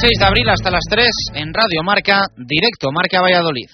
[0.00, 3.66] 26 de abril hasta las 3 en Radio Marca, directo Marca Valladolid.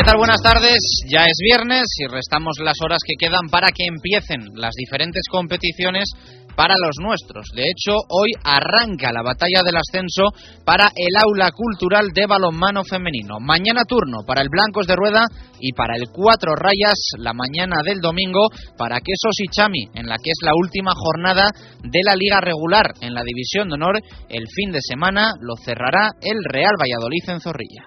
[0.00, 0.16] ¿Qué tal?
[0.16, 0.80] Buenas tardes.
[1.12, 6.08] Ya es viernes y restamos las horas que quedan para que empiecen las diferentes competiciones
[6.56, 7.44] para los nuestros.
[7.54, 10.32] De hecho, hoy arranca la batalla del ascenso
[10.64, 13.40] para el aula cultural de balonmano femenino.
[13.40, 15.26] Mañana turno para el Blancos de Rueda
[15.60, 20.16] y para el Cuatro Rayas la mañana del domingo para Quesos y Chami, en la
[20.16, 21.44] que es la última jornada
[21.84, 24.00] de la liga regular en la división de honor.
[24.30, 27.84] El fin de semana lo cerrará el Real Valladolid en Zorrilla.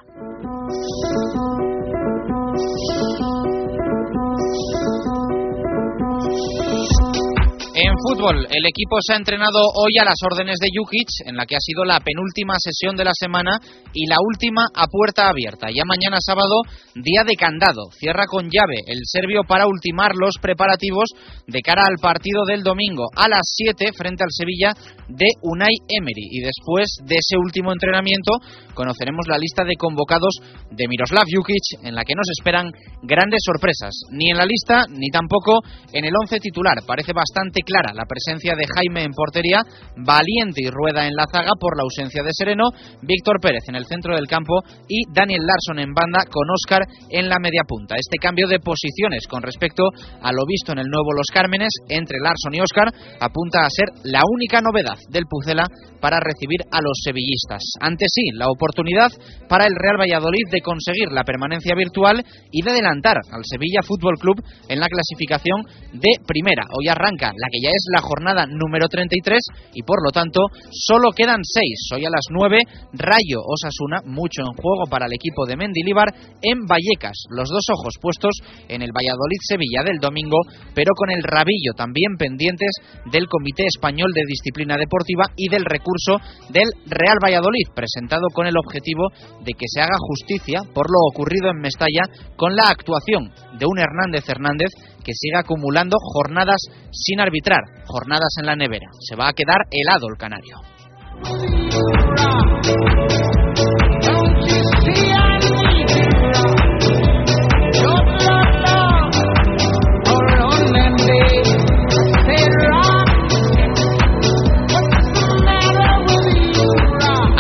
[7.94, 11.46] En fútbol, el equipo se ha entrenado hoy a las órdenes de Jukic, en la
[11.46, 13.60] que ha sido la penúltima sesión de la semana
[13.94, 15.68] y la última a puerta abierta.
[15.70, 16.66] Ya mañana sábado,
[16.96, 17.94] día de candado.
[17.94, 21.06] Cierra con llave el serbio para ultimar los preparativos
[21.46, 24.74] de cara al partido del domingo a las 7 frente al Sevilla
[25.08, 26.34] de Unai Emery.
[26.34, 28.42] Y después de ese último entrenamiento,
[28.74, 30.34] conoceremos la lista de convocados
[30.72, 32.72] de Miroslav Jukic, en la que nos esperan
[33.04, 33.94] grandes sorpresas.
[34.10, 35.62] Ni en la lista, ni tampoco
[35.94, 36.82] en el once titular.
[36.88, 39.60] Parece bastante clara la presencia de Jaime en portería,
[39.98, 42.72] Valiente y Rueda en la zaga por la ausencia de Sereno,
[43.02, 47.28] Víctor Pérez en el centro del campo y Daniel Larson en banda con Óscar en
[47.28, 47.96] la media punta.
[47.96, 49.84] Este cambio de posiciones con respecto
[50.22, 52.88] a lo visto en el nuevo Los Cármenes entre Larson y Óscar
[53.20, 55.66] apunta a ser la única novedad del Pucela
[56.00, 57.64] para recibir a los sevillistas.
[57.80, 59.12] Ante sí, la oportunidad
[59.48, 64.20] para el Real Valladolid de conseguir la permanencia virtual y de adelantar al Sevilla Fútbol
[64.20, 66.64] Club en la clasificación de primera.
[66.78, 69.42] Hoy arranca la que ya es la jornada número 33
[69.74, 71.90] y por lo tanto solo quedan seis.
[71.96, 72.60] Hoy a las 9,
[72.94, 77.26] Rayo Osasuna, mucho en juego para el equipo de Mendilibar en Vallecas.
[77.30, 78.38] Los dos ojos puestos
[78.70, 80.38] en el Valladolid-Sevilla del domingo,
[80.76, 82.72] pero con el rabillo también pendientes
[83.12, 88.58] del Comité Español de Disciplina Deportiva y del recurso del Real Valladolid, presentado con el
[88.58, 89.10] objetivo
[89.44, 92.06] de que se haga justicia por lo ocurrido en Mestalla
[92.36, 94.70] con la actuación de un Hernández Hernández
[95.04, 96.62] que sigue acumulando jornadas
[96.92, 98.88] sin arbitrar, jornadas en la nevera.
[99.00, 100.58] Se va a quedar helado el canario.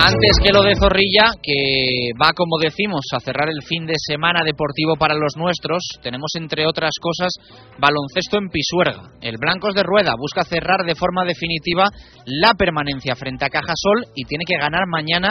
[0.06, 4.42] Antes que lo de Zorrilla, que va, como decimos, a cerrar el fin de semana
[4.44, 7.32] deportivo para los nuestros, tenemos entre otras cosas
[7.80, 9.16] baloncesto en Pisuerga.
[9.22, 11.86] El Blancos de Rueda busca cerrar de forma definitiva
[12.26, 15.30] la permanencia frente a Cajasol y tiene que ganar mañana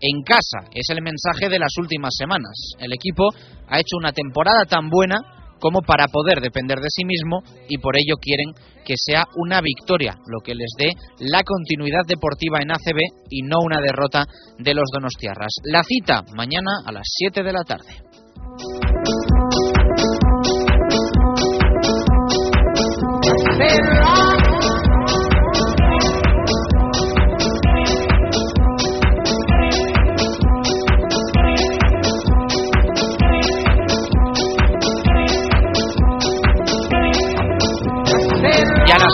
[0.00, 0.70] en casa.
[0.72, 2.56] Es el mensaje de las últimas semanas.
[2.78, 3.28] El equipo
[3.68, 5.18] ha hecho una temporada tan buena
[5.64, 8.52] como para poder depender de sí mismo y por ello quieren
[8.84, 10.90] que sea una victoria, lo que les dé
[11.20, 13.00] la continuidad deportiva en ACB
[13.30, 14.26] y no una derrota
[14.58, 15.54] de los Donostiarras.
[15.64, 17.96] La cita mañana a las 7 de la tarde.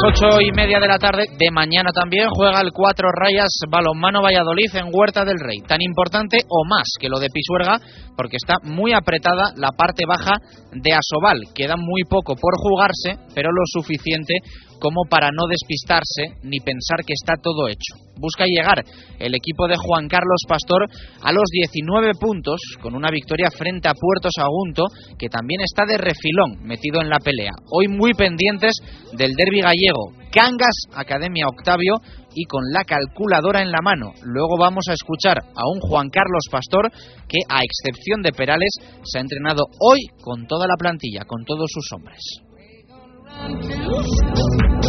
[0.07, 4.75] Ocho y media de la tarde de mañana también juega el Cuatro Rayas Balonmano Valladolid
[4.75, 5.59] en Huerta del Rey.
[5.67, 7.81] Tan importante o más que lo de Pisuerga
[8.17, 10.35] porque está muy apretada la parte baja
[10.73, 11.41] de Asobal.
[11.55, 14.35] Queda muy poco por jugarse, pero lo suficiente
[14.81, 17.95] como para no despistarse ni pensar que está todo hecho.
[18.17, 18.85] Busca llegar
[19.19, 20.89] el equipo de Juan Carlos Pastor
[21.23, 24.85] a los 19 puntos con una victoria frente a Puerto Sagunto
[25.19, 27.53] que también está de refilón metido en la pelea.
[27.71, 28.73] Hoy muy pendientes
[29.13, 30.13] del derby gallego.
[30.33, 31.95] Cangas, Academia Octavio
[32.35, 34.13] y con la calculadora en la mano.
[34.23, 36.91] Luego vamos a escuchar a un Juan Carlos Pastor
[37.29, 38.71] que, a excepción de Perales,
[39.03, 42.50] se ha entrenado hoy con toda la plantilla, con todos sus hombres.
[43.39, 44.80] En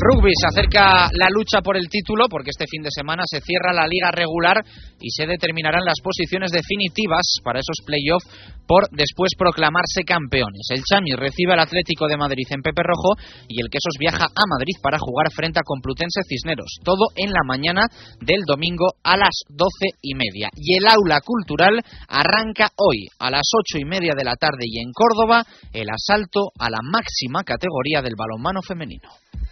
[0.00, 3.72] rugby se acerca la lucha por el título porque este fin de semana se cierra
[3.72, 4.64] la liga regular
[5.00, 8.26] y se determinarán las posiciones definitivas para esos playoffs
[8.66, 10.68] por después proclamarse campeones.
[10.70, 13.18] El Chami recibe al Atlético de Madrid en Pepe Rojo
[13.48, 16.78] y el Quesos viaja a Madrid para jugar frente a Complutense Cisneros.
[16.84, 17.86] Todo en la mañana
[18.20, 20.48] del domingo a las doce y media.
[20.54, 24.78] Y el aula cultural arranca hoy a las ocho y media de la tarde y
[24.78, 29.10] en Córdoba el asalto a la máxima categoría del balonmano femenino.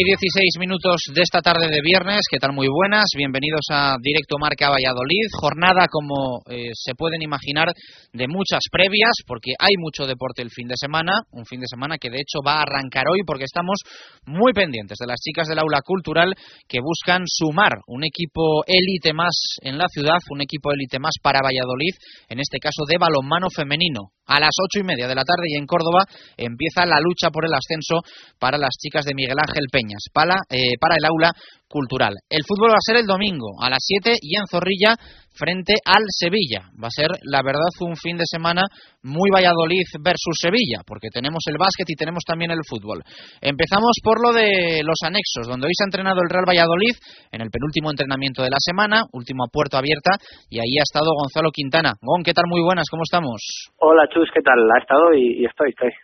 [0.00, 2.54] y 16 minutos de esta tarde de viernes, ¿qué tal?
[2.54, 5.28] Muy buenas, bienvenidos a Directo Marca Valladolid.
[5.38, 7.68] Jornada, como eh, se pueden imaginar,
[8.12, 11.98] de muchas previas, porque hay mucho deporte el fin de semana, un fin de semana
[11.98, 13.76] que de hecho va a arrancar hoy, porque estamos
[14.24, 16.32] muy pendientes de las chicas del aula cultural
[16.66, 21.42] que buscan sumar un equipo élite más en la ciudad, un equipo élite más para
[21.44, 21.92] Valladolid,
[22.30, 24.12] en este caso de balonmano femenino.
[24.30, 26.04] A las ocho y media de la tarde y en Córdoba
[26.36, 27.98] empieza la lucha por el ascenso
[28.38, 29.66] para las chicas de Miguel Ángel
[30.12, 31.32] Para, eh, para el aula
[31.70, 32.14] cultural.
[32.28, 34.98] El fútbol va a ser el domingo a las 7 y en Zorrilla
[35.30, 36.66] frente al Sevilla.
[36.74, 38.66] Va a ser, la verdad, un fin de semana
[39.06, 43.00] muy Valladolid versus Sevilla, porque tenemos el básquet y tenemos también el fútbol.
[43.40, 46.98] Empezamos por lo de los anexos, donde hoy se ha entrenado el Real Valladolid
[47.30, 50.18] en el penúltimo entrenamiento de la semana, último a puerto abierta,
[50.50, 51.94] y ahí ha estado Gonzalo Quintana.
[52.02, 52.50] Gon, ¿qué tal?
[52.50, 53.70] Muy buenas, ¿cómo estamos?
[53.78, 54.58] Hola, Chus, ¿qué tal?
[54.58, 55.94] Ha estado y, estoy, estoy.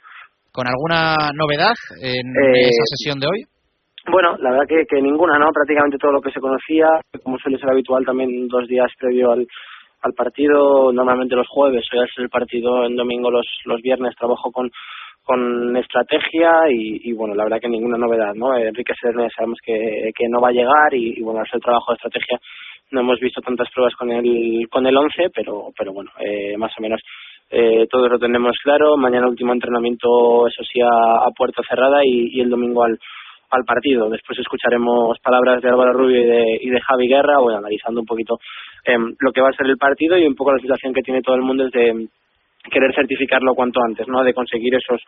[0.54, 3.55] ¿Con alguna novedad en eh, esa sesión de hoy?
[4.08, 5.50] Bueno, la verdad que, que ninguna, ¿no?
[5.52, 6.86] Prácticamente todo lo que se conocía,
[7.24, 9.46] como suele ser habitual también dos días previo al,
[10.16, 14.70] partido, normalmente los jueves, hoy es el partido en domingo, los, los viernes trabajo con,
[15.24, 18.56] con estrategia y, bueno, la verdad que ninguna novedad, ¿no?
[18.56, 21.96] Enrique Sernes sabemos que, no va a llegar y, y bueno, al el trabajo de
[21.96, 22.38] estrategia
[22.92, 26.70] no hemos visto tantas pruebas con el con el 11, pero pero bueno, eh, más
[26.78, 27.00] o menos
[27.50, 28.96] eh, todo lo tenemos claro.
[28.96, 32.96] Mañana último entrenamiento, eso sí, a, a puerta cerrada y el domingo al
[33.50, 34.08] al partido.
[34.10, 38.06] Después escucharemos palabras de Álvaro Rubio y de, y de Javi Guerra, bueno, analizando un
[38.06, 38.38] poquito
[38.84, 41.22] em, lo que va a ser el partido y un poco la situación que tiene
[41.22, 42.08] todo el mundo es de
[42.70, 44.22] querer certificarlo cuanto antes, ¿no?
[44.22, 45.00] De conseguir esos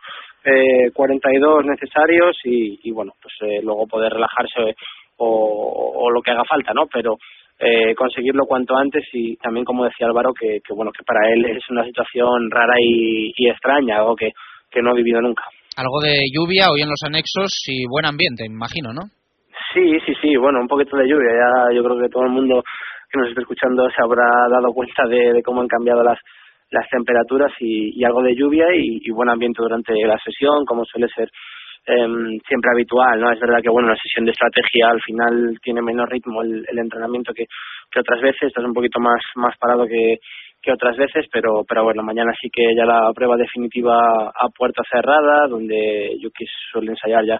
[0.43, 4.75] eh, 42 necesarios y, y bueno, pues eh, luego poder relajarse
[5.17, 6.87] o, o, lo que haga falta, ¿no?
[6.91, 7.17] Pero
[7.59, 11.45] eh, conseguirlo cuanto antes y también, como decía Álvaro, que, que bueno, que para él
[11.45, 14.31] es una situación rara y, y extraña, algo que,
[14.71, 15.43] que no ha vivido nunca.
[15.79, 19.07] Algo de lluvia hoy en los anexos y buen ambiente, imagino, ¿no?
[19.71, 21.31] Sí, sí, sí, bueno, un poquito de lluvia.
[21.31, 22.61] Ya yo creo que todo el mundo
[23.07, 26.19] que nos está escuchando se habrá dado cuenta de, cómo han cambiado las
[26.71, 31.29] las temperaturas y, algo de lluvia y, buen ambiente durante la sesión, como suele ser
[31.87, 33.31] em, siempre habitual, ¿no?
[33.31, 36.77] Es verdad que, bueno, la sesión de estrategia al final tiene menos ritmo el, el
[36.77, 37.45] entrenamiento que,
[37.89, 40.19] que otras veces, estás un poquito más, más parado que,
[40.61, 44.81] que otras veces, pero pero bueno, mañana sí que ya la prueba definitiva a puerta
[44.91, 47.39] cerrada, donde Yuki suele ensayar ya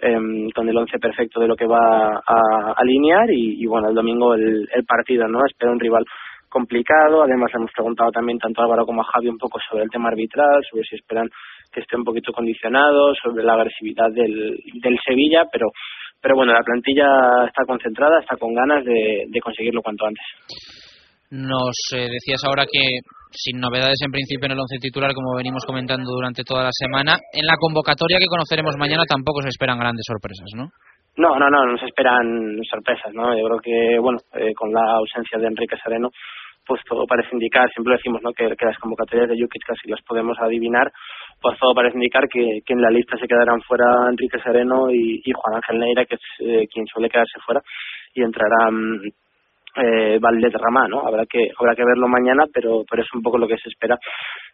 [0.00, 4.34] eh, con el once perfecto de lo que va a alinear y, bueno, el domingo
[4.34, 5.44] el, el partido, ¿no?
[5.44, 6.04] Espera un rival
[6.48, 7.22] complicado.
[7.22, 10.08] Además, hemos preguntado también tanto a Álvaro como a Javi un poco sobre el tema
[10.08, 11.28] arbitral, sobre si esperan
[11.72, 15.66] que esté un poquito condicionado, sobre la agresividad del, del Sevilla, pero
[16.20, 20.24] pero bueno, la plantilla está concentrada, está con ganas de conseguirlo cuanto antes.
[21.30, 22.80] Nos eh, decías ahora que
[23.30, 27.20] sin novedades en principio en el once titular, como venimos comentando durante toda la semana.
[27.32, 30.72] En la convocatoria que conoceremos mañana tampoco se esperan grandes sorpresas, ¿no?
[31.18, 33.36] No, no, no, no se esperan sorpresas, ¿no?
[33.36, 36.08] Yo creo que, bueno, eh, con la ausencia de Enrique Sereno,
[36.64, 38.32] pues todo parece indicar, siempre decimos, ¿no?
[38.32, 40.92] Que, las convocatorias de Jukic casi las podemos adivinar,
[41.40, 45.32] pues todo parece indicar que, en la lista se quedarán fuera Enrique Sereno y, y
[45.32, 47.60] Juan Ángel Neira, que es eh, quien suele quedarse fuera,
[48.14, 49.00] y entrarán
[49.78, 51.06] eh, Valderrama, ¿no?
[51.06, 53.96] Habrá que habrá que verlo mañana, pero pero es un poco lo que se espera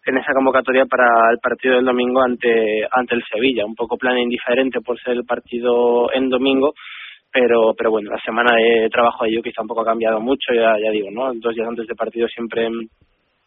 [0.07, 4.19] en esa convocatoria para el partido del domingo ante ante el Sevilla, un poco plan
[4.19, 6.73] indiferente por ser el partido en domingo,
[7.33, 10.90] pero pero bueno, la semana de trabajo de Yuki tampoco ha cambiado mucho, ya ya
[10.90, 11.33] digo, ¿no?
[11.35, 12.69] Dos días antes de partido siempre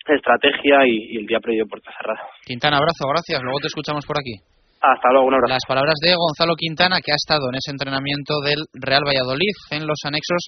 [0.08, 2.22] estrategia y, y el día previo puerta cerrada.
[2.46, 3.44] Quintana, abrazo, gracias.
[3.44, 4.40] Luego te escuchamos por aquí.
[4.80, 5.54] Hasta luego, un abrazo.
[5.54, 9.88] Las palabras de Gonzalo Quintana, que ha estado en ese entrenamiento del Real Valladolid en
[9.88, 10.48] los anexos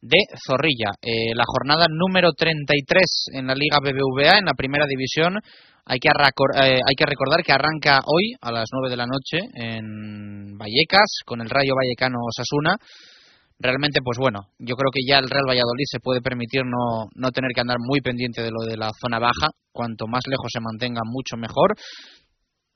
[0.00, 0.92] de Zorrilla.
[1.02, 3.02] Eh, la jornada número 33
[3.34, 5.38] en la Liga BBVA, en la primera división.
[5.84, 9.38] Hay que, eh, hay que recordar que arranca hoy a las 9 de la noche
[9.54, 12.76] en Vallecas con el Rayo Vallecano Osasuna.
[13.58, 17.30] Realmente, pues bueno, yo creo que ya el Real Valladolid se puede permitir no, no
[17.30, 19.52] tener que andar muy pendiente de lo de la zona baja.
[19.72, 21.76] Cuanto más lejos se mantenga, mucho mejor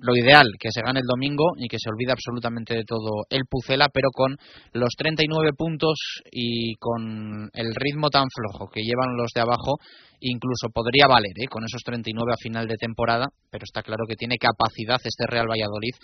[0.04, 3.42] lo ideal, que se gane el domingo y que se olvide absolutamente de todo el
[3.48, 4.36] Pucela, pero con
[4.72, 5.98] los 39 puntos
[6.30, 9.78] y con el ritmo tan flojo que llevan los de abajo,
[10.20, 11.48] incluso podría valer ¿eh?
[11.48, 15.48] con esos 39 a final de temporada, pero está claro que tiene capacidad este Real
[15.48, 15.94] Valladolid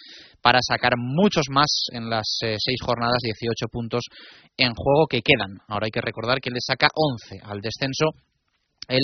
[0.40, 4.04] para sacar muchos más en las eh, seis jornadas, 18 puntos
[4.57, 5.61] en juego que quedan.
[5.69, 8.16] Ahora hay que recordar que le saca 11 al descenso
[8.88, 9.02] el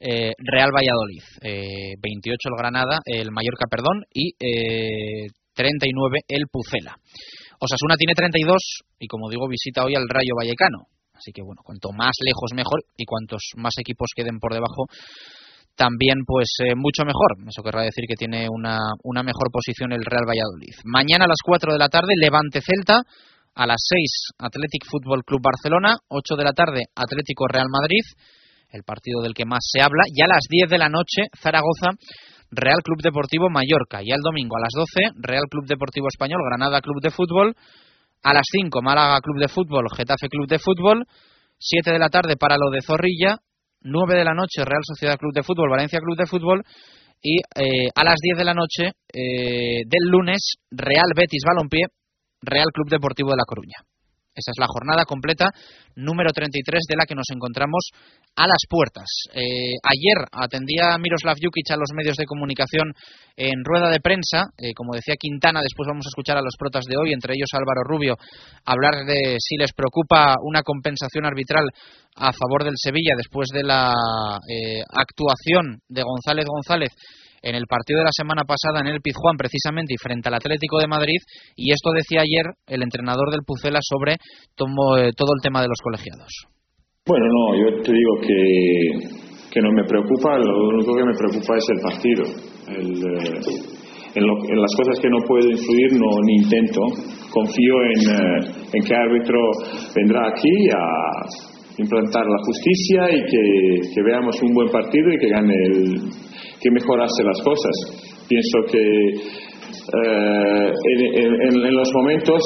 [0.00, 6.96] eh, Real Valladolid, eh, 28 el Granada, el Mallorca, perdón, y eh, 39 el Pucela.
[7.60, 8.56] Osasuna tiene 32
[8.98, 10.86] y como digo visita hoy al Rayo Vallecano.
[11.14, 14.86] Así que bueno, cuanto más lejos mejor y cuantos más equipos queden por debajo
[15.76, 17.38] también pues eh, mucho mejor.
[17.48, 20.74] Eso querrá decir que tiene una, una mejor posición el Real Valladolid.
[20.84, 23.02] Mañana a las 4 de la tarde Levante Celta,
[23.54, 28.02] a las 6 Athletic Fútbol Club Barcelona, 8 de la tarde Atlético Real Madrid
[28.74, 31.94] el partido del que más se habla, y a las 10 de la noche Zaragoza,
[32.50, 36.80] Real Club Deportivo Mallorca, y el domingo a las 12 Real Club Deportivo Español, Granada
[36.80, 37.54] Club de Fútbol,
[38.22, 41.04] a las 5 Málaga Club de Fútbol, Getafe Club de Fútbol,
[41.58, 43.38] 7 de la tarde para lo de Zorrilla,
[43.82, 46.62] 9 de la noche Real Sociedad Club de Fútbol, Valencia Club de Fútbol,
[47.22, 51.86] y eh, a las 10 de la noche eh, del lunes Real Betis Balompié,
[52.42, 53.78] Real Club Deportivo de La Coruña.
[54.34, 55.50] Esa es la jornada completa
[55.94, 57.90] número 33 de la que nos encontramos
[58.34, 59.06] a las puertas.
[59.32, 62.92] Eh, ayer atendía Miroslav Jukic a los medios de comunicación
[63.36, 64.50] en rueda de prensa.
[64.58, 67.54] Eh, como decía Quintana, después vamos a escuchar a los protas de hoy, entre ellos
[67.54, 68.16] Álvaro Rubio,
[68.64, 71.70] hablar de si les preocupa una compensación arbitral
[72.16, 73.94] a favor del Sevilla después de la
[74.50, 76.90] eh, actuación de González González
[77.44, 80.80] en el partido de la semana pasada en el Pizjuán precisamente y frente al Atlético
[80.80, 81.20] de Madrid
[81.54, 84.16] y esto decía ayer el entrenador del Pucela sobre
[84.56, 86.32] todo el tema de los colegiados.
[87.06, 91.56] Bueno, no, yo te digo que, que no me preocupa, lo único que me preocupa
[91.58, 92.24] es el partido.
[92.64, 93.04] El,
[94.16, 96.80] en, las cosas que no puedo influir no ni intento.
[97.28, 98.00] Confío en,
[98.72, 99.38] en que árbitro
[99.94, 100.82] vendrá aquí a
[101.76, 103.20] implantar la justicia y
[103.92, 106.00] que veamos un buen partido y que gane el,
[106.64, 108.24] que mejorarse las cosas.
[108.26, 108.80] Pienso que
[109.84, 110.72] eh,
[111.44, 112.40] en, los momentos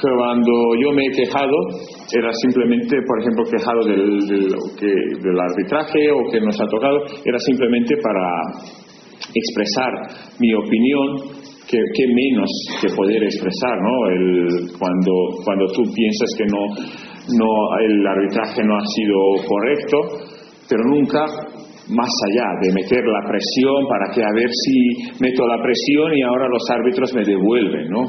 [0.00, 1.56] cuando yo me he quejado
[2.10, 8.24] era simplemente, por ejemplo, quejado del, arbitraje o que nos ha tocado, era simplemente para
[9.34, 9.92] expresar
[10.40, 11.36] mi opinión
[11.68, 12.48] que, menos
[12.80, 14.08] que poder expresar, ¿no?
[14.08, 15.12] El, cuando,
[15.44, 16.64] cuando tú piensas que no,
[17.36, 19.98] no, el arbitraje no ha sido correcto,
[20.66, 21.26] pero nunca
[21.90, 24.76] más allá de meter la presión para que a ver si
[25.20, 28.02] meto la presión y ahora los árbitros me devuelven, ¿no?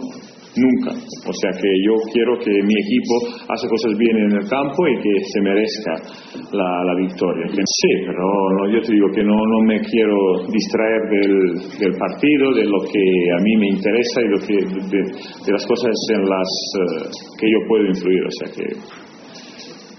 [0.58, 0.92] Nunca.
[0.98, 4.96] O sea que yo quiero que mi equipo hace cosas bien en el campo y
[4.98, 5.94] que se merezca
[6.52, 7.46] la, victoria.
[7.54, 8.26] Sí, pero
[8.74, 10.18] yo te digo que no, no me quiero
[10.50, 14.58] distraer del, del, partido, de lo que a mí me interesa y lo que,
[14.90, 17.10] de, las cosas en las eh,
[17.40, 18.24] que yo puedo influir.
[18.26, 18.66] O sea que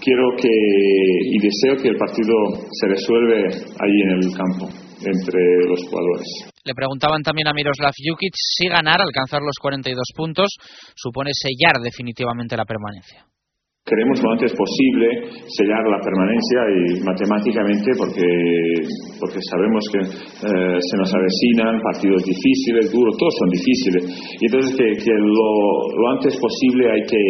[0.01, 2.35] quiero que y deseo que el partido
[2.71, 3.47] se resuelve
[3.79, 4.67] ahí en el campo
[5.05, 6.27] entre los jugadores.
[6.63, 10.49] Le preguntaban también a Miroslav Jukic si ganar, alcanzar los 42 puntos,
[10.95, 13.25] supone sellar definitivamente la permanencia.
[13.81, 15.25] Queremos lo antes posible
[15.57, 18.29] sellar la permanencia y matemáticamente porque,
[19.19, 24.05] porque sabemos que eh, se nos avecinan partidos difíciles, duros, todos son difíciles.
[24.37, 27.23] Y entonces que, lo, antes posible hay que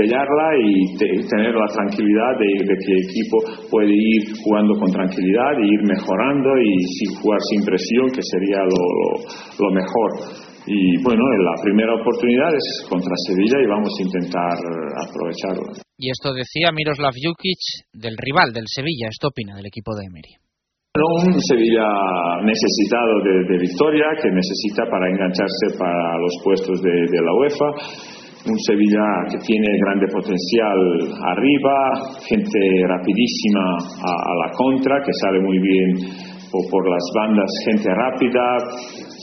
[0.00, 0.96] sellarla y
[1.28, 3.36] tener la tranquilidad de, que el equipo
[3.68, 8.64] puede ir jugando con tranquilidad y ir mejorando y sin jugar sin presión, que sería
[8.64, 10.10] lo, lo mejor.
[10.64, 14.56] Y bueno, la primera oportunidad es contra Sevilla y vamos a intentar
[15.04, 15.89] aprovecharla.
[16.00, 17.60] Y esto decía Miroslav Jukic
[17.92, 20.32] del rival del Sevilla, esto opina del equipo de Emery.
[20.96, 27.68] un Sevilla necesitado de, victoria, que necesita para engancharse para los puestos de, la UEFA.
[28.48, 30.80] Un Sevilla que tiene grande potencial
[31.36, 31.76] arriba,
[32.24, 38.56] gente rapidísima a, la contra, que sale muy bien por las bandas, gente rápida,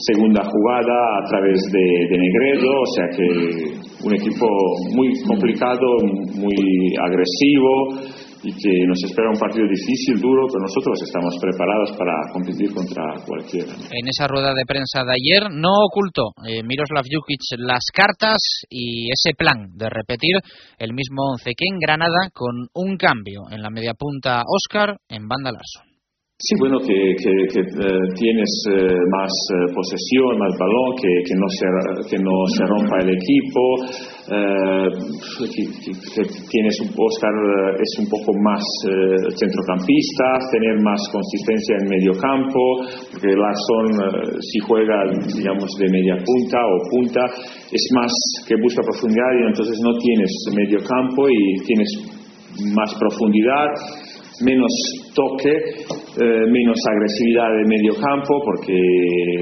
[0.06, 4.46] segunda jugada a través de, Negredo, o sea que un equipo
[4.94, 5.86] muy complicado,
[6.34, 12.32] muy agresivo y que nos espera un partido difícil, duro, pero nosotros estamos preparados para
[12.32, 13.74] competir contra cualquiera.
[13.90, 18.38] En esa rueda de prensa de ayer no ocultó eh, Miroslav Jukic las cartas
[18.70, 20.36] y ese plan de repetir
[20.78, 25.26] el mismo once que en Granada con un cambio en la media punta Oscar en
[25.26, 25.87] banda Larson.
[26.40, 31.66] Sí, bueno, que, que, eh, tienes eh, más eh, posesión, más balón, que, no se,
[32.06, 33.58] que no se rompa el equipo,
[35.50, 37.34] que, tienes un Oscar
[37.74, 38.62] es un poco más
[39.34, 46.62] centrocampista, tener más consistencia en medio campo, porque Larson si juega, digamos, de media punta
[46.62, 47.26] o punta,
[47.66, 48.14] es más
[48.46, 51.90] que busca profundidad y entonces no tienes medio campo y tienes
[52.78, 53.74] más profundidad
[54.44, 54.70] menos
[55.18, 58.78] toque, eh, menos agresividad de medio campo, porque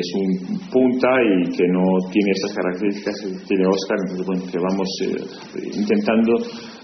[0.00, 4.58] es un punta y que no tiene esas características que tiene Oscar, entonces bueno, que
[4.58, 6.32] vamos eh, intentando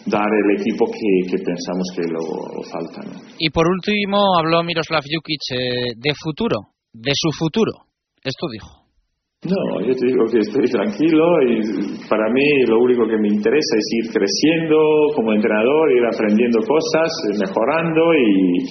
[0.05, 2.21] dar el equipo que, pensamos que lo,
[2.69, 3.01] falta.
[3.39, 6.57] Y por último habló Miroslav Jukic eh, de futuro,
[6.93, 7.73] de su futuro.
[8.23, 8.82] Esto dijo.
[9.43, 13.75] No, yo te digo que estoy tranquilo y para mí lo único que me interesa
[13.77, 14.79] es ir creciendo
[15.17, 17.11] como entrenador, ir aprendiendo cosas,
[17.43, 18.63] mejorando y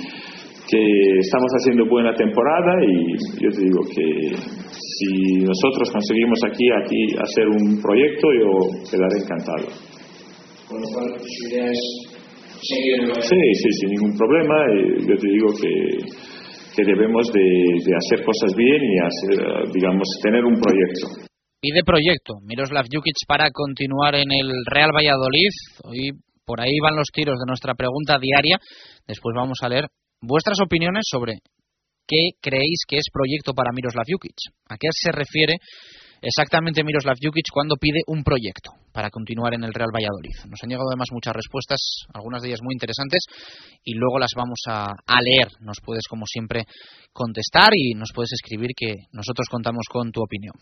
[0.71, 3.11] que estamos haciendo buena temporada y
[3.43, 4.31] yo te digo que
[4.71, 8.51] si nosotros conseguimos aquí, aquí hacer un proyecto, yo
[8.89, 9.67] quedaré encantado.
[10.69, 11.79] Con lo cual, es
[12.63, 13.11] seguir.
[13.19, 14.55] Sí, sí, sin ningún problema.
[14.71, 16.30] Y yo te digo que
[16.75, 21.29] que debemos de, hacer cosas bien y hacer, digamos, tener un proyecto.
[21.61, 25.51] Y de proyecto, Miroslav Jukic para continuar en el Real Valladolid.
[25.83, 26.11] Hoy
[26.45, 28.57] por ahí van los tiros de nuestra pregunta diaria.
[29.07, 29.85] Después vamos a leer
[30.21, 31.39] vuestras opiniones sobre
[32.07, 34.35] qué creéis que es proyecto para Miroslav Jukic.
[34.69, 35.57] ¿A qué se refiere
[36.21, 40.35] exactamente Miroslav Jukic cuando pide un proyecto para continuar en el Real Valladolid.
[40.49, 43.23] Nos han llegado además muchas respuestas, algunas de ellas muy interesantes,
[43.83, 45.47] y luego las vamos a, leer.
[45.61, 46.65] Nos puedes, como siempre,
[47.13, 50.53] contestar y nos puedes escribir que nosotros contamos con tu opinión.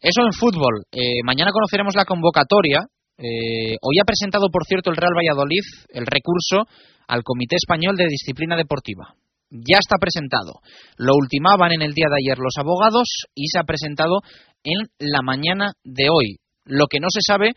[0.00, 0.84] Eso en fútbol.
[0.92, 2.86] Eh, mañana conoceremos la convocatoria.
[3.18, 6.66] Eh, hoy ha presentado, por cierto, el Real Valladolid el recurso
[7.08, 9.14] al Comité Español de Disciplina Deportiva
[9.52, 10.60] ya está presentado.
[10.96, 14.20] Lo ultimaban en el día de ayer los abogados y se ha presentado
[14.64, 16.38] en la mañana de hoy.
[16.64, 17.50] Lo que no se sabe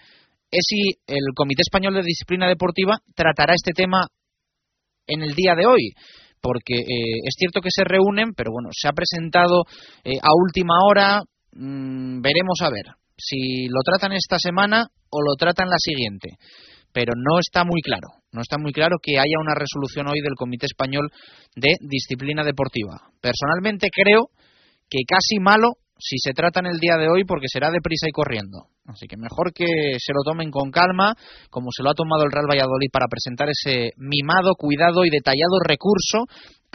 [0.51, 4.07] es si el Comité Español de Disciplina Deportiva tratará este tema
[5.07, 5.93] en el día de hoy,
[6.41, 9.63] porque eh, es cierto que se reúnen, pero bueno, se ha presentado
[10.03, 11.21] eh, a última hora,
[11.53, 16.37] mm, veremos a ver si lo tratan esta semana o lo tratan la siguiente,
[16.95, 20.39] pero no está muy claro, no está muy claro que haya una resolución hoy del
[20.39, 21.11] Comité Español
[21.53, 23.11] de Disciplina Deportiva.
[23.19, 24.31] Personalmente creo
[24.89, 28.13] que casi malo si se trata en el día de hoy porque será deprisa y
[28.13, 28.67] corriendo.
[28.85, 31.15] Así que mejor que se lo tomen con calma,
[31.49, 35.59] como se lo ha tomado el Real Valladolid para presentar ese mimado, cuidado y detallado
[35.67, 36.23] recurso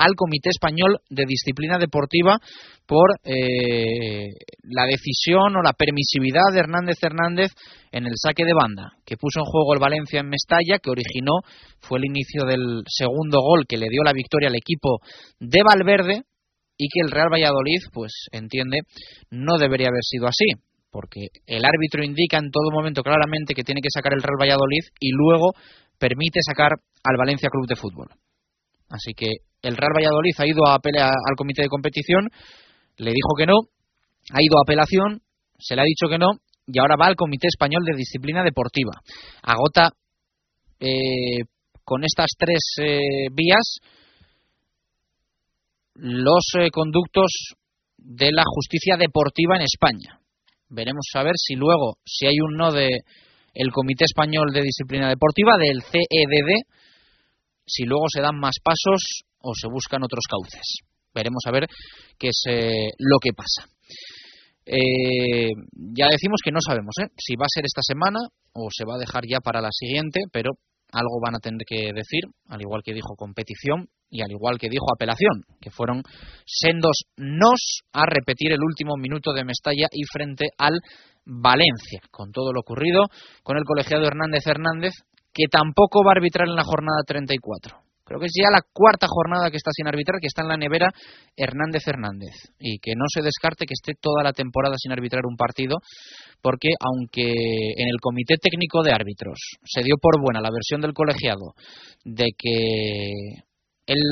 [0.01, 2.41] al Comité Español de Disciplina Deportiva
[2.87, 4.33] por eh,
[4.63, 7.53] la decisión o la permisividad de Hernández Hernández
[7.93, 11.45] en el saque de banda que puso en juego el Valencia en Mestalla, que originó,
[11.81, 15.01] fue el inicio del segundo gol que le dio la victoria al equipo
[15.39, 16.23] de Valverde
[16.79, 18.81] y que el Real Valladolid, pues entiende,
[19.31, 20.47] no debería haber sido así,
[20.91, 24.85] porque el árbitro indica en todo momento claramente que tiene que sacar el Real Valladolid
[24.99, 25.53] y luego
[25.99, 26.73] permite sacar
[27.05, 28.09] al Valencia Club de Fútbol.
[28.91, 29.27] Así que
[29.63, 32.29] el Real Valladolid ha ido a pelear al comité de competición,
[32.97, 33.55] le dijo que no,
[34.33, 35.23] ha ido a apelación,
[35.59, 36.33] se le ha dicho que no
[36.73, 38.93] y ahora va al Comité Español de Disciplina Deportiva.
[39.43, 39.91] Agota
[40.79, 41.45] eh,
[41.85, 43.79] con estas tres eh, vías
[45.95, 47.55] los eh, conductos
[47.99, 50.21] de la justicia deportiva en España.
[50.69, 53.01] Veremos a ver si luego, si hay un no de
[53.53, 56.63] el Comité Español de Disciplina Deportiva, del CEDD,
[57.71, 60.83] si luego se dan más pasos o se buscan otros cauces.
[61.15, 61.67] Veremos a ver
[62.19, 63.71] qué es eh, lo que pasa.
[64.67, 67.09] Eh, ya decimos que no sabemos ¿eh?
[67.17, 68.21] si va a ser esta semana
[68.53, 70.53] o se va a dejar ya para la siguiente, pero
[70.93, 74.69] algo van a tener que decir, al igual que dijo competición y al igual que
[74.69, 76.03] dijo apelación, que fueron
[76.45, 80.81] sendos nos a repetir el último minuto de Mestalla y frente al
[81.25, 83.05] Valencia, con todo lo ocurrido
[83.43, 84.95] con el colegiado Hernández Hernández,
[85.33, 87.77] que tampoco va a arbitrar en la jornada 34.
[88.11, 90.57] Creo que es ya la cuarta jornada que está sin arbitrar, que está en la
[90.57, 90.89] nevera
[91.37, 92.35] Hernández Hernández.
[92.59, 95.77] Y que no se descarte que esté toda la temporada sin arbitrar un partido,
[96.43, 100.93] porque aunque en el Comité Técnico de Árbitros se dio por buena la versión del
[100.93, 101.55] colegiado
[102.05, 103.45] de que
[103.87, 104.03] él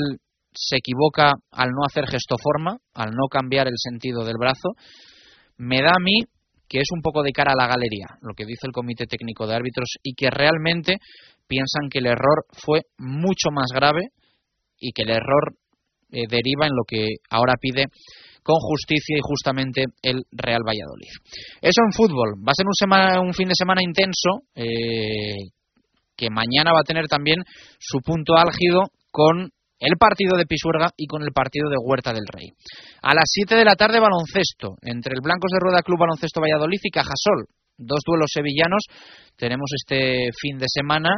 [0.53, 4.75] se equivoca al no hacer gesto forma, al no cambiar el sentido del brazo,
[5.57, 6.23] me da a mí
[6.69, 9.47] que es un poco de cara a la galería, lo que dice el Comité Técnico
[9.47, 10.97] de Árbitros, y que realmente
[11.47, 14.09] piensan que el error fue mucho más grave
[14.79, 15.55] y que el error
[16.11, 17.85] eh, deriva en lo que ahora pide
[18.43, 21.11] con justicia y justamente el Real Valladolid.
[21.61, 22.35] Eso en fútbol.
[22.39, 25.51] Va a ser un, un fin de semana intenso eh,
[26.15, 27.39] que mañana va a tener también
[27.79, 29.49] su punto álgido con
[29.79, 32.49] el partido de Pisuerga y con el partido de Huerta del Rey.
[33.01, 36.79] A las 7 de la tarde baloncesto entre el Blancos de Rueda Club Baloncesto Valladolid
[36.83, 37.47] y Cajasol
[37.79, 38.83] dos duelos sevillanos
[39.35, 41.09] tenemos este fin de semana.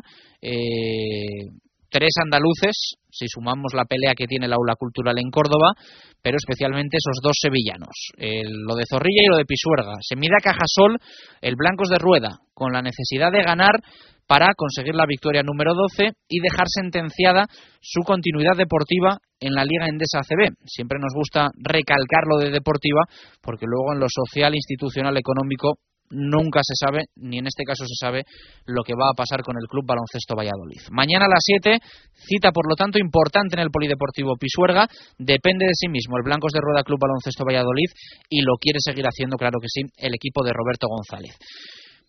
[0.41, 1.50] Eh,
[1.91, 5.73] tres andaluces, si sumamos la pelea que tiene el aula cultural en Córdoba,
[6.21, 9.95] pero especialmente esos dos sevillanos, lo de Zorrilla y lo de Pisuerga.
[10.01, 10.97] Se mide a Cajasol
[11.41, 13.75] el Blancos de Rueda, con la necesidad de ganar
[14.27, 17.47] para conseguir la victoria número 12 y dejar sentenciada
[17.82, 20.56] su continuidad deportiva en la Liga Endesa ACB.
[20.63, 23.04] Siempre nos gusta recalcar lo de deportiva
[23.41, 25.80] porque luego en lo social, institucional, económico
[26.12, 28.24] nunca se sabe, ni en este caso se sabe,
[28.65, 30.82] lo que va a pasar con el Club Baloncesto Valladolid.
[30.91, 31.80] Mañana a las 7,
[32.13, 36.52] cita por lo tanto importante en el Polideportivo Pisuerga, depende de sí mismo el Blancos
[36.52, 37.89] de Rueda Club Baloncesto Valladolid
[38.30, 41.36] y lo quiere seguir haciendo, claro que sí, el equipo de Roberto González.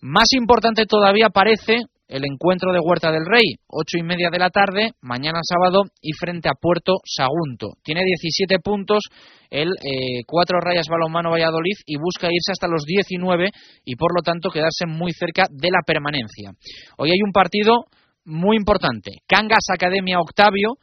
[0.03, 1.79] Más importante todavía parece
[2.12, 6.12] el encuentro de Huerta del Rey, ocho y media de la tarde, mañana sábado y
[6.12, 7.79] frente a Puerto Sagunto.
[7.83, 9.05] Tiene 17 puntos
[9.48, 13.48] el eh, cuatro rayas balonmano Valladolid y busca irse hasta los 19
[13.87, 16.53] y por lo tanto quedarse muy cerca de la permanencia.
[16.98, 17.87] Hoy hay un partido
[18.27, 19.12] muy importante.
[19.27, 20.75] Cangas Academia Octavio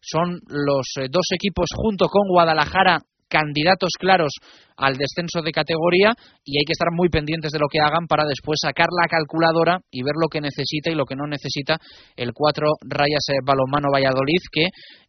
[0.00, 4.32] son los eh, dos equipos junto con Guadalajara candidatos claros
[4.76, 6.14] al descenso de categoría
[6.44, 9.78] y hay que estar muy pendientes de lo que hagan para después sacar la calculadora
[9.90, 11.78] y ver lo que necesita y lo que no necesita
[12.16, 14.68] el cuatro rayas eh, balonmano Valladolid que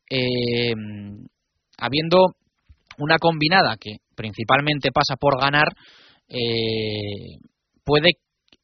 [0.09, 0.73] eh,
[1.77, 2.35] habiendo
[2.97, 5.67] una combinada que principalmente pasa por ganar
[6.27, 7.37] eh,
[7.83, 8.11] puede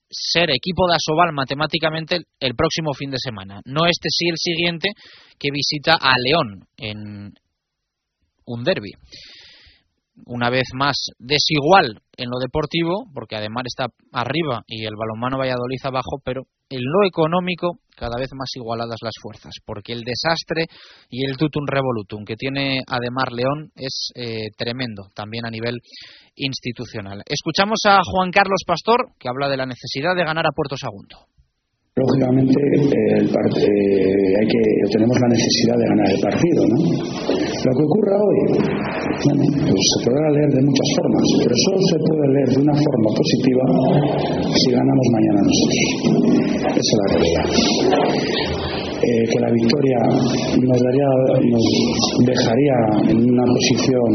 [0.09, 3.61] ser equipo de Asobal matemáticamente el, próximo fin de semana.
[3.65, 4.89] No este sí el siguiente
[5.39, 7.33] que visita a León en
[8.45, 8.91] un derby
[10.25, 15.79] una vez más desigual en lo deportivo, porque además está arriba y el balonmano Valladolid
[15.83, 20.65] abajo, pero en lo económico cada vez más igualadas las fuerzas, porque el desastre
[21.09, 25.75] y el tutum revolutum que tiene además León es eh, tremendo también a nivel
[26.35, 27.21] institucional.
[27.25, 31.17] Escuchamos a Juan Carlos Pastor, que habla de la necesidad de ganar a Puerto Sagunto.
[31.95, 32.59] Lógicamente,
[33.15, 37.44] el eh, hay que, tenemos la necesidad de ganar el partido, ¿no?
[37.65, 38.39] Lo que ocurra hoy,
[39.25, 42.77] bueno, pues se podrá leer de muchas formas, pero solo se puede leer de una
[42.77, 43.63] forma positiva
[44.53, 45.81] si ganamos mañana nosotros.
[46.61, 48.84] Esa es la realidad.
[48.95, 49.99] Eh, que la victoria
[50.55, 51.09] nos daría,
[51.51, 51.65] nos
[52.23, 52.77] dejaría
[53.11, 54.09] en una posición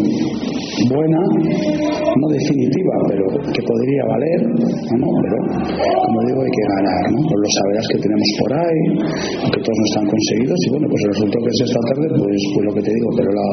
[0.89, 4.41] buena, no definitiva, pero que podría valer,
[4.97, 5.09] ¿no?
[5.21, 5.37] Pero,
[5.77, 7.21] como digo, hay que ganar, ¿no?
[7.21, 8.81] Los saberes que tenemos por ahí,
[9.45, 12.41] aunque todos no están conseguidos, y bueno, pues el resultado que es esta tarde, pues,
[12.57, 13.47] pues lo que te digo, pero, la,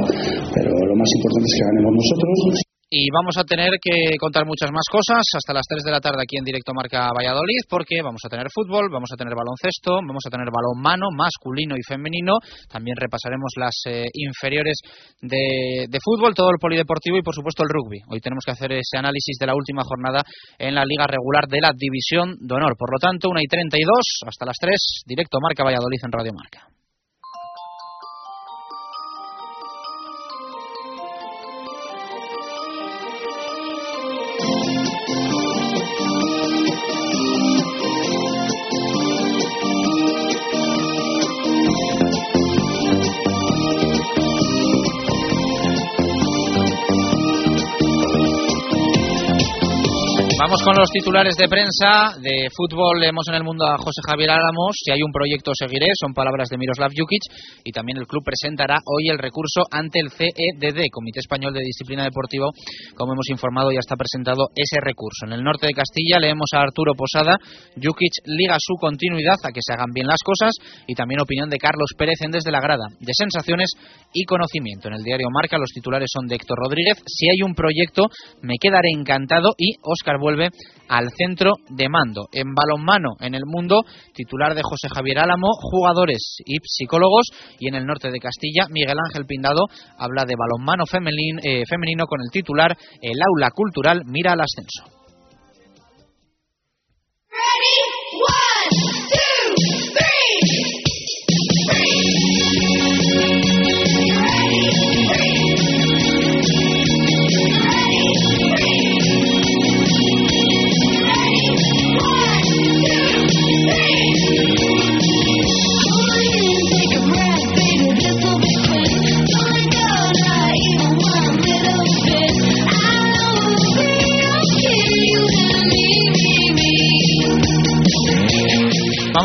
[0.55, 4.71] pero lo más importante es que ganemos nosotros y vamos a tener que contar muchas
[4.71, 8.21] más cosas hasta las 3 de la tarde aquí en directo Marca Valladolid, porque vamos
[8.23, 12.39] a tener fútbol, vamos a tener baloncesto, vamos a tener balonmano masculino y femenino.
[12.71, 14.79] También repasaremos las eh, inferiores
[15.19, 17.99] de, de, fútbol, todo el polideportivo y por supuesto el rugby.
[18.07, 20.23] Hoy tenemos que hacer ese análisis de la última jornada
[20.57, 22.79] en la liga regular de la División de Honor.
[22.79, 26.76] Por lo tanto, 1 y 32 hasta las 3, directo Marca Valladolid en Radio Marca.
[50.47, 52.15] Vamos con los titulares de prensa.
[52.23, 54.79] De fútbol leemos en el mundo a José Javier Álamos.
[54.79, 57.19] Si hay un proyecto seguiré, son palabras de Miroslav Jukic.
[57.65, 62.05] Y también el club presentará hoy el recurso ante el CEDD, Comité Español de Disciplina
[62.05, 62.47] Deportiva.
[62.95, 65.27] Como hemos informado, ya está presentado ese recurso.
[65.27, 67.35] En el norte de Castilla leemos a Arturo Posada.
[67.75, 70.55] Jukic liga su continuidad a que se hagan bien las cosas.
[70.87, 73.67] Y también opinión de Carlos Pérez en Desde la Grada, de sensaciones
[74.13, 74.87] y conocimiento.
[74.87, 77.03] En el diario Marca los titulares son de Héctor Rodríguez.
[77.05, 78.07] Si hay un proyecto,
[78.41, 79.51] me quedaré encantado.
[79.57, 80.36] Y Óscar vuelve
[80.87, 82.27] al centro de mando.
[82.31, 87.27] En balonmano, en el mundo, titular de José Javier Álamo, jugadores y psicólogos.
[87.59, 89.65] Y en el norte de Castilla, Miguel Ángel Pindado
[89.97, 95.06] habla de balonmano femenino, eh, femenino con el titular El aula cultural mira al ascenso.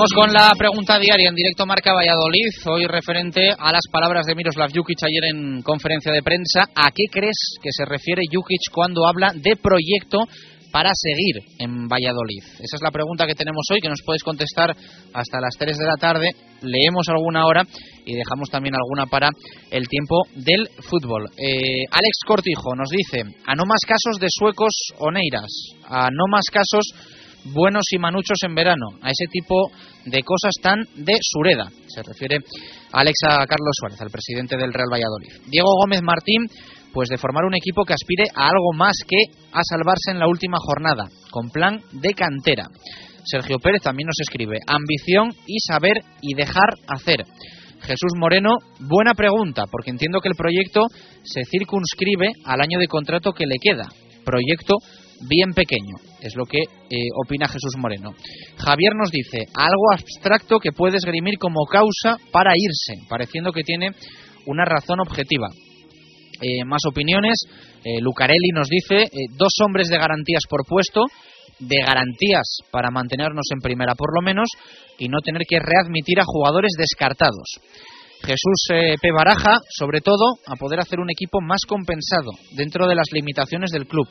[0.03, 4.35] Vamos con la pregunta diaria en directo Marca Valladolid, hoy referente a las palabras de
[4.35, 6.65] Miroslav Jukic ayer en conferencia de prensa.
[6.75, 10.27] ¿A qué crees que se refiere Jukic cuando habla de proyecto
[10.73, 12.43] para seguir en Valladolid?
[12.43, 14.75] Esa es la pregunta que tenemos hoy, que nos puedes contestar
[15.15, 16.31] hasta las 3 de la tarde.
[16.63, 17.63] Leemos alguna hora
[18.05, 19.31] y dejamos también alguna para
[19.71, 21.31] el tiempo del fútbol.
[21.39, 25.53] Eh, Alex Cortijo nos dice, a no más casos de suecos o neiras,
[25.87, 26.91] a no más casos
[27.45, 29.71] buenos y manuchos en verano, a ese tipo
[30.05, 31.71] de cosas tan de sureda.
[31.89, 32.39] Se refiere
[32.93, 35.33] Alexa Carlos Suárez, al presidente del Real Valladolid.
[35.49, 36.47] Diego Gómez Martín,
[36.93, 39.17] pues de formar un equipo que aspire a algo más que
[39.53, 42.67] a salvarse en la última jornada, con plan de cantera.
[43.25, 47.25] Sergio Pérez también nos escribe, ambición y saber y dejar hacer.
[47.81, 48.51] Jesús Moreno,
[48.81, 50.87] buena pregunta, porque entiendo que el proyecto
[51.23, 53.89] se circunscribe al año de contrato que le queda.
[54.25, 54.77] Proyecto
[55.29, 58.15] bien pequeño, es lo que eh, opina Jesús Moreno.
[58.57, 63.91] Javier nos dice, algo abstracto que puede esgrimir como causa para irse, pareciendo que tiene
[64.47, 65.49] una razón objetiva.
[66.41, 67.37] Eh, más opiniones,
[67.85, 69.07] eh, Lucarelli nos dice,
[69.37, 71.05] dos hombres de garantías por puesto,
[71.59, 74.49] de garantías para mantenernos en primera por lo menos,
[74.99, 77.61] y no tener que readmitir a jugadores descartados.
[78.23, 79.11] Jesús P.
[79.11, 83.87] Baraja, sobre todo, a poder hacer un equipo más compensado dentro de las limitaciones del
[83.87, 84.07] club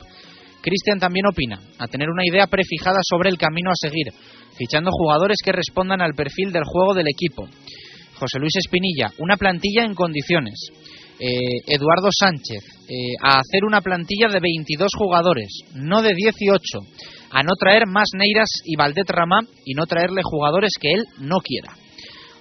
[0.62, 4.12] Cristian también opina, a tener una idea prefijada sobre el camino a seguir,
[4.56, 7.46] fichando jugadores que respondan al perfil del juego del equipo.
[8.14, 10.54] José Luis Espinilla, una plantilla en condiciones.
[11.18, 16.78] Eh, Eduardo Sánchez, eh, a hacer una plantilla de 22 jugadores, no de 18.
[17.30, 21.38] A no traer más Neiras y Valdet Ramá y no traerle jugadores que él no
[21.38, 21.76] quiera.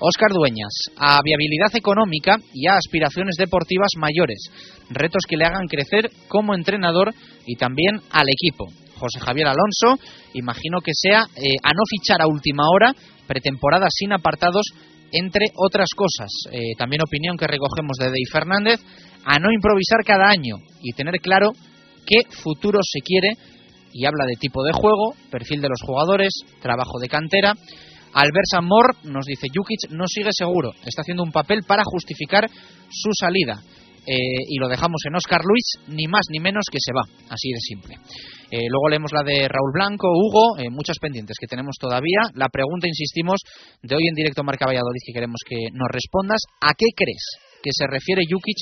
[0.04, 4.50] Óscar Dueñas, a viabilidad económica y a aspiraciones deportivas mayores,
[4.90, 7.14] retos que le hagan crecer como entrenador
[7.46, 8.66] y también al equipo.
[8.98, 10.02] José Javier Alonso,
[10.34, 12.96] imagino que sea eh, a no fichar a última hora,
[13.28, 14.66] pretemporada sin apartados,
[15.12, 16.32] entre otras cosas.
[16.52, 18.80] Eh, también opinión que recogemos de Dey Fernández,
[19.24, 21.52] a no improvisar cada año y tener claro
[22.08, 23.38] qué futuro se quiere
[23.94, 27.54] y habla de tipo de juego, perfil de los jugadores, trabajo de cantera
[28.14, 32.50] Albert Samor nos dice, Jukic no sigue seguro, está haciendo un papel para justificar
[32.90, 33.62] su salida.
[34.04, 37.50] Eh, y lo dejamos en Oscar Luis, ni más ni menos que se va, así
[37.50, 37.96] de simple.
[38.50, 42.20] Eh, luego leemos la de Raúl Blanco, Hugo, eh, muchas pendientes que tenemos todavía.
[42.34, 43.40] La pregunta, insistimos,
[43.84, 47.24] de hoy en directo Marca Valladolid que queremos que nos respondas, ¿a qué crees
[47.62, 48.58] que se refiere Jukic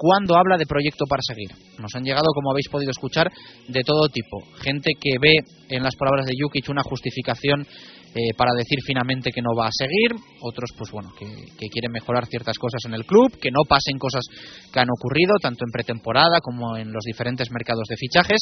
[0.00, 1.50] cuando habla de proyecto para seguir.
[1.78, 3.30] Nos han llegado, como habéis podido escuchar,
[3.68, 4.40] de todo tipo.
[4.62, 5.34] Gente que ve
[5.68, 7.66] en las palabras de Jukic una justificación
[8.14, 10.10] eh, para decir finamente que no va a seguir,
[10.42, 11.26] otros pues bueno, que,
[11.70, 14.24] quieren mejorar ciertas cosas en el club, que no pasen cosas
[14.72, 18.40] que han ocurrido tanto en pretemporada como en los diferentes mercados de fichajes,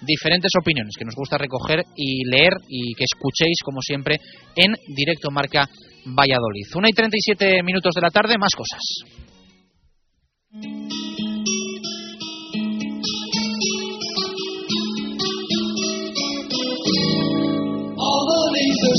[0.00, 4.16] diferentes opiniones que nos gusta recoger y leer y que escuchéis como siempre
[4.56, 5.68] en directo marca
[6.06, 6.66] Valladolid.
[6.74, 8.80] Una y 37 minutos de la tarde, más cosas.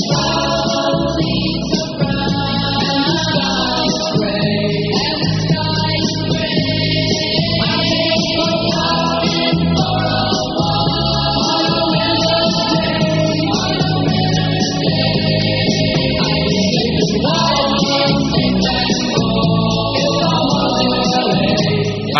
[0.02, 0.81] Shout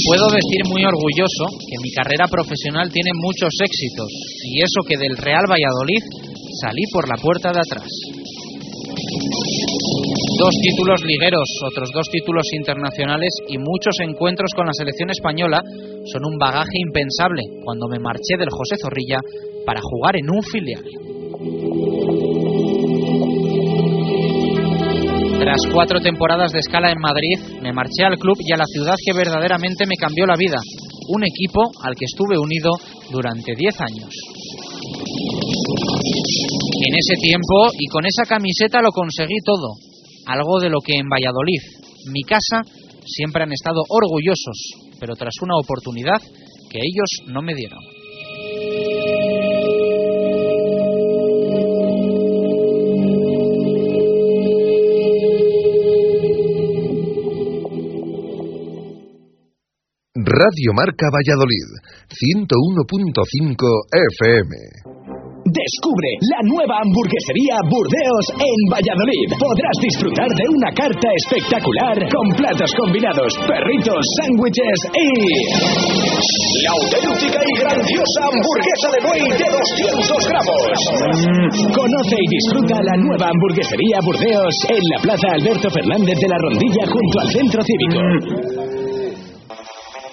[0.06, 4.06] Puedo decir muy orgulloso que mi carrera profesional tiene muchos éxitos
[4.46, 5.98] y eso que del Real Valladolid
[6.62, 7.90] salí por la puerta de atrás.
[10.38, 15.60] Dos títulos ligueros, otros dos títulos internacionales y muchos encuentros con la selección española
[16.12, 19.18] son un bagaje impensable cuando me marché del José Zorrilla
[19.66, 20.84] para jugar en un filial.
[25.38, 28.94] Tras cuatro temporadas de escala en Madrid, me marché al club y a la ciudad
[29.04, 30.56] que verdaderamente me cambió la vida,
[31.08, 32.70] un equipo al que estuve unido
[33.10, 34.10] durante diez años.
[36.88, 39.74] En ese tiempo y con esa camiseta lo conseguí todo,
[40.26, 41.60] algo de lo que en Valladolid,
[42.12, 42.62] mi casa,
[43.04, 44.56] siempre han estado orgullosos,
[44.98, 46.20] pero tras una oportunidad
[46.70, 47.95] que ellos no me dieron.
[60.36, 61.80] Radio Marca Valladolid,
[62.12, 63.56] 101.5
[64.20, 64.52] FM.
[65.48, 69.32] Descubre la nueva hamburguesería Burdeos en Valladolid.
[69.32, 75.08] Podrás disfrutar de una carta espectacular con platos combinados, perritos, sándwiches y...
[76.68, 80.76] La auténtica y grandiosa hamburguesa de buey de 200 gramos.
[81.72, 86.84] Conoce y disfruta la nueva hamburguesería Burdeos en la Plaza Alberto Fernández de la Rondilla
[86.92, 88.75] junto al Centro Cívico.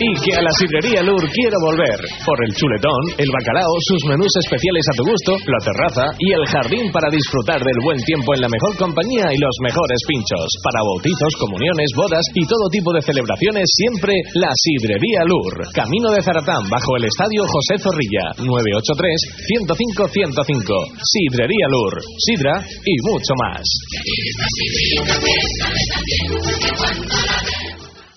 [0.00, 2.00] Y que a la sidrería Lur quiero volver.
[2.24, 6.40] Por el chuletón, el bacalao, sus menús especiales a tu gusto, la terraza y el
[6.48, 10.48] jardín para disfrutar del buen tiempo en la mejor compañía y los mejores pinchos.
[10.64, 15.68] Para bautizos, comuniones, bodas y todo tipo de celebraciones, siempre la sidrería Lur.
[15.76, 18.40] Camino de Zaratán, bajo el estadio José Zorrilla.
[18.40, 20.64] 983-105-105.
[20.96, 21.92] Sidrería Lur.
[22.24, 23.68] Sidra y mucho más.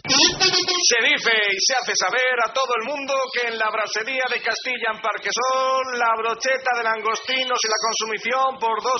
[0.04, 4.44] Se dice y se hace saber a todo el mundo que en la brasería de
[4.44, 9.00] Castilla en Parquesol la brocheta de langostinos y la consumición por dos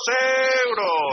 [0.64, 1.12] euros.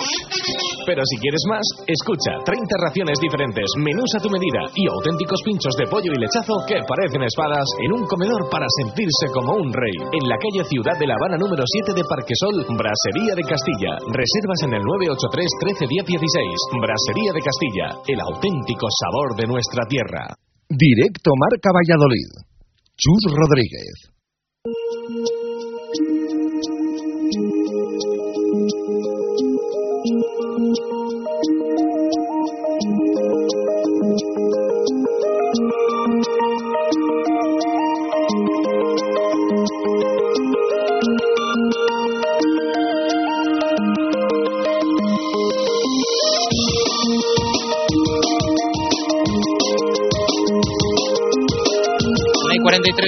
[0.88, 5.76] Pero si quieres más, escucha 30 raciones diferentes, menús a tu medida y auténticos pinchos
[5.76, 10.08] de pollo y lechazo que parecen espadas en un comedor para sentirse como un rey.
[10.08, 14.00] En la calle Ciudad de La Habana número 7 de Parquesol, Brasería de Castilla.
[14.08, 16.80] Reservas en el 983 13 16.
[16.80, 20.36] Brasería de Castilla, el auténtico sabor de nuestra tierra.
[20.70, 22.32] Directo Marca Valladolid.
[22.96, 24.12] Chus Rodríguez.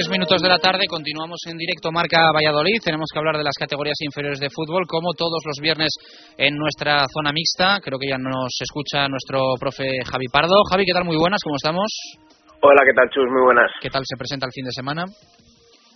[0.04, 2.82] 43 minutos de la tarde, continuamos en directo Marca Valladolid.
[2.84, 5.88] Tenemos que hablar de las categorías inferiores de fútbol, como todos los viernes
[6.36, 7.80] en nuestra zona mixta.
[7.80, 10.60] Creo que ya nos escucha nuestro profe Javi Pardo.
[10.70, 11.04] Javi, ¿qué tal?
[11.04, 11.88] Muy buenas, ¿cómo estamos?
[12.60, 13.28] Hola, ¿qué tal, Chus?
[13.30, 13.70] Muy buenas.
[13.80, 15.04] ¿Qué tal se presenta el fin de semana?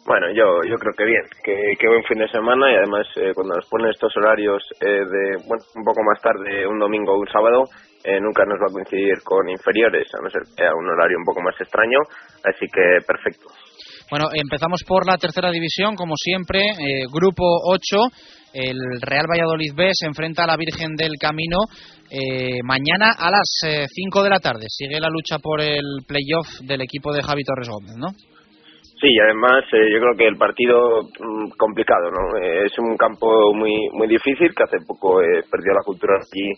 [0.07, 3.33] Bueno, yo yo creo que bien, que, que buen fin de semana y además eh,
[3.35, 7.21] cuando nos ponen estos horarios eh, de bueno un poco más tarde, un domingo o
[7.21, 7.65] un sábado,
[8.05, 11.19] eh, nunca nos va a coincidir con inferiores, a no ser que sea un horario
[11.19, 12.01] un poco más extraño,
[12.41, 13.53] así que perfecto.
[14.11, 16.73] Bueno, empezamos por la tercera división, como siempre,
[17.13, 17.97] grupo 8.
[18.55, 21.59] El Real Valladolid B se enfrenta a la Virgen del Camino
[22.65, 24.65] mañana a las 5 de la tarde.
[24.69, 28.09] Sigue la lucha por el playoff del equipo de Javi Torres Gómez, ¿no?
[29.01, 32.37] Sí, además eh, yo creo que el partido mm, complicado, ¿no?
[32.37, 36.51] Eh, es un campo muy muy difícil que hace poco eh, perdió la cultura aquí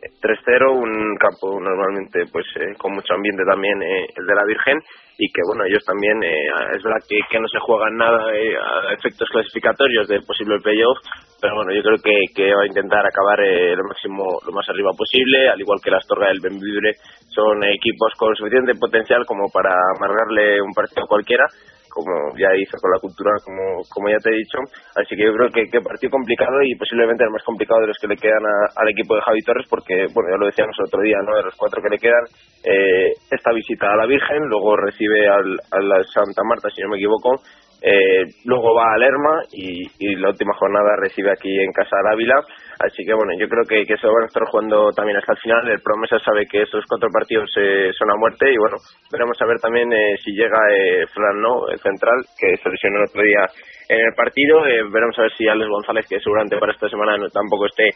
[0.00, 2.46] 3-0, un campo normalmente pues
[2.78, 4.78] con mucho ambiente también el de la Virgen
[5.18, 9.28] y que bueno ellos también es verdad que, que, no se juegan nada a efectos
[9.28, 10.96] clasificatorios de posible playoff
[11.40, 13.38] pero bueno yo creo que, que va a intentar acabar
[13.76, 16.96] lo máximo lo más arriba posible al igual que la Astorga del Benvibre
[17.28, 21.44] son equipos con suficiente potencial como para amargarle un partido cualquiera
[21.90, 24.58] como ya hizo con la cultura, como, como ya te he dicho.
[24.94, 27.98] Así que yo creo que, que partido complicado y posiblemente el más complicado de los
[27.98, 31.02] que le quedan al equipo de Javi Torres, porque, bueno, ya lo decíamos el otro
[31.02, 31.36] día, ¿no?
[31.36, 32.24] De los cuatro que le quedan,
[32.64, 36.88] eh, esta visita a la Virgen, luego recibe al, a la Santa Marta, si no
[36.88, 37.42] me equivoco,
[37.82, 42.12] eh, luego va a Lerma y, y, la última jornada recibe aquí en casa de
[42.12, 42.34] Ávila.
[42.80, 45.38] Así que bueno, yo creo que, que se van a estar jugando también hasta el
[45.38, 45.68] final.
[45.68, 48.76] El Promesa sabe que estos cuatro partidos eh, son a muerte y bueno,
[49.12, 51.68] veremos a ver también eh, si llega eh, Fran, ¿no?
[51.68, 53.44] El central, que se lesionó el otro día
[53.90, 54.64] en el partido.
[54.66, 57.90] Eh, veremos a ver si Alex González, que seguramente para esta semana no, tampoco esté,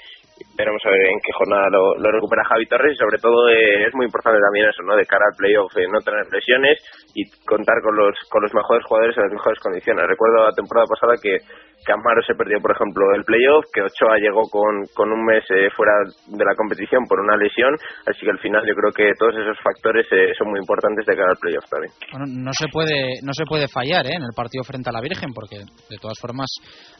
[0.59, 3.95] veremos a ver en qué jornada lo, recupera Javi Torres y sobre todo eh, es
[3.95, 4.97] muy importante también eso, ¿no?
[4.97, 6.82] De cara al playoff, eh, no tener lesiones
[7.14, 10.11] y contar con los con los mejores jugadores en las mejores condiciones.
[10.11, 11.39] Recuerdo la temporada pasada que,
[11.87, 15.45] Amaro se perdió, por ejemplo, el playoff, que Ochoa llegó con, con un mes
[15.77, 15.93] fuera
[16.27, 17.75] de la competición por una lesión,
[18.07, 20.07] así que al final yo creo que todos esos factores
[20.39, 21.93] son muy importantes de cara al playoff también.
[22.12, 25.31] Bueno, no se puede no se puede fallar en el partido frente a la Virgen
[25.35, 26.49] porque de todas formas,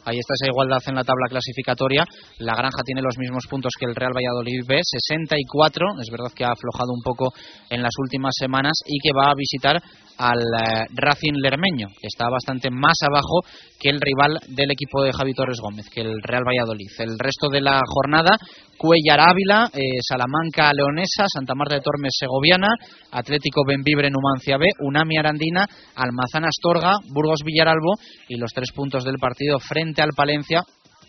[0.05, 2.05] ahí está esa igualdad en la tabla clasificatoria.
[2.39, 5.85] La Granja tiene los mismos puntos que el Real Valladolid B, 64.
[6.01, 7.33] Es verdad que ha aflojado un poco
[7.69, 9.81] en las últimas semanas y que va a visitar
[10.17, 13.41] al eh, Racing Lermeño, que está bastante más abajo
[13.79, 16.87] que el rival del equipo de Javi Torres Gómez, que el Real Valladolid.
[16.99, 18.37] El resto de la jornada,
[18.77, 22.67] Cuellar Ávila, eh, Salamanca Leonesa, Santa Marta de Tormes Segoviana,
[23.11, 27.93] Atlético Benvibre Numancia B, Unami Arandina, Almazán Astorga, Burgos Villaralbo
[28.27, 30.61] y los tres puntos del partido frente al Palencia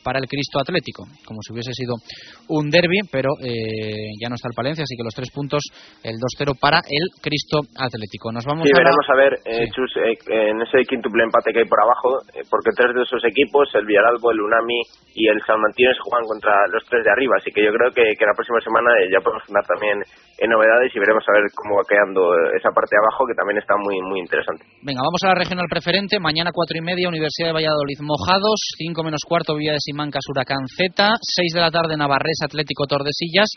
[0.07, 1.99] para el Cristo Atlético, como si hubiese sido
[2.47, 5.67] un derby, pero eh, ya no está el Palencia, así que los tres puntos,
[6.07, 8.31] el 2-0 para el Cristo Atlético.
[8.31, 11.69] Nos vamos sí, veremos a ver, eh, Chus, eh, en ese quíntuple empate que hay
[11.69, 14.79] por abajo, porque tres de esos equipos, el Villaralbo, el Unami
[15.19, 18.15] y el San Martínez, juegan contra los tres de arriba, así que yo creo que,
[18.15, 19.99] que la próxima semana ya podemos andar también
[20.39, 23.59] en novedades y veremos a ver cómo va quedando esa parte de abajo, que también
[23.59, 24.63] está muy, muy interesante.
[24.87, 29.03] Venga, vamos a la regional preferente, mañana cuatro y media, Universidad de Valladolid, Mojados, cinco
[29.03, 33.49] menos cuarto, Villa de Simancas, Huracán Z, 6 de la tarde Navarrés Atlético Tordesillas,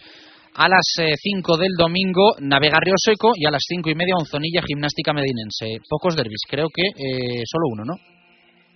[0.55, 4.15] a las 5 eh, del domingo Navega Río Seco y a las 5 y media
[4.15, 5.83] Onzonilla Gimnástica Medinense.
[5.83, 7.95] Pocos derbis, creo que eh, solo uno, ¿no?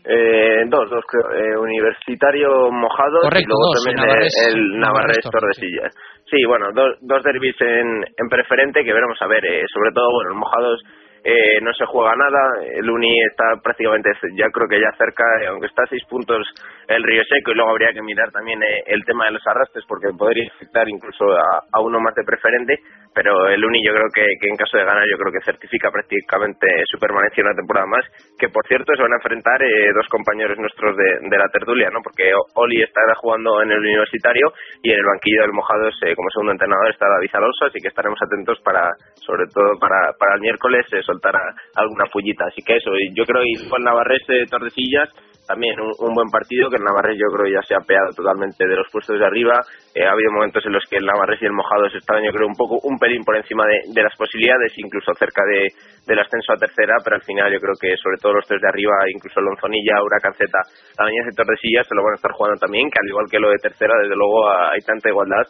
[0.03, 1.31] Eh, dos, dos creo.
[1.31, 5.95] Eh, universitario Mojado y luego también el Navarrés, Tordesillas.
[6.27, 9.43] Sí, bueno, dos, dos derbis en, en preferente que veremos a ver.
[9.71, 10.83] sobre todo, bueno, el Mojados
[11.25, 15.47] eh, no se juega nada, el Uni está prácticamente, ya creo que ya cerca, eh,
[15.47, 16.45] aunque está a seis puntos
[16.87, 19.85] el Río Seco y luego habría que mirar también eh, el tema de los arrastres
[19.87, 22.77] porque podría afectar incluso a, uno más de preferente,
[23.13, 26.67] pero el Uni yo creo que, en caso de ganar yo creo que certifica prácticamente
[26.85, 28.05] su permanencia una temporada más,
[28.37, 29.59] que por cierto se van a enfrentar
[29.95, 31.99] dos compañeros nuestros de, la tertulia, ¿no?
[32.03, 36.51] porque Oli estará jugando en el universitario y en el banquillo del Mojados como segundo
[36.51, 40.85] entrenador está David Alonso, así que estaremos atentos para, sobre todo para, para el miércoles,
[41.05, 41.33] soltar
[41.75, 42.45] alguna pullita.
[42.45, 45.09] Así que eso, yo creo que con Navarrés de Tordesillas
[45.47, 48.75] también un, buen partido que el Navarrés yo creo ya se ha peado totalmente de
[48.75, 49.59] los puestos de arriba.
[49.93, 52.47] Eh, ha habido momentos en los que el Navarrés y el Mojados estaban yo creo
[52.47, 55.67] un poco un pelín por encima de, las posibilidades, incluso cerca de,
[56.07, 58.69] del ascenso a tercera, pero al final yo creo que sobre todo los tres de
[58.69, 62.89] arriba, incluso Lonzonilla, Huracán Z, la de Tordesillas se lo van a estar jugando también,
[62.89, 65.43] que al igual que lo de tercera, desde luego hay tanta igualdad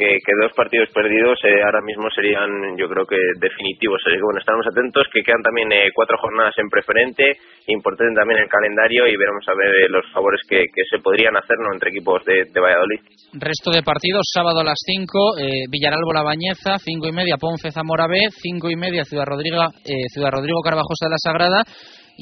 [0.00, 4.00] que, dos partidos perdidos eh, ahora mismo serían, yo creo que definitivos.
[4.06, 7.36] Así que bueno, estamos atentos, que quedan también eh, cuatro jornadas en preferente,
[7.68, 11.56] importante también el calendario y veremos a ver eh, los favores que, se podrían hacer
[11.72, 13.00] entre equipos de, Valladolid.
[13.36, 15.36] Resto de partidos, sábado a las 5,
[15.70, 19.68] Villaralbo La Bañeza, 5 y media Ponce Zamora B, 5 y media Ciudad Rodrigo,
[20.12, 21.62] Ciudad Rodrigo Carvajosa de la Sagrada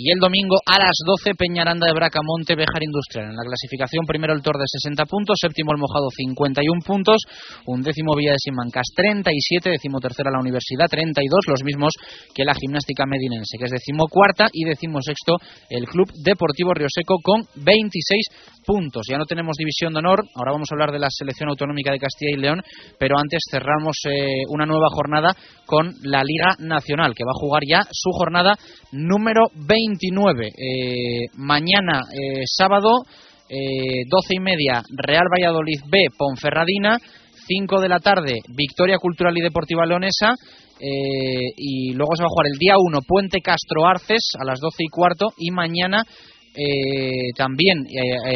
[0.01, 3.31] Y el domingo a las 12, Peñaranda de Bracamonte, Bejar Industrial.
[3.31, 7.19] En la clasificación, primero el Tor de 60 puntos, séptimo el Mojado 51 puntos,
[7.67, 11.95] un décimo Villa de Simancas 37, décimo tercera la Universidad 32, los mismos
[12.33, 15.35] que la Gimnástica Medinense, que es décimo cuarta, y décimo sexto
[15.69, 19.03] el Club Deportivo Rioseco con 26 puntos.
[19.11, 21.99] Ya no tenemos división de honor, ahora vamos a hablar de la selección autonómica de
[21.99, 22.63] Castilla y León,
[23.01, 25.35] pero antes cerramos eh, una nueva jornada
[25.67, 28.55] con la Liga Nacional, que va a jugar ya su jornada
[28.93, 29.49] número
[29.89, 30.49] 29.
[30.49, 33.05] Eh, mañana, eh, sábado,
[33.49, 36.99] eh, 12 y media, Real Valladolid B, Ponferradina.
[37.51, 40.35] 5 de la tarde, Victoria Cultural y Deportiva Leonesa.
[40.79, 44.61] Eh, y luego se va a jugar el día 1, Puente Castro Arces a las
[44.61, 45.29] 12 y cuarto.
[45.39, 46.03] Y mañana
[46.55, 47.87] eh, también,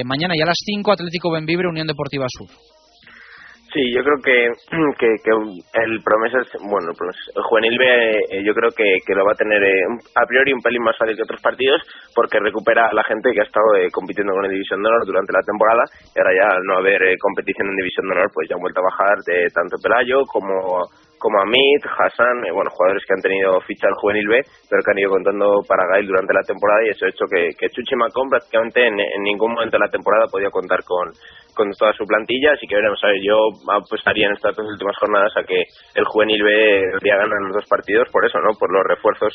[0.06, 2.48] mañana ya a las 5, Atlético Benvibre, Unión Deportiva Sur.
[3.72, 4.52] Sí, yo creo que,
[4.98, 7.84] que, que el Promesas, bueno, pues el Juvenil B
[8.28, 9.80] eh, yo creo que, que lo va a tener eh,
[10.14, 11.80] a priori un pelín más fácil que otros partidos
[12.14, 15.06] porque recupera a la gente que ha estado eh, compitiendo con el División de Honor
[15.06, 18.48] durante la temporada y ahora ya al no haber competición en División de Honor pues
[18.48, 20.84] ya han vuelto a bajar de tanto Pelayo como
[21.22, 24.90] como Amit, Hassan, eh, bueno, jugadores que han tenido ficha al Juvenil B, pero que
[24.90, 27.94] han ido contando para Gail durante la temporada y eso ha hecho que, que Chuchi
[27.94, 31.14] Macón prácticamente en, ningún momento de la temporada podía contar con,
[31.54, 33.38] con toda su plantilla, así que veremos yo
[33.70, 35.62] apostaría en estas dos últimas jornadas a que
[35.94, 36.50] el Juvenil B
[36.90, 38.58] debería ganar los dos partidos por eso, ¿no?
[38.58, 39.30] Por los refuerzos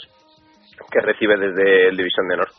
[0.92, 2.52] que recibe desde el División de Honor.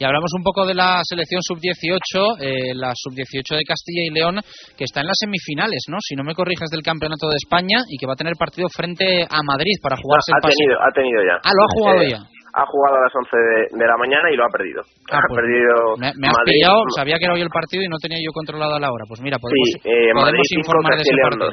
[0.00, 4.40] Y hablamos un poco de la selección sub-18, eh, la sub-18 de Castilla y León,
[4.72, 5.98] que está en las semifinales, ¿no?
[6.00, 9.04] Si no me corriges del Campeonato de España y que va a tener partido frente
[9.28, 10.56] a Madrid para jugarse ha, el pase.
[10.56, 11.36] tenido, ha tenido ya.
[11.44, 12.20] Ah, lo ha jugado Eh, ya.
[12.50, 14.80] Ha jugado a las 11 de, de la mañana y lo ha perdido.
[15.12, 15.70] Ah, ha pues perdido
[16.02, 16.50] Me, me has Madrid.
[16.58, 19.04] pillado, sabía que era hoy el partido y no tenía yo controlada la hora.
[19.06, 21.46] Pues mira, podemos, Sí, eh, podemos Madrid 5, informar de ese partido.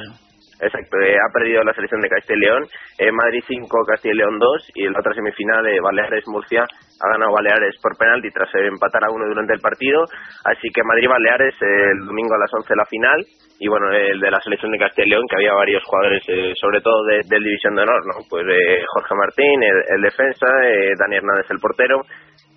[0.58, 0.66] 2.
[0.66, 2.64] Exacto, eh, ha perdido la selección de Castilla León,
[2.98, 7.12] eh, Madrid 5, Castilla y León 2 y en la otra semifinal eh, Baleares-Murcia ha
[7.12, 10.02] ganado Baleares por penalti tras eh, empatar a uno durante el partido,
[10.44, 13.24] así que Madrid-Baleares eh, el domingo a las 11 la final
[13.60, 16.52] y bueno, el de la selección de Castilla y León que había varios jugadores, eh,
[16.60, 18.22] sobre todo de, del División de Honor, ¿no?
[18.28, 22.02] Pues eh, Jorge Martín, el, el defensa, eh, Dani Hernández el portero,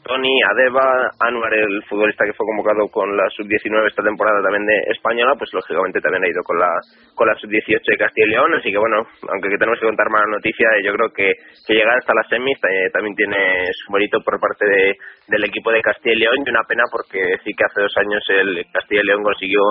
[0.04, 4.92] Tony, Adeba, Anuar, el futbolista que fue convocado con la sub-19 esta temporada también de
[4.92, 6.70] española, pues lógicamente también ha ido con la
[7.14, 10.10] con la sub-18 de Castilla y León, así que bueno, aunque que tenemos que contar
[10.10, 11.34] mala noticia, yo creo que,
[11.68, 14.98] que llegar hasta las semis eh, también tiene su mérito por parte de,
[15.28, 18.24] del equipo de Castilla y León y una pena porque sí que hace dos años
[18.30, 19.62] el Castilla y León consiguió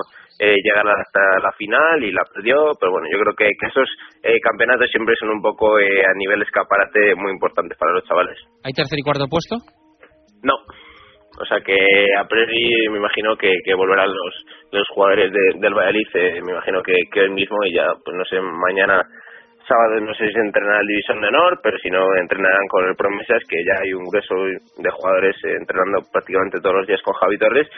[0.41, 3.89] eh, llegar hasta la final y la perdió, pero bueno, yo creo que, que esos
[4.23, 8.39] eh, campeonatos siempre son un poco eh, a nivel escaparate muy importantes para los chavales.
[8.65, 9.57] ¿Hay tercer y cuarto puesto?
[10.43, 10.55] No.
[11.41, 11.75] O sea que
[12.19, 16.53] a priori me imagino que, que volverán los, los jugadores de, del Valladolid, eh, me
[16.53, 19.07] imagino que, que hoy mismo y ya, pues no sé, mañana
[19.71, 22.99] sábado no sé si se entrenará División de Honor, pero si no entrenarán con el
[22.99, 24.35] Promesas, que ya hay un grueso
[24.83, 27.69] de jugadores eh, entrenando prácticamente todos los días con Javi Torres.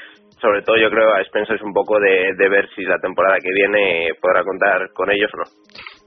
[0.40, 3.53] Sobre todo yo creo a expensas un poco de, de ver si la temporada que
[3.53, 5.47] viene podrá contar con ellos o no.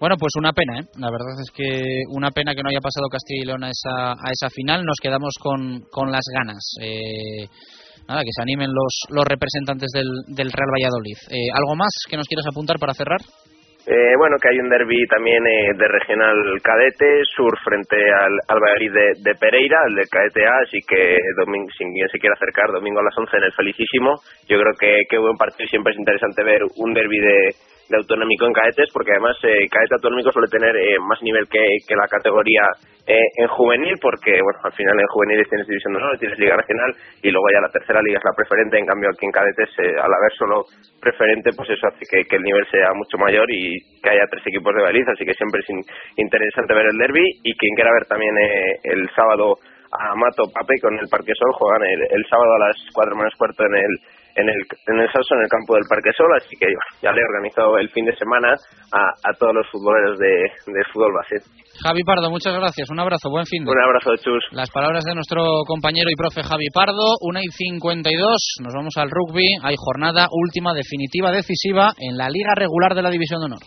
[0.02, 0.84] Bueno, pues una pena, ¿eh?
[1.00, 4.12] La verdad es que una pena que no haya pasado Castilla y León a esa,
[4.12, 4.84] a esa final.
[4.84, 6.76] Nos quedamos con, con las ganas.
[6.84, 7.48] Eh,
[8.10, 11.20] nada, que se animen los, los representantes del, del Real Valladolid.
[11.32, 13.24] Eh, ¿Algo más que nos quieras apuntar para cerrar?
[13.88, 18.60] Eh, bueno, que hay un derby también eh, de regional cadete, sur frente al, al
[18.60, 22.72] Valladolid de, Pereira, el de cadete A, así que domingo, si quien se quiere acercar,
[22.72, 24.16] domingo a las 11 en el Felicísimo.
[24.50, 27.54] Yo creo que, que buen partido, siempre es interesante ver un derby de,
[27.90, 31.62] de autonómico en cadetes, porque además eh, cadete autonómico suele tener eh, más nivel que,
[31.88, 32.64] que la categoría
[33.06, 36.58] eh, en juvenil, porque bueno, al final en juveniles tienes división de honor, tienes liga
[36.58, 39.70] regional y luego ya la tercera liga es la preferente, en cambio aquí en cadetes
[39.78, 40.66] eh, al haber solo
[41.00, 44.74] preferente, pues eso hace que, el nivel sea mucho mayor y que haya tres equipos
[44.74, 45.86] de baliza, así que siempre es in-
[46.18, 49.56] interesante ver el derby y quien quiera ver también eh, el sábado
[49.94, 53.34] a Mato Pape con el Parque Sol juegan el, el sábado a las 4 menos
[53.38, 53.94] cuarto en el
[54.36, 56.68] en el en el Salso en el campo del Parque Sol así que
[57.02, 58.56] ya le he organizado el fin de semana
[58.92, 60.32] a, a todos los futboleros de,
[60.72, 61.44] de fútbol base
[61.84, 62.90] Javi Pardo, muchas gracias.
[62.90, 63.72] Un abrazo, buen fin de.
[63.72, 68.56] un abrazo chus Las palabras de nuestro compañero y profe Javi Pardo, 1 y 52,
[68.64, 73.10] nos vamos al rugby, hay jornada última, definitiva, decisiva en la liga regular de la
[73.10, 73.64] División de Honor.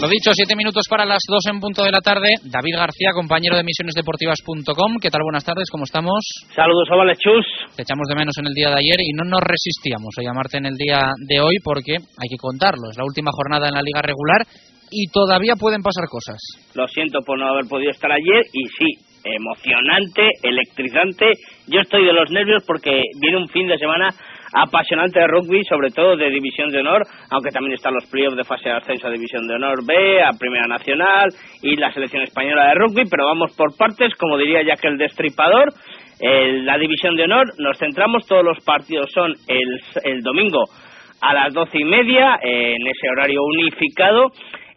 [0.00, 2.32] Lo dicho, siete minutos para las dos en punto de la tarde.
[2.42, 4.96] David García, compañero de misionesdeportivas.com.
[4.96, 5.20] ¿Qué tal?
[5.22, 6.24] Buenas tardes, ¿cómo estamos?
[6.56, 7.44] Saludos, Ovales Chus.
[7.76, 10.56] Te echamos de menos en el día de ayer y no nos resistíamos a llamarte
[10.56, 12.88] en el día de hoy porque hay que contarlo.
[12.88, 14.40] Es la última jornada en la liga regular
[14.90, 16.40] y todavía pueden pasar cosas.
[16.72, 21.32] Lo siento por no haber podido estar ayer y sí, emocionante, electrizante.
[21.66, 24.08] Yo estoy de los nervios porque viene un fin de semana
[24.52, 28.44] apasionante de rugby, sobre todo de División de Honor, aunque también están los playoffs de
[28.44, 31.28] fase de ascenso a División de Honor B, a Primera Nacional
[31.62, 35.72] y la selección española de rugby, pero vamos por partes, como diría ya el destripador.
[36.20, 40.64] la División de Honor, nos centramos, todos los partidos son el domingo
[41.20, 44.32] a las doce y media, en ese horario unificado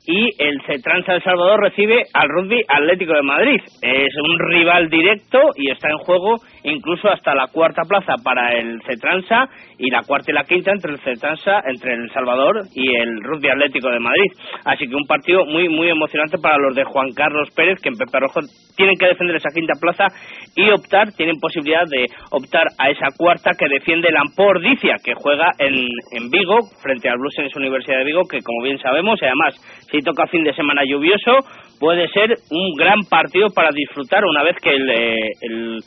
[0.05, 3.61] y el CETRAN San Salvador recibe al Rugby Atlético de Madrid.
[3.81, 8.81] Es un rival directo y está en juego incluso hasta la cuarta plaza para el
[8.83, 9.47] CETRANSA
[9.77, 13.49] y la cuarta y la quinta entre el CETRANSA, entre el Salvador y el Rugby
[13.49, 14.31] Atlético de Madrid.
[14.65, 17.95] Así que un partido muy muy emocionante para los de Juan Carlos Pérez que en
[17.95, 18.41] Pepe Rojo
[18.75, 20.07] tienen que defender esa quinta plaza
[20.55, 24.17] y optar, tienen posibilidad de optar a esa cuarta que defiende el
[25.03, 29.19] que juega en, en Vigo frente al Blues Universidad de Vigo que como bien sabemos
[29.25, 29.55] además
[29.93, 31.37] si toca fin de semana lluvioso,
[31.79, 35.77] puede ser un gran partido para disfrutar una vez que el, eh,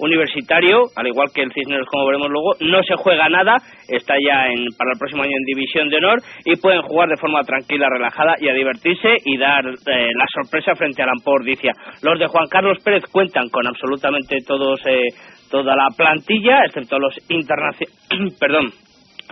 [0.00, 3.54] universitario, al igual que el Cisneros, como veremos luego, no se juega nada,
[3.86, 7.16] está ya en, para el próximo año en División de Honor y pueden jugar de
[7.16, 11.70] forma tranquila, relajada y a divertirse y dar eh, la sorpresa frente al Ampordicia.
[12.02, 15.06] Los de Juan Carlos Pérez cuentan con absolutamente todos, eh,
[15.52, 18.72] toda la plantilla, excepto los internacionales, perdón,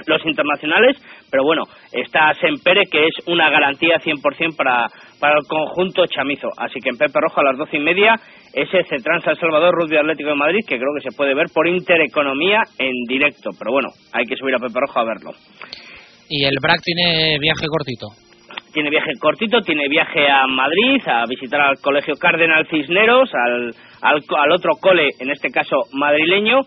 [0.06, 0.96] los internacionales,
[1.30, 1.62] pero bueno,
[1.92, 6.48] está Sempere, que es una garantía 100% para, para el conjunto chamizo.
[6.56, 8.14] Así que en Pepe Rojo a las doce y media,
[8.52, 11.68] ese Cetran San Salvador Rugby Atlético de Madrid, que creo que se puede ver por
[11.68, 13.50] Intereconomía en directo.
[13.58, 15.30] Pero bueno, hay que subir a Pepe Rojo a verlo.
[16.28, 18.06] ¿Y el BRAC tiene viaje cortito?
[18.72, 24.22] Tiene viaje cortito, tiene viaje a Madrid, a visitar al Colegio Cardenal Cisneros, al, al,
[24.38, 26.60] al otro cole, en este caso madrileño,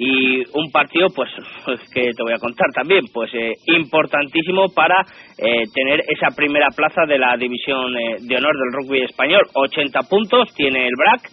[0.00, 1.28] y un partido pues,
[1.62, 4.96] pues, que te voy a contar también pues eh, importantísimo para
[5.36, 9.42] eh, tener esa primera plaza de la división eh, de honor del rugby español.
[9.52, 11.30] 80 puntos tiene el BRAC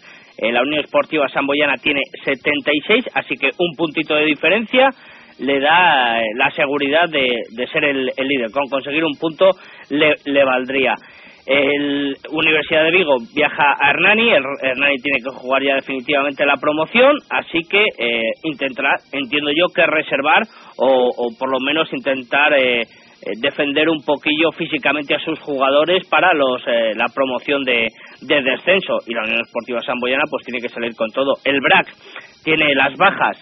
[0.53, 4.89] la Unión Esportiva Samboyana tiene 76 así que un puntito de diferencia
[5.39, 8.51] le da la seguridad de, de ser el, líder.
[8.51, 9.49] Con conseguir un punto
[9.89, 10.93] le, le valdría
[11.47, 16.57] el Universidad de Vigo viaja a Hernani, el Hernani tiene que jugar ya definitivamente la
[16.57, 20.43] promoción, así que eh, intentará, entiendo yo, que reservar
[20.77, 22.85] o, por lo menos intentar eh, eh,
[23.39, 26.61] defender un poquillo físicamente a sus jugadores para los
[26.95, 27.87] la promoción de,
[28.21, 28.97] de descenso.
[29.07, 31.35] Y la Unión Esportiva Samboyana pues tiene que salir con todo.
[31.45, 31.87] El BRAC
[32.43, 33.37] tiene las bajas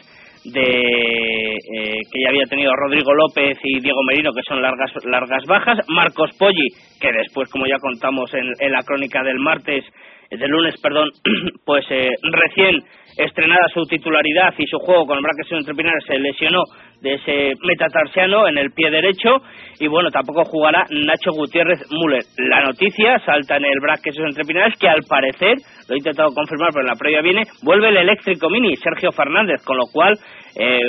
[0.46, 5.44] de eh, que ya había tenido Rodrigo López y Diego Merino, que son largas, largas
[5.48, 6.68] bajas, Marcos Poggi,
[7.00, 9.84] que después, como ya contamos en, en la crónica del martes,
[10.30, 11.10] del lunes, perdón,
[11.66, 12.82] pues eh, recién
[13.18, 16.64] estrenada su titularidad y su juego con el bracket entrepinares se lesionó
[17.02, 19.42] de ese metatarsiano en el pie derecho
[19.80, 22.24] y bueno, tampoco jugará Nacho Gutiérrez Müller.
[22.38, 25.56] La noticia salta en el bracket entrepinares que al parecer,
[25.88, 29.64] lo he intentado confirmar pero en la previa viene, vuelve el eléctrico mini Sergio Fernández,
[29.64, 30.18] con lo cual
[30.58, 30.88] eh,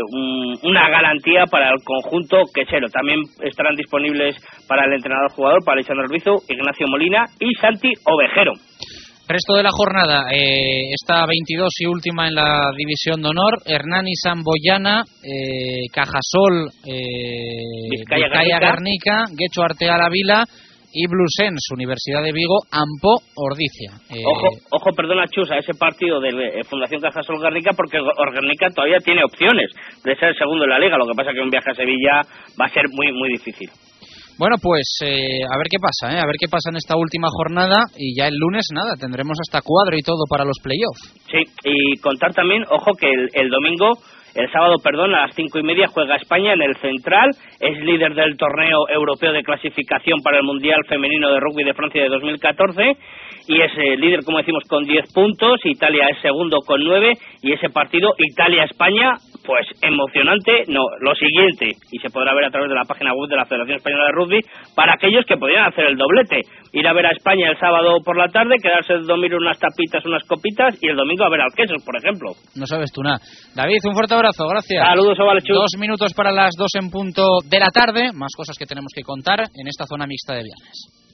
[0.62, 2.89] una garantía para el conjunto quechero.
[2.89, 4.37] También estarán disponibles
[4.68, 8.53] para el entrenador jugador, para Alexander Ruizo, Ignacio Molina y Santi Ovejero.
[9.29, 14.14] Resto de la jornada, eh, esta 22 y última en la división de honor, Hernani
[14.14, 20.45] Samboyana, eh, Cajasol, eh, Vizcaya, Garnica, Guecho Arteaga Vila
[20.93, 23.99] y Blusens, Universidad de Vigo, Ampo, Ordicia.
[24.14, 28.99] Eh, ojo, ojo, perdona Chusa, ese partido de eh, Fundación Cajasol Garnica porque Garnica todavía
[29.05, 29.70] tiene opciones
[30.05, 32.22] de ser segundo en la liga, lo que pasa que un viaje a Sevilla
[32.55, 33.68] va a ser muy, muy difícil.
[34.39, 36.20] Bueno, pues eh, a ver qué pasa, ¿eh?
[36.20, 39.64] a ver qué pasa en esta última jornada y ya el lunes nada, tendremos hasta
[39.64, 41.09] cuadro y todo para los playoffs.
[41.32, 43.97] Sí, y contar también, ojo, que el, domingo,
[44.34, 47.30] el sábado, perdón, a las cinco y media juega España en el Central,
[47.61, 52.03] es líder del torneo europeo de clasificación para el Mundial Femenino de Rugby de Francia
[52.03, 52.93] de 2014
[53.49, 57.53] y es eh, líder, como decimos, con 10 puntos, Italia es segundo con 9 y
[57.53, 59.14] ese partido Italia-España,
[59.47, 63.31] pues emocionante, no, lo siguiente, y se podrá ver a través de la página web
[63.31, 64.41] de la Federación Española de Rugby,
[64.75, 66.41] para aquellos que podrían hacer el doblete,
[66.73, 70.05] ir a ver a España el sábado por la tarde, quedarse el domingo unas tapitas,
[70.05, 72.33] unas copitas y el domingo a ver al queso, por ejemplo.
[72.57, 73.19] No sabes tú nada.
[73.55, 74.85] David, un fuerte abrazo, gracias.
[74.85, 75.55] Saludos, Ovalechú.
[75.55, 79.03] Dos minutos para las dos en punto de la tarde, más cosas que tenemos que
[79.03, 81.06] contar en esta zona mixta de viernes.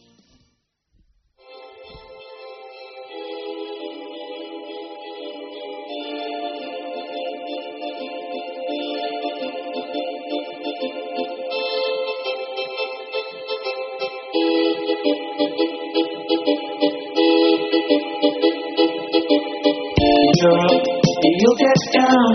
[21.57, 22.33] get down.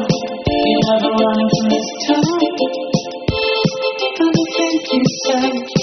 [0.48, 2.24] You never running this town.
[4.58, 5.77] Think you said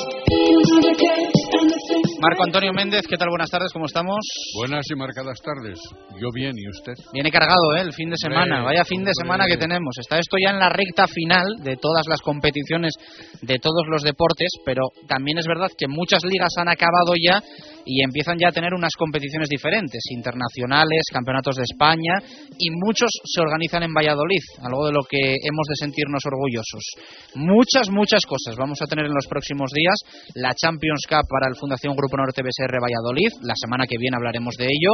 [2.24, 3.28] Marco Antonio Méndez, ¿qué tal?
[3.28, 4.16] Buenas tardes, ¿cómo estamos?
[4.56, 5.78] Buenas y marcadas tardes.
[6.16, 6.94] Yo bien, ¿y usted?
[7.12, 7.82] Viene cargado, ¿eh?
[7.82, 8.62] El fin de semana.
[8.62, 9.92] Vaya fin de semana que tenemos.
[10.00, 12.94] Está esto ya en la recta final de todas las competiciones,
[13.42, 17.42] de todos los deportes, pero también es verdad que muchas ligas han acabado ya
[17.84, 22.24] y empiezan ya a tener unas competiciones diferentes, internacionales, campeonatos de España,
[22.56, 26.84] y muchos se organizan en Valladolid, algo de lo que hemos de sentirnos orgullosos.
[27.34, 30.32] Muchas, muchas cosas vamos a tener en los próximos días.
[30.36, 34.54] La Champions Cup para el Fundación Grupo Norte BSR Valladolid, la semana que viene hablaremos
[34.56, 34.92] de ello.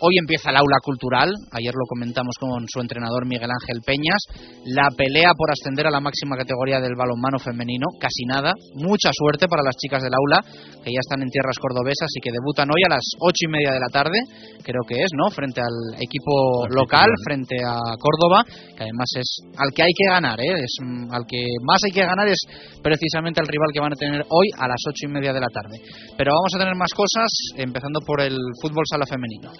[0.00, 4.22] Hoy empieza el aula cultural, ayer lo comentamos con su entrenador Miguel Ángel Peñas,
[4.64, 9.48] la pelea por ascender a la máxima categoría del balonmano femenino, casi nada, mucha suerte
[9.48, 10.44] para las chicas del aula,
[10.82, 13.72] que ya están en tierras cordobesas y que debutan hoy a las ocho y media
[13.72, 14.18] de la tarde,
[14.62, 15.30] creo que es, ¿no?
[15.30, 18.44] Frente al equipo local, frente a Córdoba,
[18.76, 20.54] que además es al que hay que ganar, ¿eh?
[20.62, 22.40] Es, mm, al que más hay que ganar es
[22.82, 25.48] precisamente el rival que van a tener hoy a las ocho y media de la
[25.48, 25.80] tarde.
[26.16, 29.50] Pero vamos a tener más cosas, empezando por el fútbol sala femenino.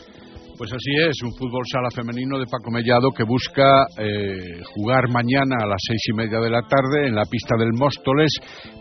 [0.59, 5.55] Pues así es, un fútbol sala femenino de Paco Mellado que busca eh, jugar mañana
[5.63, 8.35] a las seis y media de la tarde en la pista del Móstoles,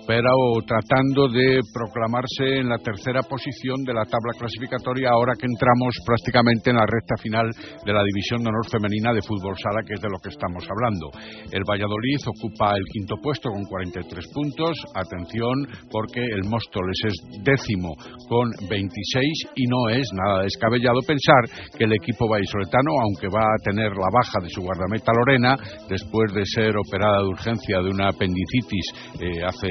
[0.07, 5.93] pero tratando de proclamarse en la tercera posición de la tabla clasificatoria ahora que entramos
[6.01, 9.93] prácticamente en la recta final de la división de honor femenina de fútbol sala, que
[9.93, 11.13] es de lo que estamos hablando.
[11.53, 14.81] El Valladolid ocupa el quinto puesto con 43 puntos.
[14.97, 15.53] Atención,
[15.91, 17.15] porque el Móstoles es
[17.45, 17.93] décimo
[18.25, 23.63] con 26 y no es nada descabellado pensar que el equipo vallisoletano, aunque va a
[23.63, 25.55] tener la baja de su guardameta Lorena,
[25.89, 28.85] después de ser operada de urgencia de una apendicitis
[29.19, 29.69] eh, hace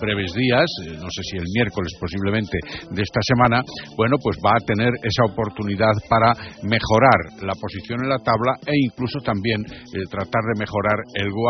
[0.00, 2.58] breves días, eh, no sé si el miércoles posiblemente
[2.90, 3.60] de esta semana,
[3.96, 8.76] bueno, pues va a tener esa oportunidad para mejorar la posición en la tabla e
[8.76, 11.46] incluso también eh, tratar de mejorar el gol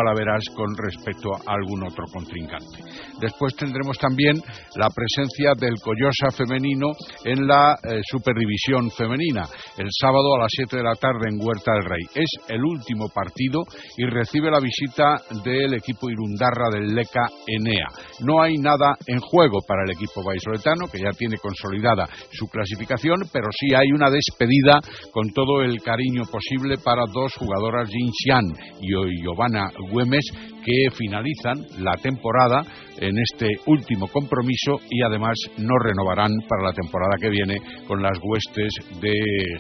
[0.55, 2.79] con respecto a algún otro contrincante.
[3.21, 4.37] Después tendremos también
[4.77, 6.93] la presencia del Collosa femenino
[7.25, 9.49] en la eh, Superdivisión femenina,
[9.79, 12.05] el sábado a las 7 de la tarde en Huerta del Rey.
[12.15, 13.63] Es el último partido
[13.97, 17.89] y recibe la visita del equipo Irundarra del Leca Enea.
[18.21, 23.21] No hay nada en juego para el equipo vallisoletano, que ya tiene consolidada su clasificación,
[23.33, 24.81] pero sí hay una despedida
[25.13, 28.45] con todo el cariño posible para dos jugadoras, Jin Xian
[28.81, 30.25] y Giovanna Güemes,
[30.67, 32.65] que finalizan la temporada
[32.99, 37.57] en este último compromiso y además no renovarán para la temporada que viene
[37.87, 39.15] con las huestes de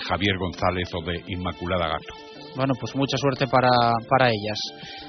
[0.08, 2.25] Javier González o de Inmaculada Gato.
[2.56, 3.68] Bueno, pues mucha suerte para,
[4.08, 4.58] para ellas.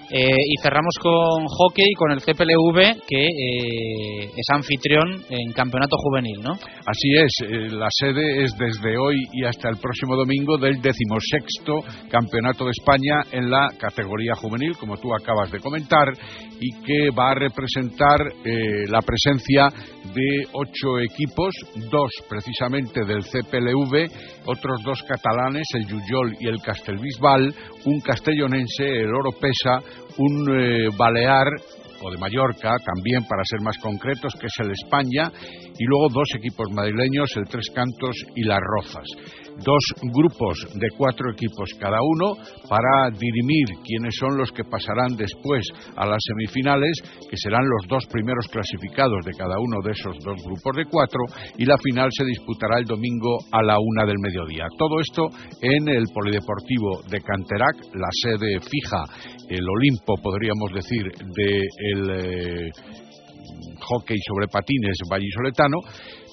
[0.09, 6.41] Eh, y cerramos con hockey, con el CPLV, que eh, es anfitrión en campeonato juvenil,
[6.41, 6.53] ¿no?
[6.53, 11.83] Así es, eh, la sede es desde hoy y hasta el próximo domingo del decimosexto
[12.09, 16.07] campeonato de España en la categoría juvenil, como tú acabas de comentar,
[16.59, 18.17] y que va a representar
[18.87, 19.69] la presencia
[20.13, 21.53] de ocho equipos,
[21.91, 29.13] dos precisamente del CPLV, otros dos catalanes, el Yuyol y el Castelbisbal, un castellonense, el
[29.13, 29.79] Oropesa,
[30.17, 31.47] un eh, Balear
[32.01, 35.31] o de Mallorca, también para ser más concretos, que es el España,
[35.77, 39.07] y luego dos equipos madrileños, el Tres Cantos y las Rozas
[39.63, 39.83] dos
[40.13, 42.35] grupos de cuatro equipos cada uno
[42.69, 48.05] para dirimir quiénes son los que pasarán después a las semifinales, que serán los dos
[48.11, 51.19] primeros clasificados de cada uno de esos dos grupos de cuatro,
[51.57, 54.65] y la final se disputará el domingo a la una del mediodía.
[54.77, 55.29] Todo esto
[55.61, 59.03] en el Polideportivo de Canterac, la sede fija,
[59.49, 61.03] el Olimpo, podríamos decir,
[61.35, 62.71] del eh,
[63.79, 65.77] hockey sobre patines vallisoletano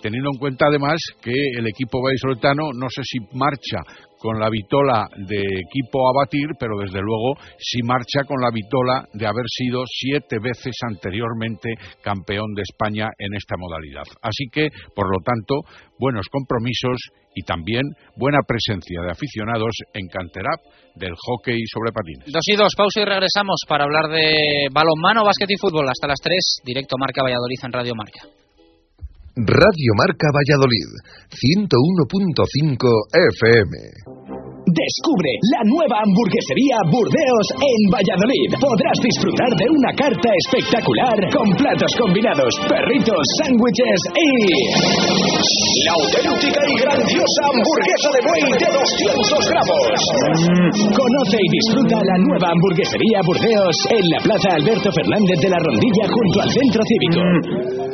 [0.04, 3.80] teniendo en cuenta además que el equipo vallisoletano no sé si marcha
[4.20, 9.08] con la vitola de equipo a batir, pero desde luego sí marcha con la vitola
[9.14, 14.04] de haber sido siete veces anteriormente campeón de España en esta modalidad.
[14.20, 15.64] Así que, por lo tanto,
[15.98, 17.00] buenos compromisos
[17.34, 17.84] y también
[18.16, 20.60] buena presencia de aficionados en Canterap
[20.96, 22.28] del hockey sobre patines.
[22.28, 26.20] Dos y dos, pausa y regresamos para hablar de balonmano, básquet y fútbol hasta las
[26.20, 28.43] tres, directo Marca Valladolid en Radio Marca.
[29.34, 30.94] Radio Marca Valladolid,
[31.26, 31.66] 101.5
[33.34, 33.74] FM.
[34.70, 38.54] Descubre la nueva hamburguesería Burdeos en Valladolid.
[38.62, 44.30] Podrás disfrutar de una carta espectacular con platos combinados, perritos, sándwiches y...
[45.82, 49.98] La auténtica y grandiosa hamburguesa de buey de 200 gramos.
[50.94, 56.06] Conoce y disfruta la nueva hamburguesería Burdeos en la Plaza Alberto Fernández de la Rondilla
[56.06, 57.93] junto al Centro Cívico.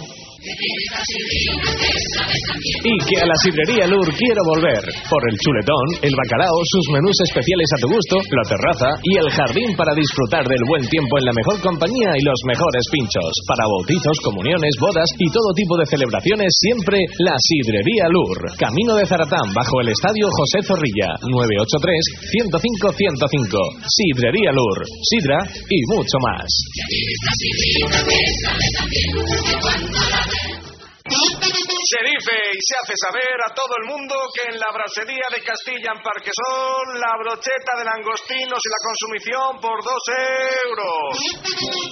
[2.81, 4.81] Y que a la sidrería Lur quiero volver.
[5.05, 9.29] Por el chuletón, el bacalao, sus menús especiales a tu gusto, la terraza y el
[9.29, 13.29] jardín para disfrutar del buen tiempo en la mejor compañía y los mejores pinchos.
[13.45, 18.57] Para bautizos, comuniones, bodas y todo tipo de celebraciones, siempre la sidrería Lur.
[18.57, 21.21] Camino de Zaratán, bajo el estadio José Zorrilla.
[21.21, 23.85] 983-105-105.
[23.85, 24.89] Sidrería Lur.
[25.05, 25.37] Sidra
[25.69, 26.49] y mucho más.
[31.91, 35.43] Se dice y se hace saber a todo el mundo que en la brasería de
[35.43, 40.03] Castilla en Parquesol la brocheta de langostinos y la consumición por dos
[40.71, 41.11] euros.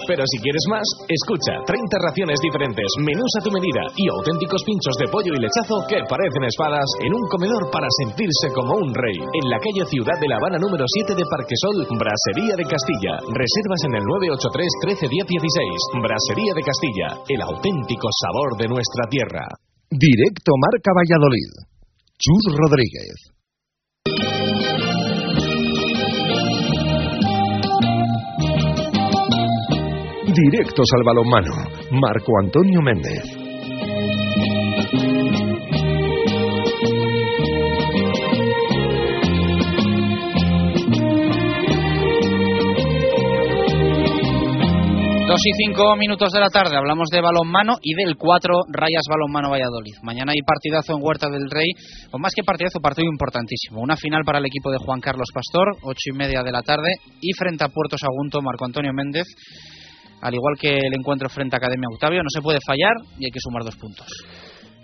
[0.07, 4.95] Pero si quieres más, escucha 30 raciones diferentes, menús a tu medida y auténticos pinchos
[5.03, 9.19] de pollo y lechazo que parecen espadas en un comedor para sentirse como un rey.
[9.19, 13.19] En la calle Ciudad de La Habana número 7 de Parquesol, Brasería de Castilla.
[13.35, 14.63] Reservas en el 983
[14.95, 16.07] 13 10 16.
[16.07, 19.43] Brasería de Castilla, el auténtico sabor de nuestra tierra.
[19.91, 21.49] Directo Marca Valladolid.
[22.19, 23.33] Chus Rodríguez.
[30.27, 31.53] Directos al balonmano.
[31.89, 33.38] Marco Antonio Méndez.
[45.39, 49.49] Dos y cinco minutos de la tarde hablamos de balonmano y del 4 Rayas Balonmano
[49.49, 49.95] Valladolid.
[50.03, 51.69] Mañana hay partidazo en Huerta del Rey,
[52.11, 53.79] o más que partidazo, partido importantísimo.
[53.79, 56.91] Una final para el equipo de Juan Carlos Pastor, ocho y media de la tarde,
[57.21, 59.27] y frente a Puerto Sagunto, Marco Antonio Méndez.
[60.19, 63.31] Al igual que el encuentro frente a Academia Octavio, no se puede fallar y hay
[63.31, 64.07] que sumar dos puntos.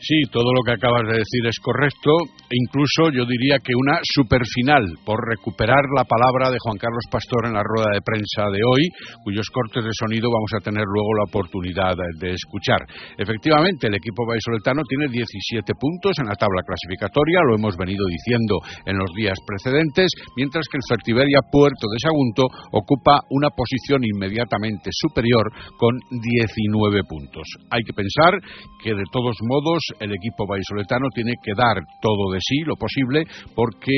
[0.06, 2.14] Sí, todo lo que acabas de decir es correcto.
[2.46, 7.50] E incluso yo diría que una superfinal por recuperar la palabra de Juan Carlos Pastor
[7.50, 8.86] en la rueda de prensa de hoy,
[9.26, 12.86] cuyos cortes de sonido vamos a tener luego la oportunidad de escuchar.
[13.18, 18.62] Efectivamente, el equipo vallisoletano tiene 17 puntos en la tabla clasificatoria, lo hemos venido diciendo
[18.86, 22.46] en los días precedentes, mientras que el Fertiberia Puerto de Sagunto
[22.78, 25.50] ocupa una posición inmediatamente superior
[25.82, 27.50] con 19 puntos.
[27.74, 28.38] Hay que pensar
[28.86, 33.24] que de todos modos el equipo vallisoletano tiene que dar todo de sí, lo posible,
[33.56, 33.96] porque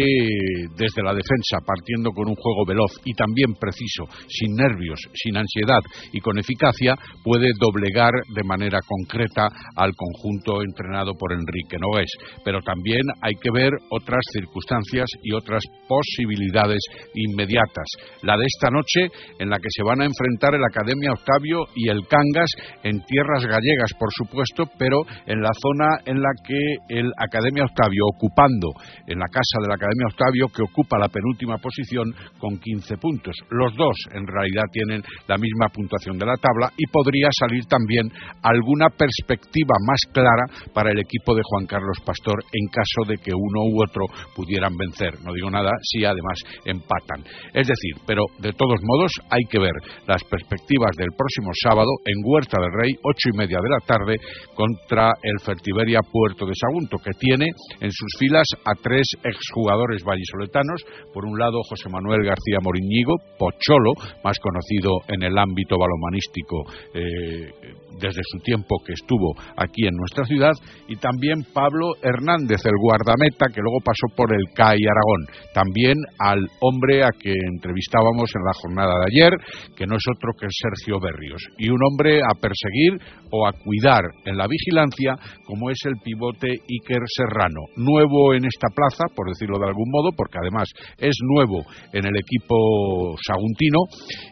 [0.77, 5.81] desde la defensa, partiendo con un juego veloz y también preciso, sin nervios, sin ansiedad
[6.11, 12.11] y con eficacia, puede doblegar de manera concreta al conjunto entrenado por Enrique Nogués.
[12.43, 16.81] Pero también hay que ver otras circunstancias y otras posibilidades
[17.13, 17.87] inmediatas.
[18.23, 19.07] La de esta noche,
[19.39, 22.51] en la que se van a enfrentar el Academia Octavio y el Cangas
[22.83, 26.59] en tierras gallegas, por supuesto, pero en la zona en la que
[26.89, 28.73] el Academia Octavio, ocupando
[29.05, 33.35] en la casa de la Academia Octavio, que ocupa la penúltima posición con 15 puntos.
[33.49, 38.09] Los dos, en realidad, tienen la misma puntuación de la tabla y podría salir también
[38.41, 43.31] alguna perspectiva más clara para el equipo de Juan Carlos Pastor en caso de que
[43.33, 44.05] uno u otro
[44.35, 45.19] pudieran vencer.
[45.23, 47.23] No digo nada si además empatan.
[47.53, 49.73] Es decir, pero de todos modos hay que ver
[50.07, 54.15] las perspectivas del próximo sábado en Huerta del Rey, ocho y media de la tarde,
[54.55, 57.47] contra el Fertiberia Puerto de Sagunto, que tiene
[57.81, 60.81] en sus filas a tres exjugadores vallisoletanos.
[61.13, 63.91] Por un lado, José Manuel García Moriñigo, Pocholo,
[64.23, 66.63] más conocido en el ámbito balomanístico.
[66.93, 67.51] Eh,
[67.99, 70.53] desde su tiempo que estuvo aquí en nuestra ciudad,
[70.87, 75.25] y también Pablo Hernández, el guardameta, que luego pasó por el CAI Aragón.
[75.53, 79.33] También al hombre a que entrevistábamos en la jornada de ayer,
[79.75, 81.41] que no es otro que Sergio Berrios.
[81.57, 83.01] Y un hombre a perseguir
[83.31, 85.15] o a cuidar en la vigilancia,
[85.45, 87.61] como es el pivote Iker Serrano.
[87.75, 92.15] Nuevo en esta plaza, por decirlo de algún modo, porque además es nuevo en el
[92.17, 93.79] equipo saguntino,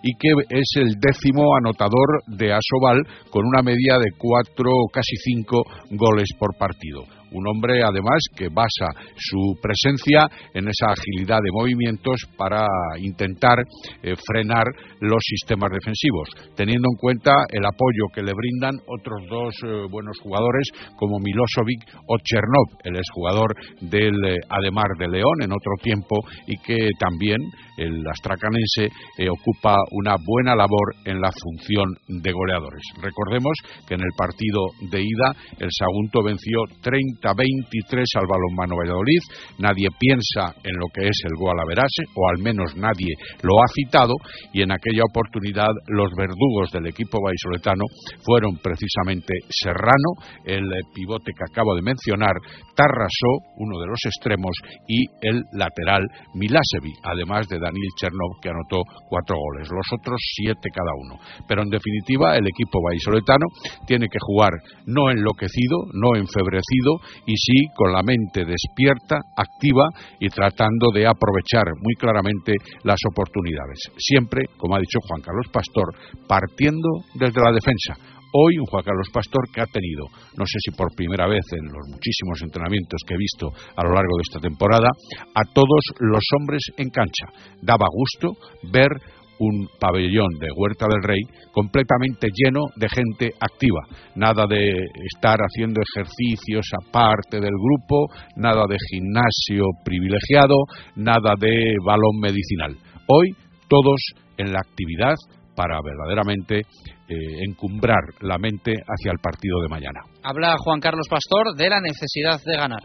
[0.03, 5.63] y que es el décimo anotador de Asobal, con una media de cuatro, casi cinco
[5.91, 7.14] goles por partido.
[7.31, 12.65] Un hombre, además, que basa su presencia en esa agilidad de movimientos para
[12.99, 13.59] intentar
[14.03, 14.65] eh, frenar
[15.01, 20.17] los sistemas defensivos, teniendo en cuenta el apoyo que le brindan otros dos eh, buenos
[20.21, 26.23] jugadores como Milosevic o Chernov, el exjugador del eh, Ademar de León en otro tiempo
[26.47, 27.37] y que también
[27.77, 28.89] el astracanense
[29.29, 32.83] ocupa una buena labor en la función de goleadores.
[33.01, 33.53] Recordemos
[33.87, 34.61] que en el partido
[34.91, 39.21] de ida el Sagunto venció 30 30-23 al balonmano Valladolid.
[39.59, 44.13] Nadie piensa en lo que es el Gualaverase, o al menos nadie lo ha citado,
[44.53, 47.85] y en aquella oportunidad los verdugos del equipo vallisoletano
[48.23, 50.15] fueron precisamente Serrano,
[50.45, 52.33] el pivote que acabo de mencionar,
[52.75, 54.55] Tarrasó, uno de los extremos,
[54.87, 56.03] y el lateral
[56.33, 61.17] Milasevi, además de Daniel Chernov, que anotó cuatro goles, los otros siete cada uno.
[61.47, 63.45] Pero en definitiva, el equipo vallisoletano
[63.87, 64.53] tiene que jugar
[64.85, 69.89] no enloquecido, no enfebrecido, y sí con la mente despierta, activa
[70.19, 72.53] y tratando de aprovechar muy claramente
[72.83, 73.79] las oportunidades.
[73.97, 75.89] Siempre, como ha dicho Juan Carlos Pastor,
[76.27, 78.14] partiendo desde la defensa.
[78.37, 81.71] Hoy un Juan Carlos Pastor que ha tenido, no sé si por primera vez en
[81.71, 84.89] los muchísimos entrenamientos que he visto a lo largo de esta temporada,
[85.33, 87.31] a todos los hombres en cancha.
[87.61, 88.35] Daba gusto
[88.73, 88.91] ver
[89.39, 91.21] un pabellón de Huerta del Rey
[91.53, 93.79] completamente lleno de gente activa.
[94.15, 94.67] Nada de
[95.15, 100.57] estar haciendo ejercicios aparte del grupo, nada de gimnasio privilegiado,
[100.97, 102.75] nada de balón medicinal.
[103.07, 103.31] Hoy
[103.69, 104.01] todos
[104.37, 105.15] en la actividad
[105.55, 107.15] para verdaderamente eh,
[107.47, 110.01] encumbrar la mente hacia el partido de mañana.
[110.23, 112.81] Habla Juan Carlos Pastor de la necesidad de ganar.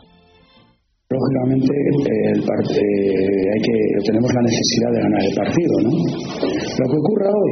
[1.11, 1.75] Lógicamente,
[2.31, 5.91] el eh, hay que, tenemos la necesidad de ganar el partido, ¿no?
[5.91, 7.51] Lo que ocurra hoy,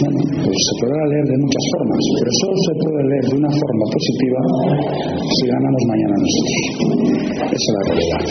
[0.00, 3.52] bueno, pues se podrá leer de muchas formas, pero solo se puede leer de una
[3.52, 4.40] forma positiva
[5.36, 6.64] si ganamos mañana nosotros.
[7.52, 8.24] Esa es la realidad.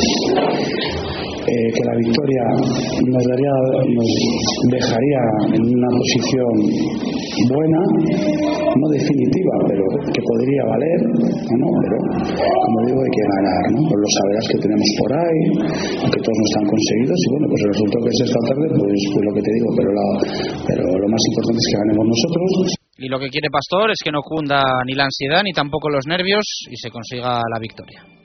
[1.41, 3.53] Eh, que la victoria nos, daría,
[3.97, 4.11] nos
[4.69, 5.21] dejaría
[5.57, 6.53] en una posición
[7.49, 7.81] buena,
[8.77, 11.67] no definitiva, pero que podría valer, ¿no?
[11.81, 13.79] pero como digo hay que ganar, ¿no?
[13.89, 15.39] con los saberes que tenemos por ahí,
[16.05, 19.01] aunque todos no están conseguidos, y bueno, pues el resultado que es esta tarde, pues,
[19.01, 20.07] pues lo que te digo, pero, la,
[20.69, 22.49] pero lo más importante es que ganemos nosotros.
[23.01, 26.05] Y lo que quiere Pastor es que no cunda ni la ansiedad ni tampoco los
[26.05, 28.20] nervios y se consiga la victoria.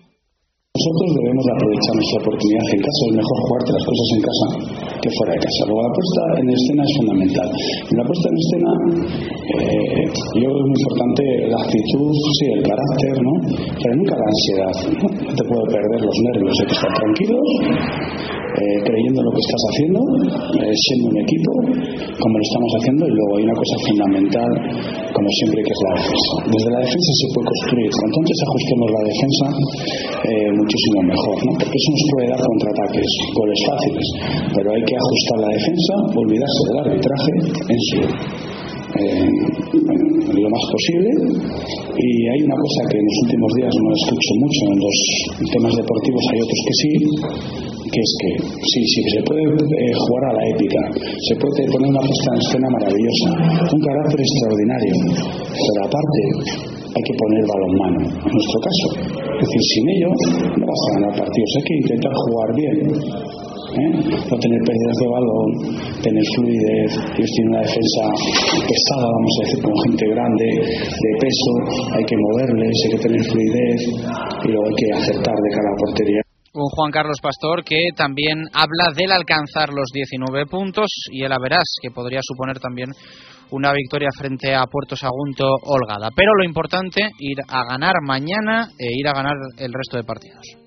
[0.77, 3.01] Nosotros debemos aprovechar nuestra oportunidad en casa.
[3.09, 4.47] Es mejor jugarte las cosas en casa
[5.01, 5.61] que fuera de casa.
[5.65, 7.49] Luego la puesta en escena es fundamental.
[7.89, 8.71] En la puesta en escena
[9.57, 10.05] eh,
[10.37, 13.35] yo creo que es muy importante la actitud, sí, el carácter, ¿no?
[13.57, 14.75] Pero nunca la ansiedad.
[15.01, 16.53] No, te puede perder los nervios.
[16.61, 17.47] Hay que estar tranquilos
[18.57, 20.01] eh, creyendo en lo que estás haciendo,
[20.65, 21.53] eh, siendo un equipo,
[22.17, 24.51] como lo estamos haciendo, y luego hay una cosa fundamental,
[25.13, 26.33] como siempre, que es la defensa.
[26.57, 27.89] Desde la defensa se puede construir.
[27.93, 29.47] Cuanto antes ajustemos la defensa,
[30.25, 31.51] eh, muchísimo mejor, ¿no?
[31.63, 34.07] porque eso nos puede dar contraataques, goles fáciles,
[34.51, 37.33] pero hay que ajustar la defensa, olvidarse del arbitraje
[37.71, 37.99] en su
[38.97, 41.11] lo más posible
[42.01, 44.97] y hay una cosa que en los últimos días no escucho mucho en los
[45.53, 46.93] temas deportivos hay otros que sí
[47.93, 50.81] que es que sí, sí, se puede eh, jugar a la épica,
[51.29, 53.29] se puede poner una puesta en escena maravillosa,
[53.73, 54.95] un carácter extraordinario,
[55.55, 58.87] pero aparte hay que poner balonmano, en nuestro caso.
[59.37, 60.11] Es decir, sin ello
[60.57, 62.77] no vas a ganar partidos, hay que intentar jugar bien.
[63.77, 63.93] ¿eh?
[64.31, 65.49] no tener pérdidas de balón,
[66.01, 68.03] tener fluidez, ellos tienen una defensa
[68.65, 71.53] pesada, vamos a decir, con gente grande, de peso,
[71.93, 73.81] hay que moverles, hay que tener fluidez
[74.45, 76.21] y luego hay que acertar de cara a la portería
[76.57, 81.77] un Juan Carlos Pastor que también habla del alcanzar los 19 puntos y el Averás,
[81.83, 82.89] que podría suponer también
[83.51, 86.09] una victoria frente a Puerto Sagunto holgada.
[86.15, 90.67] Pero lo importante, ir a ganar mañana e ir a ganar el resto de partidos.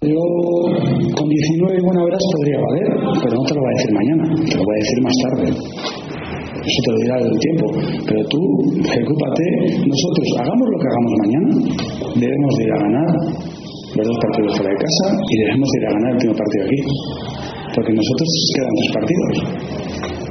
[0.00, 4.24] Yo con 19 buena veras podría valer, pero no te lo voy a decir mañana,
[4.46, 5.46] te lo voy a decir más tarde.
[6.54, 7.66] Eso te lo dirá el tiempo.
[8.06, 8.40] Pero tú,
[8.78, 9.44] preocúpate,
[9.90, 11.50] nosotros hagamos lo que hagamos mañana,
[12.14, 13.10] debemos de ir a ganar
[13.98, 16.80] los dos partidos fuera de casa y debemos ir a ganar el último partido aquí.
[17.74, 19.87] Porque nosotros quedan tres partidos.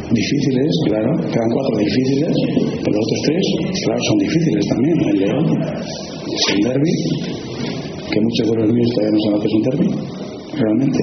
[0.08, 2.32] Difíciles, claro, quedan cuatro difíciles,
[2.80, 3.46] pero los otros tres,
[3.84, 4.96] claro, son difíciles también.
[5.04, 6.96] El León, un derby,
[8.08, 9.88] que muchos de los míos todavía no saben que es un derby,
[10.56, 11.00] realmente.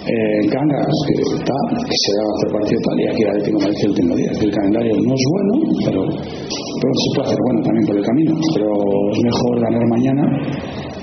[0.00, 3.80] Eh, Cangas, que está, que se da otro partido tal, y aquí el Atlético Madrid
[3.80, 4.30] el último día.
[4.36, 5.52] El calendario no es bueno,
[5.84, 8.32] pero, pero se puede hacer bueno también por el camino.
[8.52, 8.68] Pero
[9.12, 10.24] es mejor ganar mañana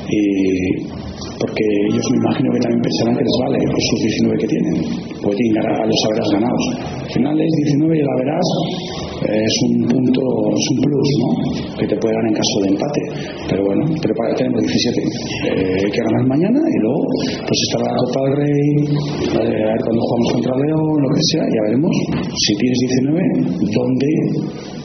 [0.05, 0.21] y
[1.39, 4.75] porque ellos me imagino que también pensarán que les vale pues sus 19 que tienen,
[5.21, 6.63] pues tienen a los haberás ganados.
[6.97, 8.47] Al final es 19 y el haberás
[9.17, 10.21] eh, es un punto,
[10.53, 11.29] es un plus, ¿no?
[11.77, 13.01] Que te puede dar en caso de empate.
[13.49, 15.01] Pero bueno, pero para tenemos 17.
[15.01, 17.01] Eh, hay que ganar mañana y luego
[17.45, 18.69] pues estará la Copa del Rey,
[19.33, 21.93] a ver cuando jugamos contra León, lo que sea, ya veremos
[22.33, 23.17] si tienes 19,
[23.73, 24.09] dónde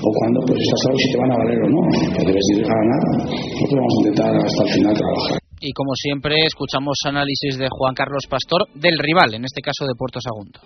[0.00, 1.82] o cuándo pues estás sabes si te van a valer o no.
[2.24, 3.02] Debes ir a ganar.
[3.20, 7.94] Nosotros vamos a intentar hasta el final trabajar y como siempre escuchamos análisis de Juan
[7.94, 10.60] Carlos Pastor del rival, en este caso de Puerto Sagunto.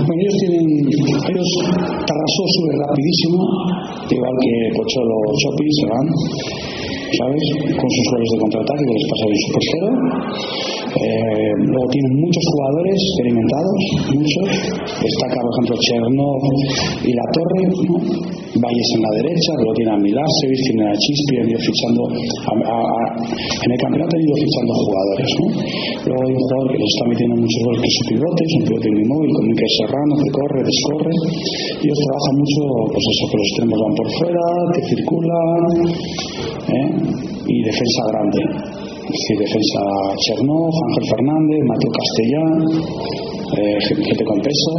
[0.00, 3.38] Ellos tienen, ellos Tarrasó sube rapidísimo,
[4.08, 6.79] igual que Pocholo Chopi se van.
[7.18, 7.44] ¿Sabes?
[7.74, 9.88] Con sus goles de contraataque que les pasa de su portero.
[10.90, 13.80] Eh, luego tienen muchos jugadores experimentados,
[14.10, 14.46] muchos.
[15.00, 16.42] Destaca, por ejemplo, Chernov
[17.06, 17.94] y La Torre, ¿no?
[18.50, 23.70] Valles en la derecha, luego tiene a Milasevic, tiene a Chispi, han ido fichando, en
[23.70, 25.46] el campeonato han ido fichando jugadores, ¿no?
[26.10, 28.64] Luego hay un jugador que les está metiendo muchos goles, que su pivote, es un
[28.66, 31.14] pivote inmóvil, con Miquel Serrano, que corre, descorre.
[31.78, 34.44] Ellos trabajan mucho, pues eso, que los extremos van por fuera,
[34.74, 35.62] que circulan,
[36.50, 36.90] ¿eh?
[37.46, 38.40] y defensa grande.
[38.40, 39.80] Es decir, defensa
[40.22, 42.56] Chernov, Ángel Fernández, Mateo Castellán,
[43.58, 44.72] eh, gente con peso.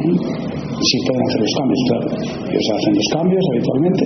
[0.00, 0.16] ¿eh?
[0.82, 2.06] Sí pueden hacer los cambios, claro.
[2.48, 4.04] Ellos hacen los cambios habitualmente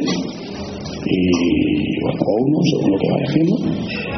[1.06, 3.54] y bueno, o uno según lo que vaya haciendo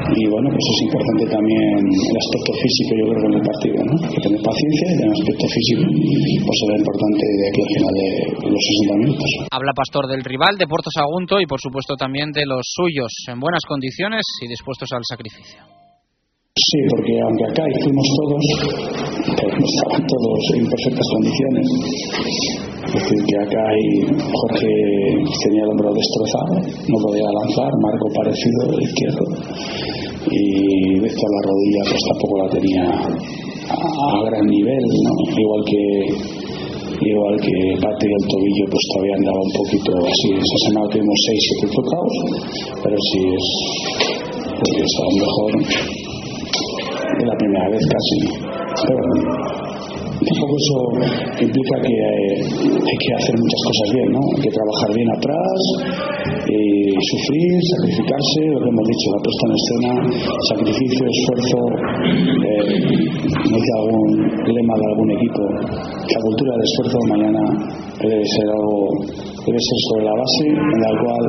[0.08, 3.78] y bueno pues es importante también el aspecto físico yo creo que en el partido
[3.84, 3.94] ¿no?
[4.08, 8.08] que tener paciencia y el aspecto físico pues será importante de aquí al final de
[8.48, 12.46] los 60 minutos Habla Pastor del rival, de Porto Sagunto y por supuesto también de
[12.46, 15.77] los suyos en buenas condiciones y dispuestos al sacrificio.
[16.56, 18.44] Sí, porque aunque acá y fuimos todos,
[19.36, 21.66] pero no estaban todos en perfectas condiciones.
[22.88, 23.84] Es decir, que acá hay
[24.16, 24.72] Jorge
[25.44, 29.24] tenía el hombro destrozado, no podía lanzar, Marco parecido el izquierdo,
[30.28, 32.84] y Víctor la rodilla pues tampoco la tenía
[33.68, 35.12] a, gran nivel, ¿no?
[35.40, 35.84] igual que
[36.98, 41.38] igual que parte del tobillo pues todavía andaba un poquito así esa semana tuvimos 6
[41.62, 42.16] 7 tocados
[42.82, 43.46] pero sí es
[44.58, 45.50] pues a lo mejor
[47.16, 48.18] es la primera vez casi
[48.86, 49.02] pero
[50.18, 50.78] tampoco eso
[51.40, 54.22] implica que eh, hay que hacer muchas cosas bien ¿no?
[54.34, 55.58] hay que trabajar bien atrás
[56.48, 59.92] y sufrir, sacrificarse lo que hemos dicho, la puesta en escena
[60.52, 61.58] sacrificio, esfuerzo
[62.18, 62.64] eh,
[63.28, 64.08] no dice algún
[64.42, 67.42] lema de algún equipo la cultura del esfuerzo mañana
[68.02, 68.76] debe ser algo
[69.46, 71.24] debe ser sobre la base en la cual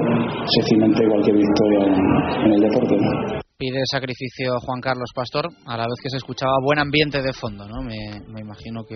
[0.49, 3.48] se cimente cualquier victoria en, en el deporte ¿no?
[3.59, 7.67] Pide sacrificio Juan Carlos Pastor, a la vez que se escuchaba buen ambiente de fondo,
[7.67, 7.81] ¿no?
[7.83, 7.97] Me,
[8.31, 8.95] me imagino que.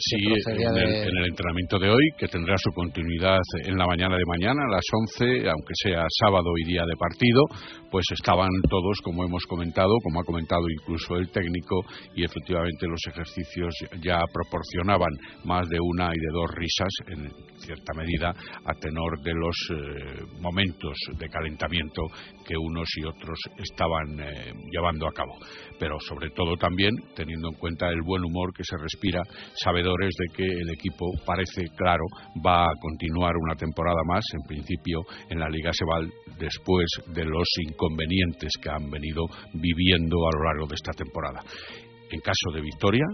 [0.00, 3.40] Sí, que procedía en el, de- en el entrenamiento de hoy, que tendrá su continuidad
[3.66, 4.84] en la mañana de mañana, a las
[5.20, 7.42] 11, aunque sea sábado y día de partido,
[7.90, 11.84] pues estaban todos, como hemos comentado, como ha comentado incluso el técnico,
[12.14, 15.10] y efectivamente los ejercicios ya proporcionaban
[15.44, 20.24] más de una y de dos risas, en cierta medida, a tenor de los eh,
[20.40, 22.02] momentos de calentamiento
[22.46, 25.34] que unos y otros estaban eh, llevando a cabo.
[25.78, 29.22] Pero sobre todo también teniendo en cuenta el buen humor que se respira,
[29.54, 32.04] sabedores de que el equipo parece claro
[32.44, 37.48] va a continuar una temporada más, en principio en la Liga Sebal, después de los
[37.78, 39.24] inconvenientes que han venido
[39.54, 41.40] viviendo a lo largo de esta temporada.
[42.10, 43.04] En caso de victoria,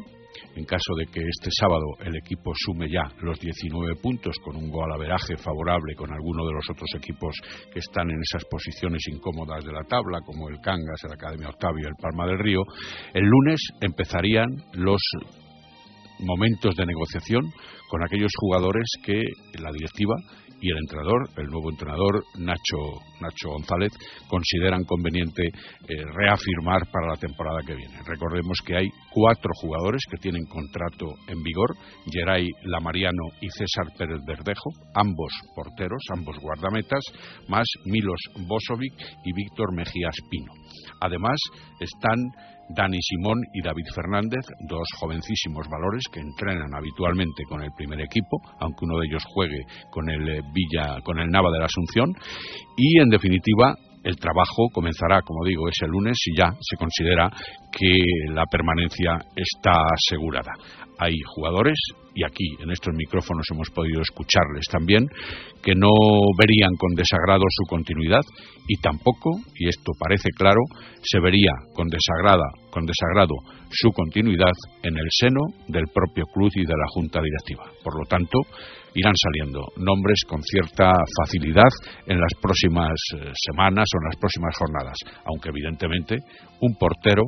[0.57, 4.71] en caso de que este sábado el equipo sume ya los 19 puntos con un
[4.71, 4.91] gol
[5.39, 7.35] favorable con alguno de los otros equipos
[7.73, 11.89] que están en esas posiciones incómodas de la tabla, como el Cangas, el Academia Octavio,
[11.89, 12.63] el Palma del Río,
[13.13, 15.01] el lunes empezarían los
[16.21, 17.43] momentos de negociación
[17.89, 19.21] con aquellos jugadores que
[19.61, 20.15] la directiva
[20.61, 23.93] y el entrenador, el nuevo entrenador Nacho, Nacho González,
[24.29, 28.01] consideran conveniente eh, reafirmar para la temporada que viene.
[28.07, 31.77] Recordemos que hay cuatro jugadores que tienen contrato en vigor,
[32.11, 37.03] Geray Lamariano y César Pérez Verdejo, ambos porteros, ambos guardametas,
[37.49, 38.95] más Milos Bosovic
[39.25, 40.53] y Víctor Mejías Pino.
[41.01, 41.39] Además,
[41.81, 42.19] están
[42.69, 48.41] Dani Simón y David Fernández, dos jovencísimos valores que entrenan habitualmente con el primer equipo,
[48.61, 52.13] aunque uno de ellos juegue con el eh, Villa, con el Nava de la Asunción,
[52.77, 57.31] y en definitiva el trabajo comenzará, como digo, ese lunes y ya se considera
[57.73, 57.97] que
[58.33, 60.53] la permanencia está asegurada.
[60.99, 61.77] Hay jugadores,
[62.15, 65.09] y aquí en estos micrófonos hemos podido escucharles también,
[65.63, 65.91] que no
[66.39, 68.21] verían con desagrado su continuidad
[68.69, 70.61] y tampoco, y esto parece claro,
[71.03, 73.35] se vería con, desagrada, con desagrado
[73.71, 74.53] su continuidad
[74.83, 77.65] en el seno del propio club y de la junta directiva.
[77.83, 78.39] Por lo tanto,
[78.95, 81.71] irán saliendo nombres con cierta facilidad
[82.07, 84.97] en las próximas eh, semanas o en las próximas jornadas,
[85.27, 86.17] aunque evidentemente
[86.61, 87.23] un portero,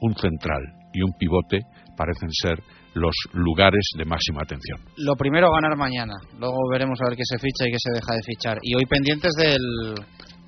[0.00, 0.62] un central
[0.92, 1.60] y un pivote
[1.96, 2.58] parecen ser
[2.94, 4.80] los lugares de máxima atención.
[4.96, 6.14] Lo primero, ganar mañana.
[6.38, 8.58] Luego veremos a ver qué se ficha y qué se deja de fichar.
[8.62, 9.60] Y hoy pendientes del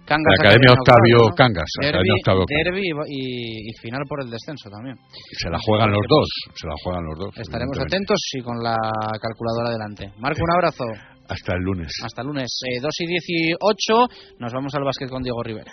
[0.09, 1.35] Cangas La Academia Octavio ¿no?
[1.36, 2.64] Cangas, Academia Octavio Cangas.
[2.64, 4.97] derbi y, y final por el descenso también.
[5.36, 7.30] Se la juegan los dos, se la juegan los dos.
[7.36, 8.76] Estaremos atentos y con la
[9.20, 10.12] calculadora delante.
[10.18, 10.85] Marco, un abrazo.
[11.28, 11.93] Hasta el lunes.
[12.02, 12.48] Hasta el lunes.
[12.64, 14.39] Eh, 2 y 18.
[14.39, 15.72] Nos vamos al básquet con Diego Rivera.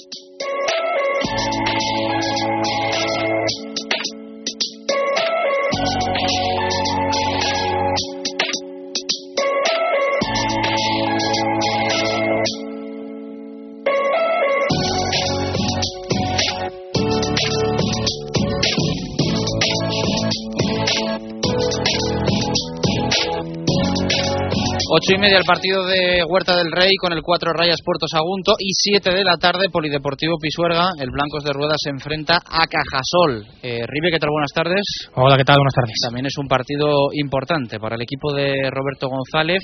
[25.01, 28.53] Ocho y media el partido de Huerta del Rey con el cuatro rayas Puerto Sagunto
[28.59, 30.89] y siete de la tarde Polideportivo Pisuerga.
[30.99, 33.47] El Blancos de Rueda se enfrenta a Cajasol.
[33.63, 34.29] Eh, Ribe, ¿qué tal?
[34.29, 35.09] Buenas tardes.
[35.15, 35.57] Hola, ¿qué tal?
[35.57, 35.95] Buenas tardes.
[36.05, 39.63] También es un partido importante para el equipo de Roberto González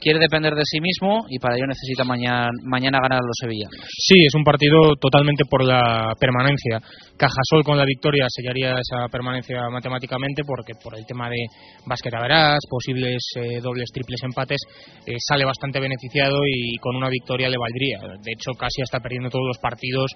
[0.00, 3.76] quiere depender de sí mismo y para ello necesita mañana, mañana ganar a los sevillanos.
[3.98, 6.80] Sí, es un partido totalmente por la permanencia.
[7.16, 11.36] Cajasol con la victoria sellaría esa permanencia matemáticamente porque por el tema de
[12.20, 14.60] verás, posibles eh, dobles, triples empates,
[15.06, 17.98] eh, sale bastante beneficiado y con una victoria le valdría.
[18.22, 20.10] De hecho, casi hasta perdiendo todos los partidos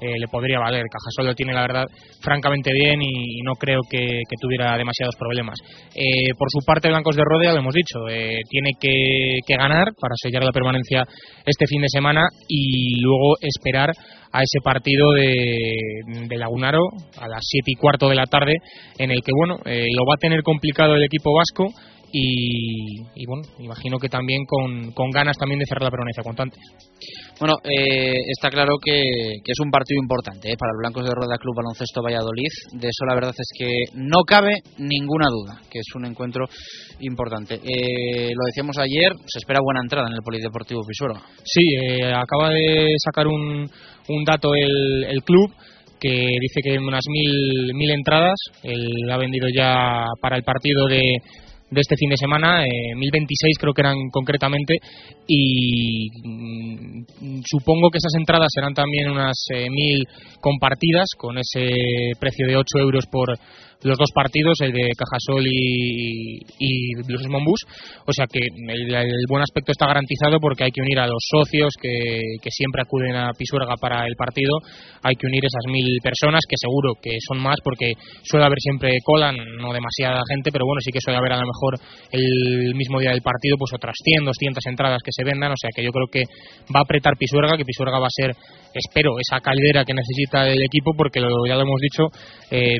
[0.00, 0.84] eh, le podría valer.
[0.90, 1.84] Cajasol lo tiene, la verdad,
[2.20, 5.58] francamente bien y, no creo que, tuviera demasiados problemas.
[6.38, 7.98] por su parte, Blancos de Rodea, lo hemos dicho,
[8.48, 11.04] tiene que que, ganar para sellar la permanencia
[11.44, 13.90] este fin de semana y luego esperar
[14.32, 15.74] a ese partido de,
[16.28, 16.84] de Lagunaro
[17.18, 18.54] a las 7 y cuarto de la tarde
[18.98, 21.72] en el que bueno eh, lo va a tener complicado el equipo vasco
[22.12, 26.60] y, bueno, imagino que también con, con, ganas también de cerrar la permanencia cuanto antes.
[27.38, 29.02] Bueno, eh, está claro que,
[29.44, 32.50] que, es un partido importante eh, para los Blancos de Rueda Club Baloncesto Valladolid.
[32.72, 36.46] De eso la verdad es que no cabe ninguna duda, que es un encuentro
[37.00, 37.54] importante.
[37.54, 41.22] Eh, lo decíamos ayer, se espera buena entrada en el Polideportivo Pisuerga.
[41.44, 41.62] Sí,
[42.12, 43.70] acaba de sacar un,
[44.08, 45.50] un dato el, el club
[46.00, 48.38] que dice que unas mil, mil entradas.
[48.62, 51.12] Él ha vendido ya para el partido de,
[51.70, 54.74] de este fin de semana, eh, 1026 creo que eran concretamente,
[55.26, 60.06] y mm, supongo que esas entradas serán también unas eh, mil
[60.40, 61.68] compartidas con ese
[62.18, 63.38] precio de 8 euros por
[63.82, 67.60] los dos partidos, el de Cajasol y, y Monbus.
[68.06, 71.72] O sea que el, buen aspecto está garantizado porque hay que unir a los socios
[71.80, 74.58] que, que, siempre acuden a Pisuerga para el partido.
[75.02, 77.92] Hay que unir esas mil personas, que seguro que son más porque
[78.22, 81.46] suele haber siempre cola, no demasiada gente, pero bueno, sí que suele haber a lo
[81.46, 81.78] mejor
[82.12, 85.52] el mismo día del partido pues otras 100, 200 entradas que se vendan.
[85.52, 86.24] O sea que yo creo que
[86.74, 88.34] va a apretar Pisuerga, que Pisuerga va a ser,
[88.74, 92.04] espero, esa caldera que necesita el equipo porque lo, ya lo hemos dicho,
[92.50, 92.76] eh,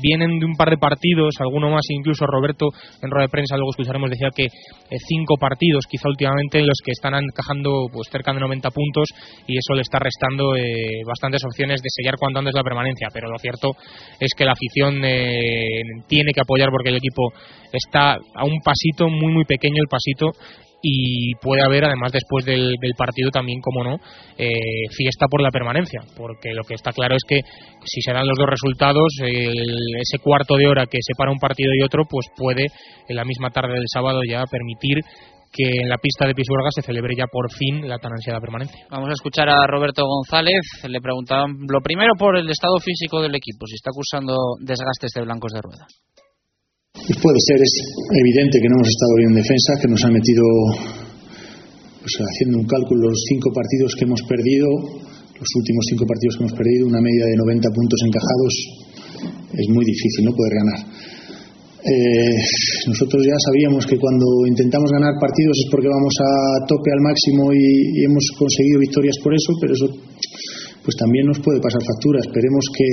[0.00, 2.68] vienen de un par de partidos, alguno más, incluso Roberto
[3.02, 6.78] en rueda de prensa, luego escucharemos, decía que eh, cinco partidos, quizá últimamente, en los
[6.84, 9.08] que están encajando pues cerca de 90 puntos
[9.46, 13.08] y eso le está restando eh, bastantes opciones de sellar cuanto antes la permanencia.
[13.12, 13.72] Pero lo cierto
[14.20, 17.32] es que la afición eh, tiene que apoyar porque el equipo
[17.72, 20.32] está a un pasito, muy, muy pequeño el pasito
[20.82, 23.96] y puede haber además después del, partido también como no
[24.36, 24.48] eh,
[24.96, 27.40] fiesta por la permanencia porque lo que está claro es que
[27.84, 31.82] si se dan los dos resultados ese cuarto de hora que separa un partido y
[31.82, 32.66] otro pues puede
[33.08, 34.98] en la misma tarde del sábado ya permitir
[35.52, 38.86] que en la pista de Pisuerga se celebre ya por fin la tan ansiada permanencia.
[38.90, 40.60] Vamos a escuchar a Roberto González.
[40.86, 45.22] Le preguntaban lo primero por el estado físico del equipo, si está acusando desgastes de
[45.22, 45.86] blancos de rueda.
[47.08, 47.72] Pues puede ser, es
[48.20, 50.44] evidente que no hemos estado bien en defensa, que nos ha metido,
[52.04, 56.44] pues haciendo un cálculo, los cinco partidos que hemos perdido, los últimos cinco partidos que
[56.44, 58.52] hemos perdido, una media de 90 puntos encajados,
[59.56, 60.80] es muy difícil no poder ganar.
[61.80, 62.36] Eh,
[62.92, 67.56] nosotros ya sabíamos que cuando intentamos ganar partidos es porque vamos a tope al máximo
[67.56, 69.88] y, hemos conseguido victorias por eso, pero eso
[70.84, 72.20] pues también nos puede pasar factura.
[72.20, 72.92] Esperemos que,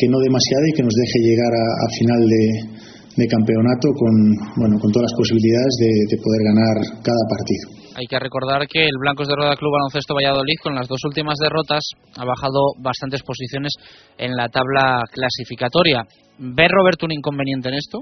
[0.00, 2.72] que no demasiado y que nos deje llegar a final de,
[3.16, 4.12] de campeonato con,
[4.56, 5.74] bueno, con todas las posibilidades
[6.08, 7.64] de, poder ganar cada partido.
[7.92, 11.36] Hay que recordar que el Blancos de Roda Club Baloncesto Valladolid, con las dos últimas
[11.36, 11.84] derrotas,
[12.16, 13.72] ha bajado bastantes posiciones
[14.16, 16.00] en la tabla clasificatoria.
[16.40, 18.00] ¿Ve Roberto un inconveniente en esto?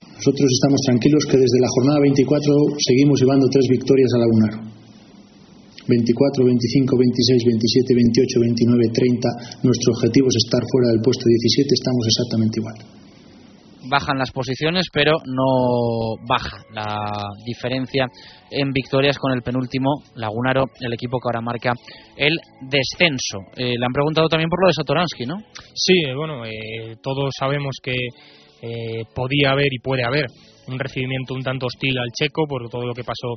[0.00, 4.54] Nosotros estamos tranquilos que desde la jornada 24 seguimos llevando tres victorias a la UNAR.
[5.84, 9.64] 24, 25, 26, 27, 28, 29, 30.
[9.68, 12.97] Nuestro objetivo es estar fuera del puesto 17, estamos exactamente igual
[13.88, 17.10] bajan las posiciones, pero no baja la
[17.44, 18.06] diferencia
[18.50, 21.72] en victorias con el penúltimo Lagunaro, el equipo que ahora marca
[22.16, 23.38] el descenso.
[23.56, 25.36] Eh, le han preguntado también por lo de Satoransky, ¿no?
[25.74, 27.94] Sí, eh, bueno, eh, todos sabemos que
[29.14, 30.26] podía haber y puede haber
[30.66, 33.34] un recibimiento un tanto hostil al checo por todo lo que pasó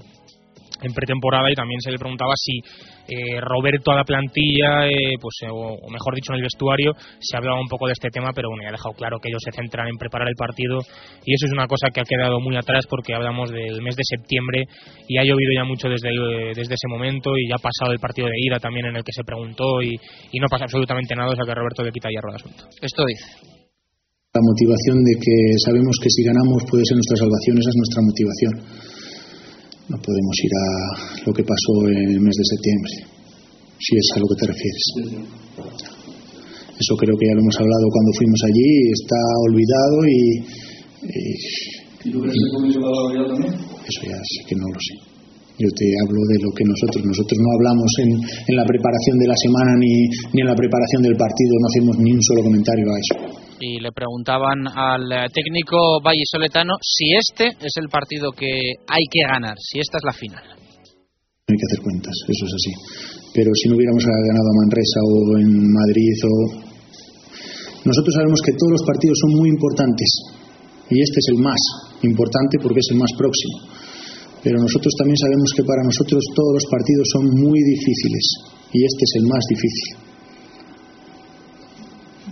[0.81, 2.59] en pretemporada y también se le preguntaba si
[3.07, 7.37] eh, Roberto a la plantilla, eh, pues, eh, o, mejor dicho en el vestuario, se
[7.37, 9.51] hablaba un poco de este tema, pero bueno, ya ha dejado claro que ellos se
[9.51, 10.79] centran en preparar el partido
[11.25, 14.03] y eso es una cosa que ha quedado muy atrás porque hablamos del mes de
[14.05, 14.65] septiembre
[15.07, 16.09] y ha llovido ya mucho desde,
[16.55, 19.13] desde ese momento y ya ha pasado el partido de ida también en el que
[19.13, 19.95] se preguntó y,
[20.31, 22.65] y no pasa absolutamente nada, o sea que Roberto le quita hierro al asunto.
[22.81, 23.61] Esto dice.
[24.33, 27.99] La motivación de que sabemos que si ganamos puede ser nuestra salvación, esa es nuestra
[27.99, 28.90] motivación
[29.91, 30.67] no podemos ir a
[31.27, 32.93] lo que pasó en el mes de septiembre,
[33.75, 34.85] si es a lo que te refieres.
[36.79, 39.19] Eso creo que ya lo hemos hablado cuando fuimos allí, está
[39.51, 40.19] olvidado y...
[42.01, 43.53] ¿Y tú crees que olvidado también?
[43.53, 44.95] Eso ya sé que no lo sé.
[45.59, 49.27] Yo te hablo de lo que nosotros, nosotros no hablamos en, en la preparación de
[49.27, 52.85] la semana ni, ni en la preparación del partido, no hacemos ni un solo comentario
[52.89, 53.20] a eso
[53.61, 59.21] y le preguntaban al eh, técnico vallisoletano si este es el partido que hay que
[59.21, 60.43] ganar, si esta es la final.
[61.45, 62.73] Hay que hacer cuentas, eso es así.
[63.33, 66.33] Pero si no hubiéramos ganado a Manresa o en Madrid o...
[67.85, 70.09] Nosotros sabemos que todos los partidos son muy importantes
[70.89, 71.61] y este es el más
[72.03, 73.57] importante porque es el más próximo.
[74.43, 78.25] Pero nosotros también sabemos que para nosotros todos los partidos son muy difíciles
[78.73, 80.11] y este es el más difícil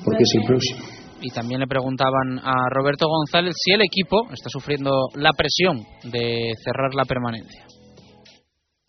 [0.04, 4.50] porque es el próximo y también le preguntaban a Roberto González si el equipo está
[4.50, 7.66] sufriendo la presión de cerrar la permanencia.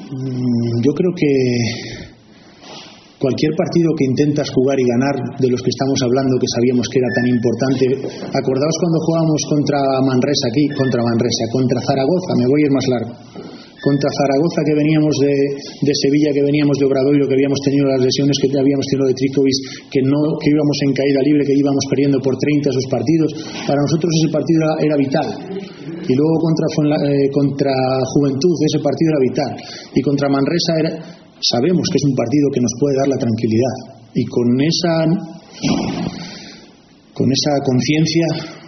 [0.01, 1.31] Mm, yo creo que
[3.21, 6.99] cualquier partido que intentas jugar y ganar de los que estamos hablando que sabíamos que
[6.99, 7.85] era tan importante
[8.33, 9.79] acordaos cuando jugábamos contra
[10.09, 13.13] Manresa aquí contra Manresa contra Zaragoza me voy a ir más largo
[13.81, 15.35] contra Zaragoza que veníamos de,
[15.89, 19.17] de, Sevilla, que veníamos de Obradoiro, que habíamos tenido las lesiones que habíamos tenido de
[19.17, 19.59] Tricovis,
[19.89, 23.29] que no que íbamos en caída libre, que íbamos perdiendo por 30 esos partidos.
[23.65, 25.29] Para nosotros ese partido era, vital.
[26.05, 26.67] Y luego contra,
[27.09, 27.73] eh, contra
[28.05, 29.51] Juventud ese partido era vital.
[29.97, 30.77] Y contra Manresa
[31.41, 33.75] sabemos que es un partido que nos puede dar la tranquilidad.
[34.13, 34.95] Y con esa
[37.15, 38.60] con esa conciencia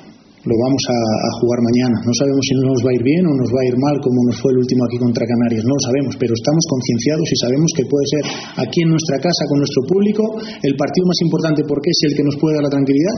[0.42, 0.98] lo vamos a,
[1.38, 1.96] jugar mañana.
[2.02, 4.18] No sabemos si nos va a ir bien o nos va a ir mal, como
[4.26, 5.62] nos fue el último aquí contra Canarias.
[5.62, 8.24] No lo sabemos, pero estamos concienciados y sabemos que puede ser
[8.58, 10.22] aquí en nuestra casa, con nuestro público,
[10.62, 13.16] el partido más importante porque es el que nos puede dar la tranquilidad.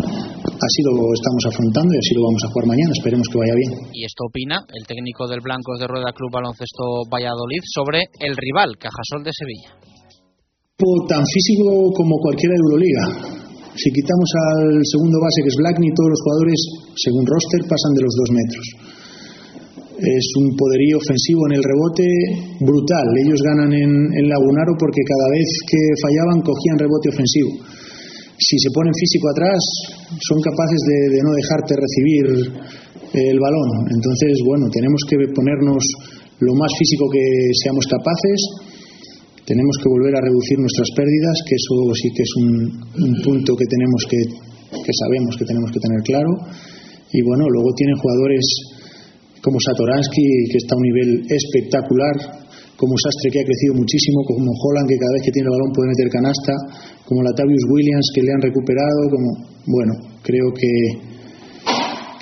[0.53, 2.93] Así lo estamos afrontando y así lo vamos a jugar mañana.
[2.93, 3.73] Esperemos que vaya bien.
[3.93, 8.77] Y esto opina el técnico del Blancos de Rueda Club Baloncesto Valladolid sobre el rival,
[8.77, 9.73] Cajasol de Sevilla.
[11.09, 13.45] Tan físico como cualquiera Euroliga
[13.75, 16.61] si quitamos al segundo base, que es Blackney, todos los jugadores,
[16.97, 18.67] según roster, pasan de los dos metros.
[19.95, 22.07] Es un poderío ofensivo en el rebote
[22.61, 23.07] brutal.
[23.19, 27.51] Ellos ganan en, en Lagunaro porque cada vez que fallaban cogían rebote ofensivo.
[28.35, 29.63] Si se ponen físico atrás,
[30.19, 32.27] son capaces de, no dejarte recibir
[33.15, 33.87] el balón.
[33.95, 35.83] Entonces, bueno, tenemos que ponernos
[36.41, 37.23] lo más físico que
[37.63, 38.75] seamos capaces
[39.45, 43.69] tenemos que volver a reducir nuestras pérdidas, que eso sí que es un, punto que
[43.69, 46.33] tenemos que, que sabemos que tenemos que tener claro.
[47.15, 48.43] Y bueno, luego tienen jugadores
[49.39, 52.43] como Satoransky, que está a un nivel espectacular,
[52.75, 55.71] como Sastre, que ha crecido muchísimo, como Holland, que cada vez que tiene el balón
[55.71, 56.53] puede meter canasta,
[57.07, 59.29] como Latavius Williams, que le han recuperado, como,
[59.63, 59.93] bueno,
[60.27, 60.71] creo que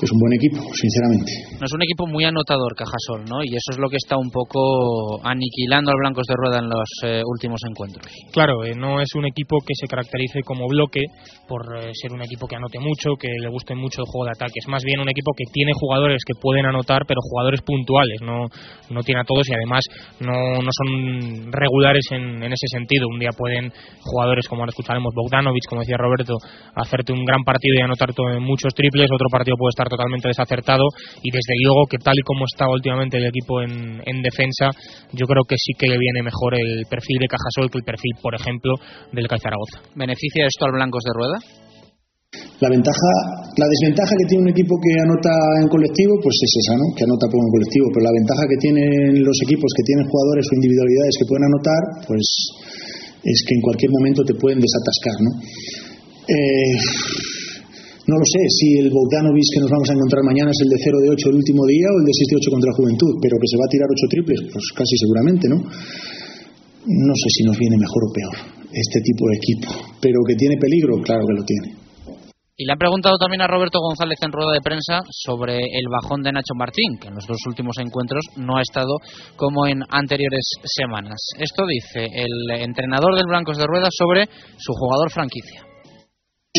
[0.05, 1.52] es un buen equipo, sinceramente.
[1.63, 3.45] No es un equipo muy anotador, Cajasol, ¿no?
[3.45, 6.67] Y eso es lo que está un poco aniquilando a los blancos de rueda en
[6.67, 8.05] los eh, últimos encuentros.
[8.33, 11.07] Claro, eh, no es un equipo que se caracterice como bloque
[11.47, 14.33] por eh, ser un equipo que anote mucho, que le guste mucho el juego de
[14.35, 14.59] ataque.
[14.59, 18.19] Es más bien un equipo que tiene jugadores que pueden anotar, pero jugadores puntuales.
[18.27, 18.51] No,
[18.91, 19.85] no tiene a todos y además
[20.19, 23.07] no, no son regulares en, en ese sentido.
[23.07, 23.71] Un día pueden
[24.03, 26.35] jugadores, como ahora escucharemos, Bogdanovich, como decía Roberto,
[26.75, 28.11] hacerte un gran partido y anotar
[28.41, 29.07] muchos triples.
[29.15, 30.91] Otro partido puede estar totalmente desacertado
[31.23, 34.71] y desde luego que tal y como está últimamente el equipo en, en defensa,
[35.13, 38.15] yo creo que sí que le viene mejor el perfil de Cajasol que el perfil,
[38.23, 38.75] por ejemplo,
[39.13, 39.83] del Zaragoza.
[39.95, 41.39] ¿Beneficia esto al Blancos de Rueda?
[42.33, 43.11] La ventaja,
[43.61, 46.89] la desventaja que tiene un equipo que anota en colectivo, pues es esa, ¿no?
[46.97, 47.87] Que anota poco en colectivo.
[47.93, 51.83] Pero la ventaja que tienen los equipos que tienen jugadores o individualidades que pueden anotar,
[52.09, 52.25] pues
[53.21, 55.31] es que en cualquier momento te pueden desatascar, ¿no?
[56.25, 56.77] Eh,
[58.13, 60.77] no lo sé si el Bogdanovic que nos vamos a encontrar mañana es el de
[60.85, 63.41] 0 de 8 el último día o el de 6 de 8 contra Juventud, pero
[63.41, 65.57] que se va a tirar 8 triples, pues casi seguramente, ¿no?
[65.57, 68.37] No sé si nos viene mejor o peor
[68.69, 71.69] este tipo de equipo, pero que tiene peligro, claro que lo tiene.
[72.53, 76.21] Y le han preguntado también a Roberto González en rueda de prensa sobre el bajón
[76.21, 79.01] de Nacho Martín, que en los dos últimos encuentros no ha estado
[79.37, 81.17] como en anteriores semanas.
[81.41, 84.29] Esto dice el entrenador del Blancos de Rueda sobre
[84.59, 85.72] su jugador franquicia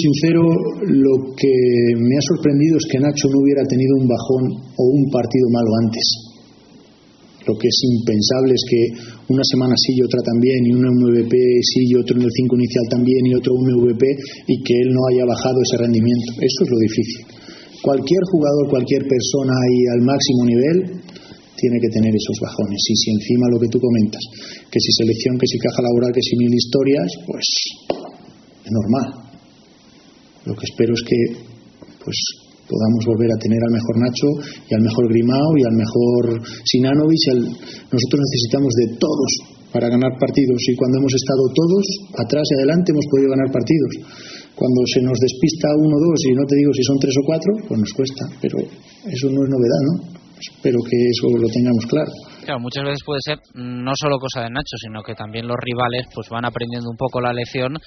[0.02, 0.42] sincero,
[0.90, 1.54] lo que
[2.02, 5.70] me ha sorprendido es que Nacho no hubiera tenido un bajón o un partido malo
[5.86, 6.02] antes.
[7.46, 8.82] Lo que es impensable es que
[9.30, 12.58] una semana sí y otra también, y un MVP sí y otro en el 5
[12.58, 14.02] inicial también, y otro un MVP,
[14.50, 16.42] y que él no haya bajado ese rendimiento.
[16.42, 17.22] Eso es lo difícil.
[17.86, 20.78] Cualquier jugador, cualquier persona ahí al máximo nivel
[21.54, 22.82] tiene que tener esos bajones.
[22.82, 24.24] Y si encima lo que tú comentas,
[24.74, 27.46] que si selección, que si caja laboral, que si mil historias, pues
[28.66, 29.23] es normal.
[30.46, 31.20] Lo que espero es que
[32.04, 32.18] pues
[32.68, 34.30] podamos volver a tener al mejor Nacho
[34.70, 37.26] y al mejor Grimao y al mejor Sinanovic.
[37.92, 39.32] Nosotros necesitamos de todos
[39.72, 41.86] para ganar partidos y cuando hemos estado todos
[42.18, 43.92] atrás y adelante hemos podido ganar partidos.
[44.54, 47.26] Cuando se nos despista uno o dos y no te digo si son tres o
[47.26, 49.94] cuatro, pues nos cuesta, pero eso no es novedad, ¿no?
[50.38, 52.12] Espero que eso lo tengamos claro.
[52.44, 56.08] Claro, muchas veces puede ser no solo cosa de Nacho, sino que también los rivales
[56.14, 57.80] pues van aprendiendo un poco la lección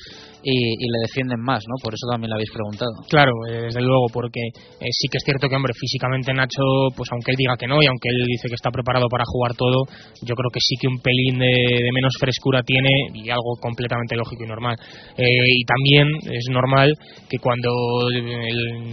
[0.42, 1.76] y, le defienden más, ¿no?
[1.82, 2.90] Por eso también lo habéis preguntado.
[3.10, 7.10] Claro, eh, desde luego, porque eh, sí que es cierto que, hombre, físicamente Nacho, pues
[7.12, 9.84] aunque él diga que no y aunque él dice que está preparado para jugar todo,
[10.22, 14.44] yo creo que sí que un pelín de, menos frescura tiene y algo completamente lógico
[14.44, 14.76] y normal.
[15.18, 16.94] Eh, y también es normal
[17.28, 17.68] que cuando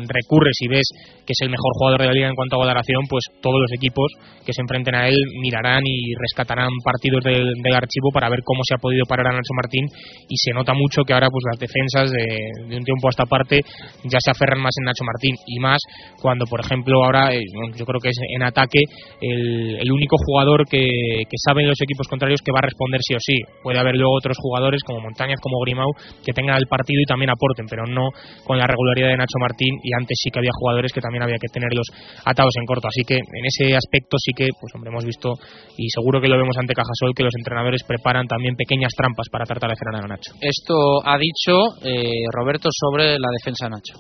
[0.10, 0.88] recurres y ves
[1.26, 3.72] que es el mejor jugador de la liga en cuanto a valoración, pues todos los
[3.72, 4.12] equipos
[4.46, 5.16] que se enfrenten a él
[5.54, 9.54] mirarán y rescatarán partidos del, archivo para ver cómo se ha podido parar a Nacho
[9.56, 9.86] Martín.
[10.28, 13.62] Y se nota mucho que ahora pues las defensas de, un tiempo a esta parte
[14.04, 15.36] ya se aferran más en Nacho Martín.
[15.48, 15.80] Y más
[16.22, 17.44] cuando por ejemplo ahora eh,
[17.76, 18.82] yo creo que es en ataque
[19.22, 20.82] el, único jugador que,
[21.30, 23.38] que saben los equipos contrarios que va a responder sí o sí.
[23.62, 25.92] Puede haber luego otros jugadores como Montañas como Grimau
[26.26, 28.10] que tengan el partido y también aporten pero no
[28.44, 29.78] con la regularidad de Nacho Martín.
[29.84, 31.86] Y antes sí que había jugadores que también había que tenerlos
[32.26, 32.88] atados en corto.
[32.88, 35.34] Así que en ese aspecto sí que pues hombre hemos visto
[35.78, 39.46] y seguro que lo vemos ante Cajasol que los entrenadores preparan también pequeñas trampas para
[39.46, 40.34] tratar de frenar a Nacho.
[40.42, 43.96] Esto ha dicho eh, Roberto sobre la defensa de Nacho.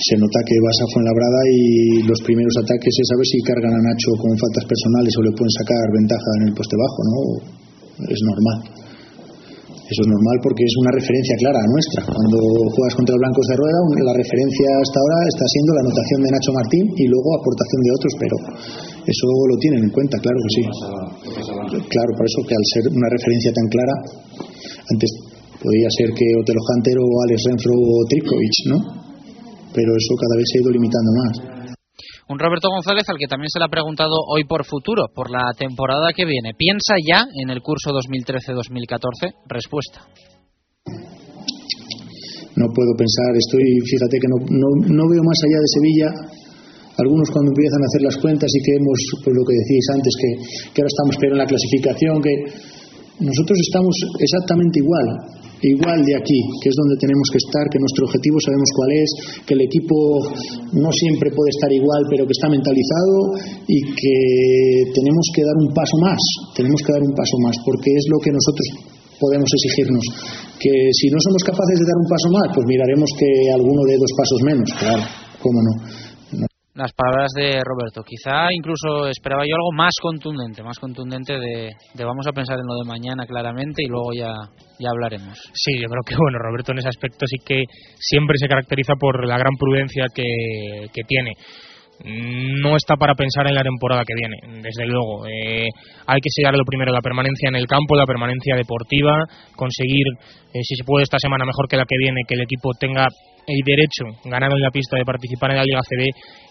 [0.00, 3.74] Se nota que vas a Fuenlabrada y los primeros ataques es a ver si cargan
[3.76, 7.20] a Nacho con faltas personales o le pueden sacar ventaja en el poste bajo, ¿no?
[8.08, 8.79] Es normal.
[9.90, 12.00] Eso es normal porque es una referencia clara nuestra.
[12.06, 12.38] Cuando
[12.78, 16.30] juegas contra los blancos de rueda, la referencia hasta ahora está siendo la anotación de
[16.30, 18.36] Nacho Martín y luego aportación de otros, pero
[19.02, 20.64] eso lo tienen en cuenta, claro que sí.
[21.90, 23.94] Claro, por eso que al ser una referencia tan clara,
[24.94, 25.10] antes
[25.58, 28.78] podía ser que Otelo Hunter o Alex Renfro o Trikovic, ¿no?
[29.74, 31.59] Pero eso cada vez se ha ido limitando más.
[32.30, 35.50] Un Roberto González al que también se le ha preguntado hoy por futuro, por la
[35.58, 36.54] temporada que viene.
[36.54, 39.50] ¿Piensa ya en el curso 2013-2014?
[39.50, 40.06] Respuesta.
[42.54, 46.08] No puedo pensar, estoy, fíjate que no, no, veo más allá de Sevilla
[47.02, 50.12] algunos cuando empiezan a hacer las cuentas y que hemos, pues lo que decíais antes,
[50.14, 50.30] que,
[50.70, 52.34] que, ahora estamos peor en la clasificación, que
[53.20, 58.08] nosotros estamos exactamente igual igual de aquí, que es donde tenemos que estar, que nuestro
[58.08, 59.08] objetivo sabemos cuál es,
[59.44, 59.96] que el equipo
[60.72, 63.36] no siempre puede estar igual, pero que está mentalizado
[63.68, 64.16] y que
[64.96, 66.20] tenemos que dar un paso más,
[66.56, 68.66] tenemos que dar un paso más, porque es lo que nosotros
[69.20, 70.04] podemos exigirnos.
[70.56, 74.00] Que si no somos capaces de dar un paso más, pues miraremos que alguno de
[74.00, 75.04] dos pasos menos, claro,
[75.44, 75.72] cómo no
[76.74, 78.02] las palabras de Roberto.
[78.02, 81.72] Quizá incluso esperaba yo algo más contundente, más contundente de,
[82.04, 84.32] vamos a pensar en lo de mañana claramente y luego ya,
[84.78, 85.38] ya hablaremos.
[85.52, 87.64] Sí, yo creo que bueno, Roberto en ese aspecto sí que
[87.98, 91.32] siempre se caracteriza por la gran prudencia que, que tiene
[92.04, 95.26] no está para pensar en la temporada que viene, desde luego.
[95.26, 95.68] Eh,
[96.06, 99.24] hay que sellar lo primero, la permanencia en el campo, la permanencia deportiva,
[99.54, 100.06] conseguir,
[100.54, 103.06] eh, si se puede esta semana mejor que la que viene, que el equipo tenga
[103.46, 106.08] el derecho ganado en la pista de participar en la Liga CB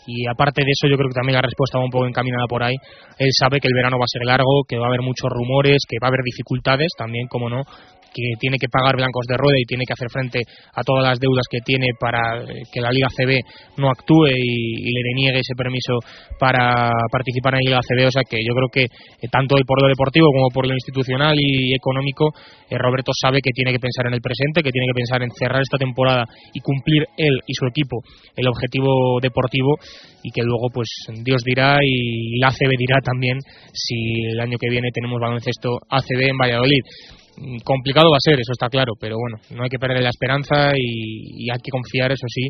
[0.08, 2.64] y aparte de eso yo creo que también la respuesta va un poco encaminada por
[2.64, 2.76] ahí.
[3.18, 5.78] Él sabe que el verano va a ser largo, que va a haber muchos rumores,
[5.88, 7.62] que va a haber dificultades también, como no,
[8.14, 10.42] que tiene que pagar blancos de rueda y tiene que hacer frente
[10.74, 13.40] a todas las deudas que tiene para eh, que la Liga CB
[13.78, 16.00] no actúe y, le deniegue ese permiso
[16.40, 18.08] para participar en la Liga CB.
[18.08, 21.36] O sea que yo creo que eh, tanto por lo deportivo como por lo institucional
[21.38, 22.34] y económico,
[22.70, 25.32] eh, Roberto sabe que tiene que pensar en el presente, que tiene que pensar en
[25.32, 28.02] cerrar esta temporada y cumplir él y su equipo
[28.36, 29.76] el objetivo deportivo
[30.24, 30.90] y que luego pues
[31.24, 33.38] Dios dirá y la ACB dirá también
[33.74, 36.84] si el año que viene tenemos baloncesto ACB en Valladolid.
[37.64, 40.72] Complicado va a ser, eso está claro, pero bueno, no hay que perder la esperanza
[40.76, 42.48] y, hay que confiar, eso sí,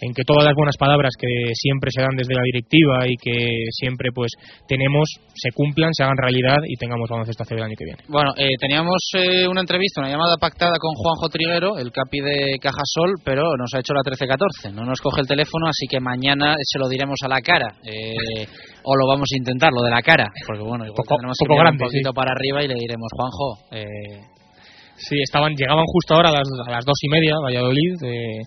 [0.00, 3.66] en que todas las buenas palabras que siempre se dan desde la directiva y que
[3.70, 4.32] siempre pues
[4.66, 8.02] tenemos se cumplan, se hagan realidad y tengamos baloncesto hacer el año que viene.
[8.08, 12.58] Bueno, eh, teníamos eh, una entrevista, una llamada pactada con Juanjo Triguero, el capi de
[12.60, 16.54] Cajasol, pero nos ha hecho la 13-14, no nos coge el teléfono, así que mañana
[16.60, 17.76] se lo diremos a la cara.
[17.84, 18.46] Eh,
[18.84, 21.60] o lo vamos a intentar, lo de la cara, porque bueno, igual poco, tenemos poco
[21.60, 24.32] grande, un poquito para arriba y le diremos, Juanjo, eh,
[24.94, 28.42] Sí, estaban, llegaban justo ahora a las, a las dos y media, Valladolid, de,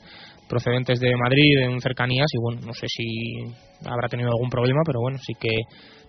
[0.47, 3.05] procedentes de Madrid en cercanías y bueno, no sé si
[3.85, 5.49] habrá tenido algún problema, pero bueno, sí que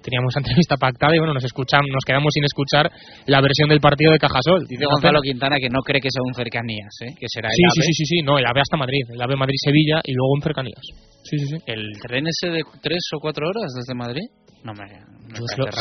[0.02, 2.90] teníamos entrevista pactada y bueno, nos escuchamos, nos quedamos sin escuchar
[3.26, 4.66] la versión del partido de Cajasol.
[4.68, 7.14] Dice Gonzalo Quintana que no cree que sea un cercanías, ¿eh?
[7.18, 7.86] que será el Sí, sí, AVE.
[7.86, 10.82] sí, sí, sí, no, el AVE hasta Madrid, el AVE Madrid-Sevilla y luego en cercanías.
[11.24, 11.56] Sí, sí, sí.
[11.66, 14.22] ¿El tren ese de tres o cuatro horas desde Madrid?
[14.66, 14.84] No me,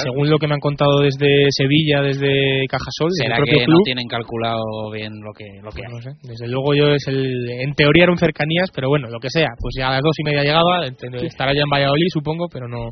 [0.03, 3.77] según lo que me han contado desde Sevilla, desde Cajasol, desde el ¿Será que club,
[3.79, 5.93] no tienen calculado bien lo que, lo que Pues hay?
[5.93, 6.09] no sé.
[6.27, 9.49] Desde luego yo es el, en teoría era un cercanías, pero bueno, lo que sea,
[9.59, 12.89] pues ya a las dos y media llegaba, estará ya en Valladolid supongo, pero no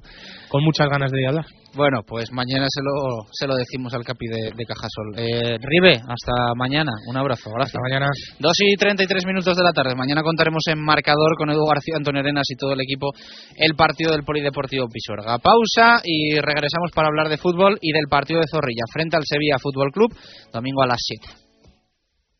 [0.49, 1.45] con muchas ganas de hablar.
[1.75, 5.17] Bueno, pues mañana se lo, se lo decimos al capi de, de Cajasol.
[5.17, 6.91] Eh, Ribe, hasta mañana.
[7.07, 7.49] Un abrazo.
[7.59, 8.07] Hasta mañana.
[8.39, 9.95] 2 y 33 minutos de la tarde.
[9.95, 13.09] Mañana contaremos en marcador con Edu García, Antonio Arenas y todo el equipo
[13.57, 15.39] el partido del Polideportivo Pisuerga.
[15.39, 19.57] Pausa y regresamos para hablar de fútbol y del partido de Zorrilla frente al Sevilla
[19.59, 20.13] Fútbol Club,
[20.51, 21.42] domingo a las 7.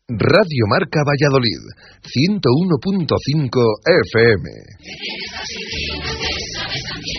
[0.06, 1.64] Radio Marca Valladolid,
[2.04, 2.36] 101.5
[4.12, 4.44] FM.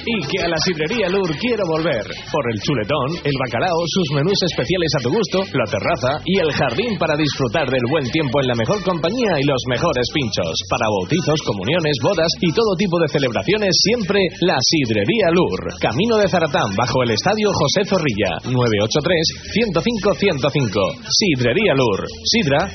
[0.06, 2.06] Y que a la sidrería Lur quiero volver.
[2.06, 6.54] Por el chuletón, el bacalao, sus menús especiales a tu gusto, la terraza y el
[6.54, 10.54] jardín para disfrutar del buen tiempo en la mejor compañía y los mejores pinchos.
[10.70, 15.74] Para bautizos, comuniones, bodas y todo tipo de celebraciones, siempre la sidrería Lur.
[15.82, 18.46] Camino de Zaratán, bajo el estadio José Zorrilla.
[18.46, 21.10] 983-105-105.
[21.10, 22.06] Sidrería Lur.
[22.30, 22.75] Sidra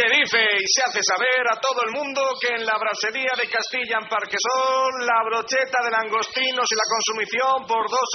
[0.00, 3.44] Se dice y se hace saber a todo el mundo que en la brasería de
[3.52, 8.08] Castilla en Parquesol la brocheta de langostinos y la consumición por dos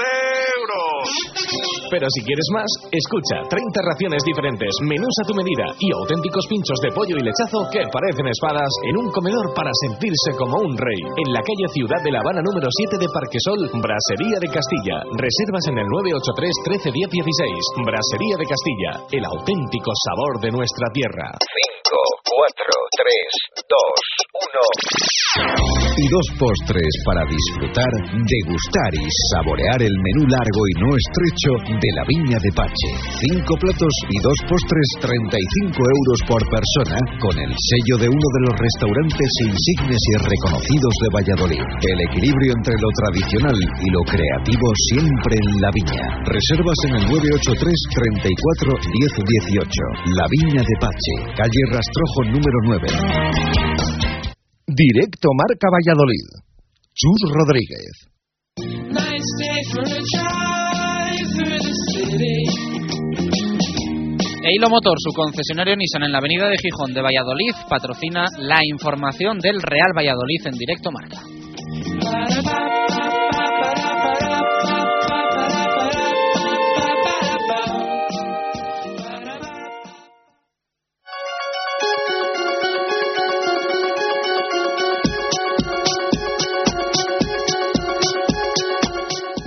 [0.58, 1.06] euros.
[1.94, 6.82] Pero si quieres más, escucha 30 raciones diferentes, menús a tu medida y auténticos pinchos
[6.82, 11.02] de pollo y lechazo que parecen espadas en un comedor para sentirse como un rey.
[11.22, 15.06] En la calle Ciudad de La Habana número 7 de Parquesol, Brasería de Castilla.
[15.22, 16.50] Reservas en el 983
[16.82, 17.86] 13 10 16.
[17.86, 21.30] Brasería de Castilla, el auténtico sabor de nuestra tierra.
[21.38, 22.66] 5, 4,
[22.98, 25.86] 3, 2, 1.
[25.96, 31.90] Y dos postres para disfrutar, degustar y saborear el menú largo y no estrecho de
[31.96, 32.90] la Viña de Pache.
[33.22, 38.42] Cinco platos y dos postres, 35 euros por persona, con el sello de uno de
[38.50, 41.64] los restaurantes insignes y reconocidos de Valladolid.
[41.64, 46.06] El equilibrio entre lo tradicional y lo creativo siempre en la Viña.
[46.28, 49.16] Reservas en el 983 34 10
[49.62, 50.12] 18.
[50.18, 52.88] La Viña de Pache, calle Rastrojo número 9.
[54.66, 56.28] Directo Marca Valladolid.
[56.94, 57.92] Chus Rodríguez.
[64.42, 69.40] Eilo Motor, su concesionario Nissan en la avenida de Gijón de Valladolid, patrocina la información
[69.40, 71.20] del Real Valladolid en directo marca.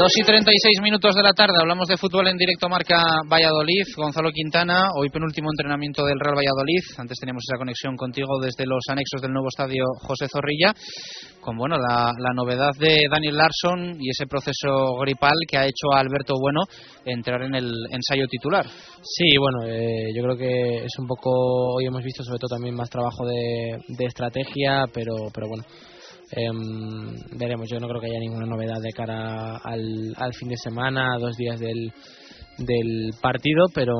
[0.00, 4.30] Dos y 36 minutos de la tarde, hablamos de fútbol en directo marca Valladolid, Gonzalo
[4.32, 9.20] Quintana, hoy penúltimo entrenamiento del Real Valladolid, antes teníamos esa conexión contigo desde los anexos
[9.20, 10.72] del nuevo estadio José Zorrilla,
[11.42, 16.00] con bueno la, novedad de Daniel Larsson y ese proceso gripal que ha hecho a
[16.00, 16.60] Alberto Bueno
[17.04, 18.64] entrar en el ensayo titular.
[19.02, 22.74] Sí, bueno, eh, yo creo que es un poco, hoy hemos visto sobre todo también
[22.74, 25.64] más trabajo de, de estrategia, pero, pero bueno,
[26.32, 27.68] em, veremos.
[27.70, 31.18] Yo no creo que haya ninguna novedad de cara al, al fin de semana, a
[31.18, 31.92] dos días del,
[32.58, 33.94] del partido, pero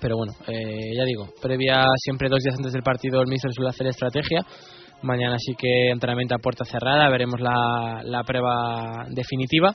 [0.00, 3.70] pero bueno, eh, ya digo, previa siempre dos días antes del partido el míster suele
[3.70, 4.40] hacer estrategia.
[5.02, 9.74] Mañana sí que entrenamiento a puerta cerrada, veremos la, la prueba definitiva.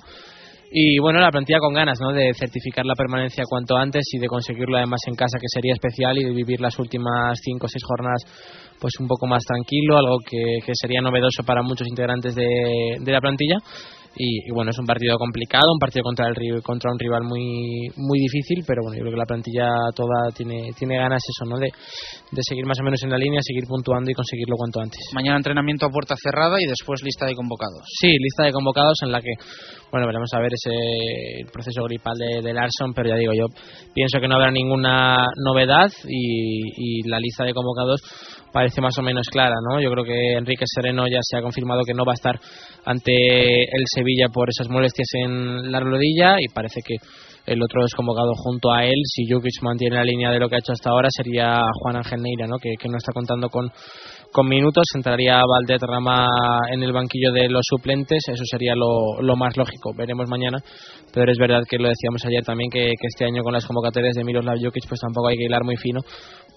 [0.72, 2.11] Y bueno, la plantilla con ganas ¿no?
[2.11, 6.18] de certificar la permanencia cuanto antes y de conseguirlo además en casa, que sería especial,
[6.18, 8.22] y de vivir las últimas cinco o seis jornadas
[8.80, 13.12] pues un poco más tranquilo, algo que, que sería novedoso para muchos integrantes de, de
[13.12, 13.58] la plantilla.
[14.18, 18.20] y, bueno, es un partido complicado, un partido contra el contra un rival muy muy
[18.20, 21.58] difícil, pero bueno, yo creo que la plantilla toda tiene tiene ganas eso, ¿no?
[21.58, 25.02] De, de seguir más o menos en la línea, seguir puntuando y conseguirlo cuanto antes.
[25.14, 27.84] Mañana entrenamiento a puerta cerrada y después lista de convocados.
[28.00, 29.34] Sí, lista de convocados en la que,
[29.96, 33.46] bueno, veremos a ver ese proceso gripal de, Larson, pero ya digo, yo
[33.94, 38.02] pienso que no habrá ninguna novedad y, y la lista de convocados
[38.52, 39.80] parece más o menos clara, ¿no?
[39.80, 42.38] Yo creo que Enrique Sereno ya se ha confirmado que no va a estar
[42.84, 43.14] ante
[43.64, 46.96] el Sevilla por esas molestias en la rodilla y parece que
[47.46, 50.60] el otro desconvocado junto a él, si Jukic mantiene la línea de lo que ha
[50.60, 52.58] hecho hasta ahora, sería Juan Ángel Neira, ¿no?
[52.58, 53.72] que, no está contando con,
[54.36, 54.84] con minutos.
[54.94, 55.41] Entraría
[55.80, 56.28] Rama
[56.70, 59.91] en el banquillo de los suplentes, eso sería lo, más lógico.
[59.98, 60.57] Veremos mañana,
[61.14, 64.26] pero es verdad que lo decíamos ayer también, que, este año con las convocatorias de
[64.26, 66.02] Miroslav Jukic, pues tampoco hay que hilar muy fino,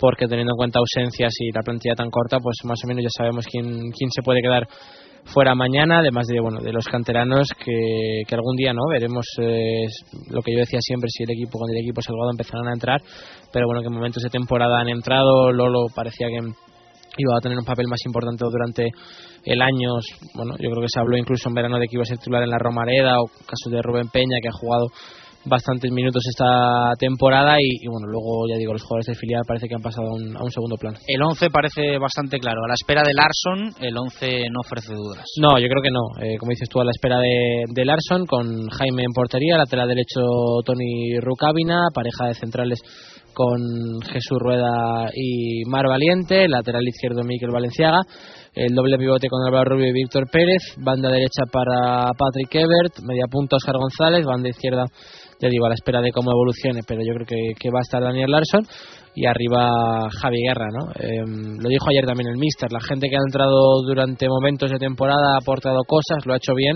[0.01, 3.11] porque teniendo en cuenta ausencias y la plantilla tan corta, pues más o menos ya
[3.17, 4.67] sabemos quién, quién se puede quedar
[5.23, 9.85] fuera mañana, además de bueno de los canteranos que, que algún día no veremos eh,
[10.31, 13.03] lo que yo decía siempre si el equipo con el equipo salvado empezarán a entrar,
[13.53, 16.41] pero bueno que en momentos de temporada han entrado, Lolo parecía que
[17.23, 18.91] iba a tener un papel más importante durante
[19.45, 19.95] el año,
[20.35, 22.43] bueno yo creo que se habló incluso en verano de que iba a ser titular
[22.43, 24.89] en la Romareda o caso de Rubén Peña que ha jugado
[25.45, 29.75] bastantes minutos esta temporada y, bueno, luego ya digo, los jugadores de filial parece que
[29.75, 30.99] han pasado a un, segundo plano.
[31.07, 35.25] El 11 parece bastante claro, a la espera de Larson el 11 no ofrece dudas.
[35.41, 38.27] No, yo creo que no, eh, como dices tú, a la espera de, de Larson
[38.27, 40.21] con Jaime en portería, lateral derecho
[40.65, 42.81] Tony Rucabina, pareja de centrales
[43.39, 48.01] con Jesús Rueda y Mar Valiente, lateral izquierdo Miquel Valenciaga,
[48.53, 53.27] el doble pivote con Álvaro Rubio y Víctor Pérez, banda derecha para Patrick Ebert, media
[53.31, 54.87] punta Oscar González, banda izquierda
[55.41, 58.03] ya digo, a la espera de cómo evolucione, pero yo creo que, va a estar
[58.03, 58.67] Daniel Larson
[59.15, 60.91] y arriba Javi Guerra, ¿no?
[60.99, 64.79] Em, lo dijo ayer también el Mister, la gente que ha entrado durante momentos de
[64.79, 66.75] temporada ha aportado cosas, lo ha hecho bien,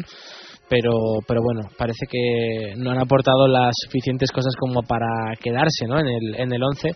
[0.73, 6.01] pero, pero bueno, parece que no han aportado las suficientes cosas como para quedarse, ¿no?
[6.01, 6.89] En el, en el 11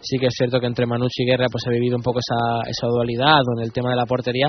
[0.00, 2.70] sí que es cierto que entre Manucci y Guerra pues ha vivido un poco esa,
[2.70, 4.46] esa dualidad en el tema de la portería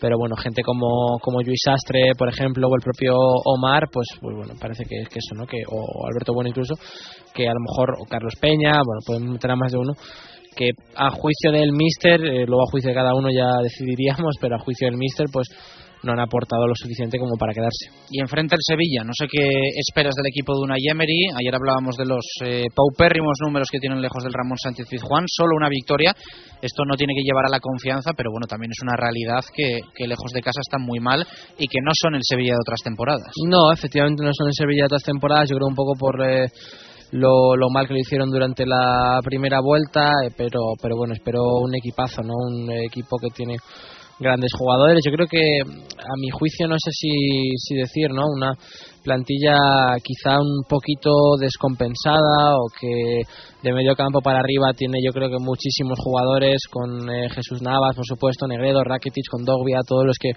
[0.00, 4.34] pero bueno gente como como Luis Astre por ejemplo o el propio Omar pues, pues
[4.34, 6.72] bueno parece que es que eso no que o Alberto Bueno incluso
[7.34, 9.92] que a lo mejor o Carlos Peña bueno pueden meter más de uno
[10.56, 14.56] que a juicio del Mister, eh, luego a juicio de cada uno ya decidiríamos, pero
[14.56, 15.48] a juicio del Mister, pues
[16.06, 17.90] no han aportado lo suficiente como para quedarse.
[18.10, 19.44] Y enfrente el Sevilla, no sé qué
[19.76, 21.34] esperas del equipo de una Emery.
[21.34, 25.56] Ayer hablábamos de los eh, paupérrimos números que tienen lejos del Ramón Sánchez Pizjuán, solo
[25.56, 26.14] una victoria.
[26.62, 29.80] Esto no tiene que llevar a la confianza, pero bueno, también es una realidad que,
[30.06, 31.26] lejos de casa están muy mal
[31.58, 33.32] y que no son el Sevilla de otras temporadas.
[33.44, 36.22] No, efectivamente no son el Sevilla de otras temporadas, yo creo un poco por...
[36.22, 36.46] Eh,
[37.12, 41.40] lo, lo, mal que lo hicieron durante la primera vuelta, eh, pero, pero bueno, espero
[41.62, 42.34] un equipazo, ¿no?
[42.34, 43.58] Un equipo que tiene
[44.18, 45.00] grandes jugadores.
[45.04, 47.10] Yo creo que, a mi juicio, no sé si,
[47.58, 48.22] si decir, ¿no?
[48.26, 48.52] Una
[49.06, 49.54] plantilla
[50.02, 53.22] quizá un poquito descompensada o que
[53.62, 57.94] de medio campo para arriba tiene yo creo que muchísimos jugadores con eh, Jesús Navas,
[57.94, 60.32] por supuesto, Negredo, Rakitic, con Dogbia, todos los que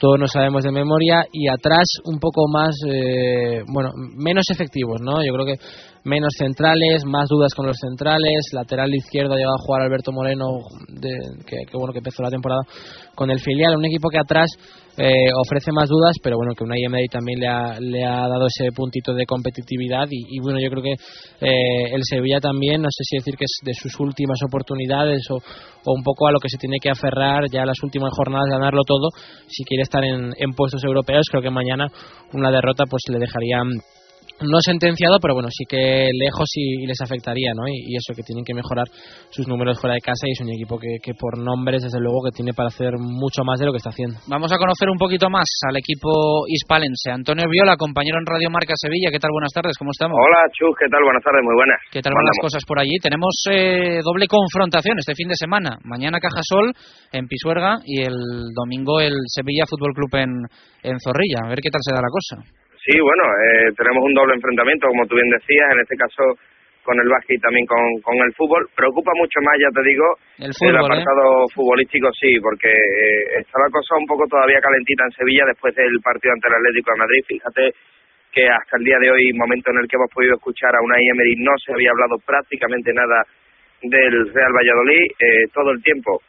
[0.00, 5.22] todos no sabemos de memoria y atrás un poco más, eh, bueno, menos efectivos, ¿no?
[5.22, 5.60] Yo creo que
[6.06, 10.46] menos centrales, más dudas con los centrales, lateral izquierdo ha llegado a jugar Alberto Moreno,
[10.88, 11.10] de,
[11.44, 12.62] que, bueno que empezó la temporada
[13.16, 14.46] con el filial, un equipo que atrás
[14.96, 18.46] eh, ofrece más dudas, pero bueno que una IMD también le ha, le ha dado
[18.46, 20.92] ese puntito de competitividad y, bueno yo creo que
[21.44, 25.34] eh, el Sevilla también, no sé si decir que es de sus últimas oportunidades o,
[25.34, 28.82] o un poco a lo que se tiene que aferrar ya las últimas jornadas, ganarlo
[28.86, 29.08] todo,
[29.48, 31.88] si quiere estar en, en puestos europeos, creo que mañana
[32.32, 33.58] una derrota pues le dejaría
[34.40, 37.64] no sentenciado, pero bueno, sí que lejos y, les afectaría, ¿no?
[37.68, 38.84] Y, eso, que tienen que mejorar
[39.30, 42.20] sus números fuera de casa y es un equipo que, que, por nombres, desde luego,
[42.24, 44.20] que tiene para hacer mucho más de lo que está haciendo.
[44.28, 47.10] Vamos a conocer un poquito más al equipo hispalense.
[47.10, 49.32] Antonio Viola, compañero en Radio Marca Sevilla, ¿qué tal?
[49.32, 50.16] Buenas tardes, ¿cómo estamos?
[50.20, 51.02] Hola, Chus, ¿qué tal?
[51.02, 51.78] Buenas tardes, muy buenas.
[51.90, 52.96] ¿Qué tal van las cosas por allí?
[53.00, 55.78] Tenemos eh, doble confrontación este fin de semana.
[55.84, 56.72] Mañana Cajasol
[57.12, 60.32] en Pisuerga y el domingo el Sevilla Fútbol Club en,
[60.82, 61.44] en Zorrilla.
[61.44, 62.65] A ver qué tal se da la cosa.
[62.86, 66.22] Sí, bueno, eh, tenemos un doble enfrentamiento, como tú bien decías, en este caso
[66.86, 68.62] con el básquet y también con, con el fútbol.
[68.78, 70.06] Preocupa mucho más, ya te digo,
[70.38, 70.78] el, ¿eh?
[70.78, 75.74] apartado futbolístico, sí, porque eh, está la cosa un poco todavía calentita en Sevilla después
[75.74, 77.22] del partido ante el Atlético de Madrid.
[77.26, 77.62] Fíjate
[78.30, 80.94] que hasta el día de hoy, momento en el que hemos podido escuchar a una
[80.94, 83.26] Emery, no se había hablado prácticamente nada
[83.82, 86.22] del Real Valladolid, eh, todo el tiempo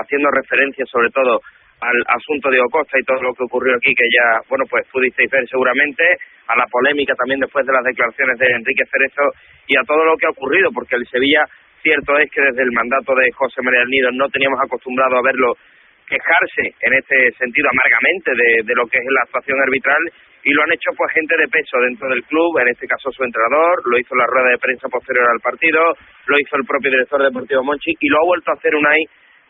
[0.00, 1.44] haciendo referencia sobre todo
[1.84, 5.30] al asunto de Ocosta y todo lo que ocurrió aquí, que ya, bueno, pues pudisteis
[5.30, 6.02] ver seguramente,
[6.48, 9.32] a la polémica también después de las declaraciones de Enrique Cerezo
[9.68, 11.44] y a todo lo que ha ocurrido, porque el Sevilla,
[11.82, 15.56] cierto es que desde el mandato de José María Nido no teníamos acostumbrado a verlo
[16.06, 20.00] quejarse en este sentido amargamente de, de lo que es la actuación arbitral
[20.44, 23.24] y lo han hecho pues gente de peso dentro del club, en este caso su
[23.24, 25.80] entrenador, lo hizo la rueda de prensa posterior al partido,
[26.26, 29.00] lo hizo el propio director deportivo Monchi y lo ha vuelto a hacer Unai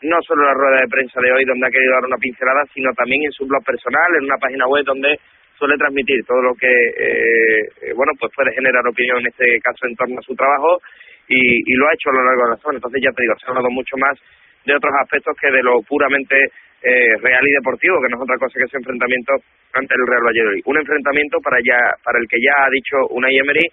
[0.01, 2.63] no solo en la rueda de prensa de hoy donde ha querido dar una pincelada,
[2.73, 5.19] sino también en su blog personal, en una página web donde
[5.57, 9.95] suele transmitir todo lo que eh, bueno pues puede generar opinión en este caso en
[9.95, 10.79] torno a su trabajo
[11.27, 12.75] y, y lo ha hecho a lo largo de la zona.
[12.77, 14.19] Entonces ya te digo, se ha hablado mucho más
[14.65, 16.35] de otros aspectos que de lo puramente
[16.81, 19.33] eh, real y deportivo, que no es otra cosa que ese enfrentamiento
[19.73, 20.61] ante el Real Valladolid.
[20.65, 23.65] Un enfrentamiento para ya para el que ya ha dicho Unai Emery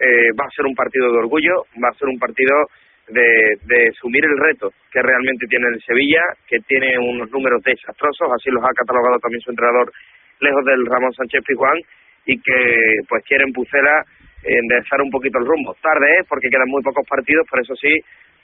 [0.00, 2.68] eh, va a ser un partido de orgullo, va a ser un partido
[3.08, 8.28] de, de asumir el reto que realmente tiene el Sevilla, que tiene unos números desastrosos,
[8.34, 9.92] así los ha catalogado también su entrenador
[10.40, 11.78] lejos del Ramón Sánchez Pizjuán,
[12.26, 14.04] y que pues quiere en Pucela
[14.44, 15.74] enderezar un poquito el rumbo.
[15.82, 17.90] Tarde es porque quedan muy pocos partidos, por eso sí,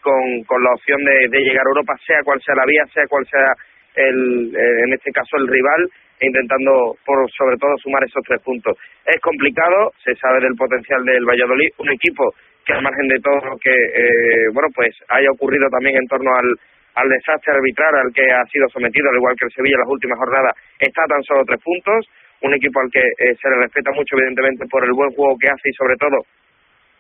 [0.01, 3.07] con, con la opción de, de llegar a Europa, sea cual sea la vía, sea
[3.07, 3.53] cual sea
[3.95, 5.89] el, eh, en este caso el rival,
[6.21, 8.77] e intentando por sobre todo sumar esos tres puntos.
[9.05, 12.33] Es complicado, se sabe del potencial del Valladolid, un equipo
[12.65, 16.31] que al margen de todo lo que eh, bueno pues haya ocurrido también en torno
[16.35, 16.49] al,
[16.95, 19.93] al desastre arbitral al que ha sido sometido, al igual que el Sevilla en las
[19.93, 22.07] últimas jornadas, está tan solo tres puntos,
[22.43, 25.49] un equipo al que eh, se le respeta mucho evidentemente por el buen juego que
[25.49, 26.25] hace y sobre todo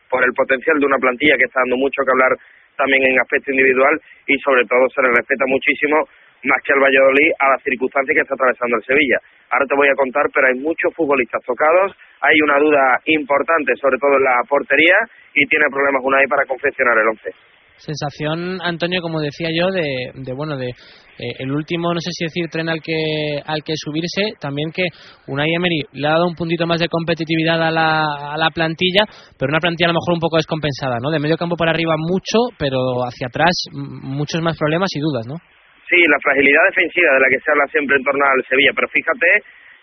[0.08, 2.36] por el potencial de una plantilla que está dando mucho que hablar
[2.76, 6.08] también en aspecto individual y sobre todo se le respeta muchísimo
[6.44, 9.18] más que al Valladolid a las circunstancias que está atravesando el Sevilla.
[9.50, 13.98] Ahora te voy a contar, pero hay muchos futbolistas tocados, hay una duda importante, sobre
[13.98, 14.98] todo en la portería,
[15.34, 17.30] y tiene problemas Unai para confeccionar el once.
[17.76, 22.24] Sensación, Antonio, como decía yo, de, de bueno, de eh, el último, no sé si
[22.24, 22.94] decir tren al que
[23.44, 24.84] al que subirse, también que
[25.26, 29.04] Unai Emery le ha dado un puntito más de competitividad a la, a la plantilla,
[29.38, 31.10] pero una plantilla a lo mejor un poco descompensada, ¿no?
[31.10, 35.36] De medio campo para arriba mucho, pero hacia atrás muchos más problemas y dudas, ¿no?
[35.88, 38.88] Sí, la fragilidad defensiva de la que se habla siempre en torno al Sevilla, pero
[38.88, 39.26] fíjate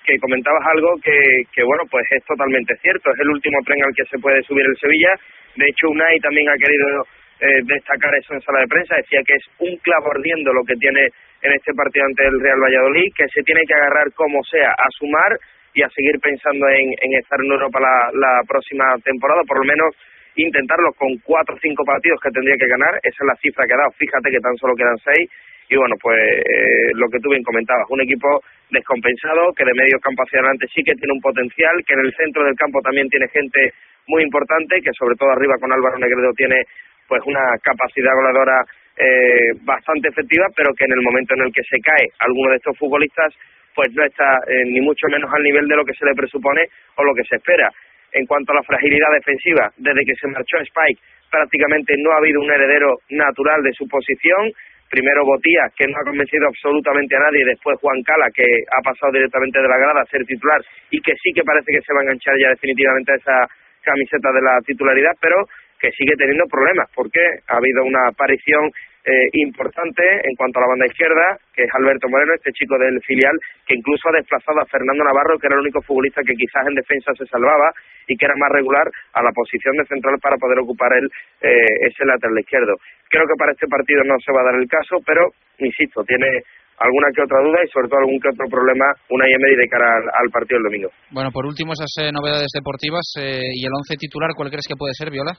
[0.04, 3.94] que comentabas algo que, que, bueno, pues es totalmente cierto, es el último tren al
[3.94, 5.14] que se puede subir el Sevilla,
[5.56, 7.06] de hecho Unai también ha querido
[7.42, 10.76] eh, destacar eso en sala de prensa, decía que es un clavo ardiendo lo que
[10.76, 11.06] tiene
[11.42, 14.88] en este partido ante el Real Valladolid, que se tiene que agarrar como sea a
[14.98, 15.38] sumar
[15.74, 19.66] y a seguir pensando en, en estar en Europa la, la próxima temporada, por lo
[19.66, 19.94] menos
[20.36, 23.74] intentarlo con cuatro o cinco partidos que tendría que ganar, esa es la cifra que
[23.74, 25.30] ha dado, fíjate que tan solo quedan seis,
[25.72, 30.04] y bueno, pues eh, lo que tú bien comentabas, un equipo descompensado que de medio
[30.04, 33.08] campo hacia adelante sí que tiene un potencial, que en el centro del campo también
[33.08, 33.72] tiene gente
[34.08, 36.68] muy importante, que sobre todo arriba con Álvaro Negredo tiene
[37.08, 38.68] pues una capacidad goleadora
[39.00, 42.58] eh, bastante efectiva, pero que en el momento en el que se cae alguno de
[42.58, 43.32] estos futbolistas,
[43.74, 46.68] pues no está eh, ni mucho menos al nivel de lo que se le presupone
[47.00, 47.72] o lo que se espera.
[48.12, 51.00] En cuanto a la fragilidad defensiva, desde que se marchó Spike,
[51.32, 54.52] prácticamente no ha habido un heredero natural de su posición
[54.92, 59.16] primero Botía, que no ha convencido absolutamente a nadie, después Juan Cala, que ha pasado
[59.16, 60.60] directamente de la grada a ser titular
[60.92, 63.38] y que sí que parece que se va a enganchar ya definitivamente a esa
[63.82, 65.48] camiseta de la titularidad, pero
[65.80, 68.70] que sigue teniendo problemas porque ha habido una aparición
[69.04, 73.02] eh, importante en cuanto a la banda izquierda, que es Alberto Moreno, este chico del
[73.02, 73.34] filial,
[73.66, 76.76] que incluso ha desplazado a Fernando Navarro, que era el único futbolista que quizás en
[76.76, 77.74] defensa se salvaba
[78.08, 81.10] y que era más regular a la posición de central para poder ocupar él
[81.42, 82.78] eh, ese lateral izquierdo.
[83.10, 86.46] Creo que para este partido no se va a dar el caso, pero, insisto, tiene
[86.78, 89.98] alguna que otra duda y sobre todo algún que otro problema una Emery de cara
[89.98, 90.90] al, partido del domingo.
[91.10, 94.94] Bueno, por último, esas eh, novedades deportivas y el once titular, ¿cuál crees que puede
[94.94, 95.38] ser, Viola?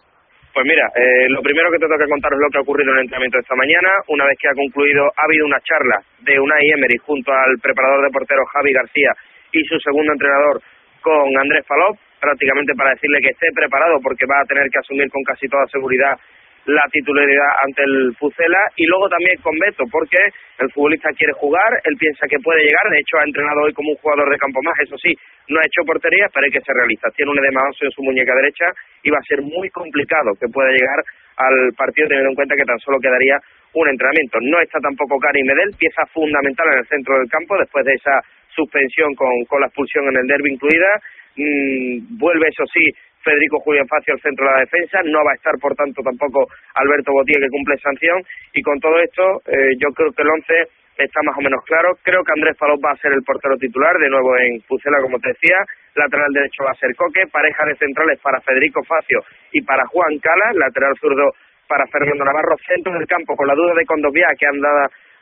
[0.53, 2.93] Pues mira, eh, lo primero que te tengo que contar es lo que ha ocurrido
[2.93, 3.89] en el entrenamiento esta mañana.
[4.09, 8.05] Una vez que ha concluido, ha habido una charla de Unai Emery junto al preparador
[8.05, 9.17] de portero Javi García
[9.53, 10.61] y su segundo entrenador
[11.01, 15.09] con Andrés Falop, prácticamente para decirle que esté preparado porque va a tener que asumir
[15.09, 16.21] con casi toda seguridad
[16.67, 20.19] la titularidad ante el Pucela y luego también con Beto porque
[20.59, 23.91] el futbolista quiere jugar, él piensa que puede llegar, de hecho ha entrenado hoy como
[23.91, 25.11] un jugador de campo más, eso sí,
[25.49, 28.35] no ha hecho portería, pero hay que ser realista, tiene un edema en su muñeca
[28.35, 28.67] derecha
[29.03, 31.03] y va a ser muy complicado que pueda llegar
[31.37, 33.39] al partido teniendo en cuenta que tan solo quedaría
[33.75, 34.39] un entrenamiento.
[34.43, 38.21] No está tampoco Karim Medel, pieza fundamental en el centro del campo después de esa
[38.55, 41.01] suspensión con, con la expulsión en el derby incluida.
[41.37, 42.85] Mm, vuelve, eso sí,
[43.23, 46.47] Federico Julián Facio al centro de la defensa, no va a estar por tanto tampoco
[46.75, 48.23] Alberto Botía que cumple sanción.
[48.53, 50.55] Y con todo esto eh, yo creo que el once
[50.99, 53.97] está más o menos claro, creo que Andrés Palop va a ser el portero titular,
[53.97, 55.57] de nuevo en Pucela como te decía,
[55.95, 59.21] lateral derecho va a ser Coque, pareja de centrales para Federico Facio
[59.53, 61.33] y para Juan Cala, lateral zurdo
[61.67, 64.69] para Fernando Navarro, centro del campo con la duda de Condovia que anda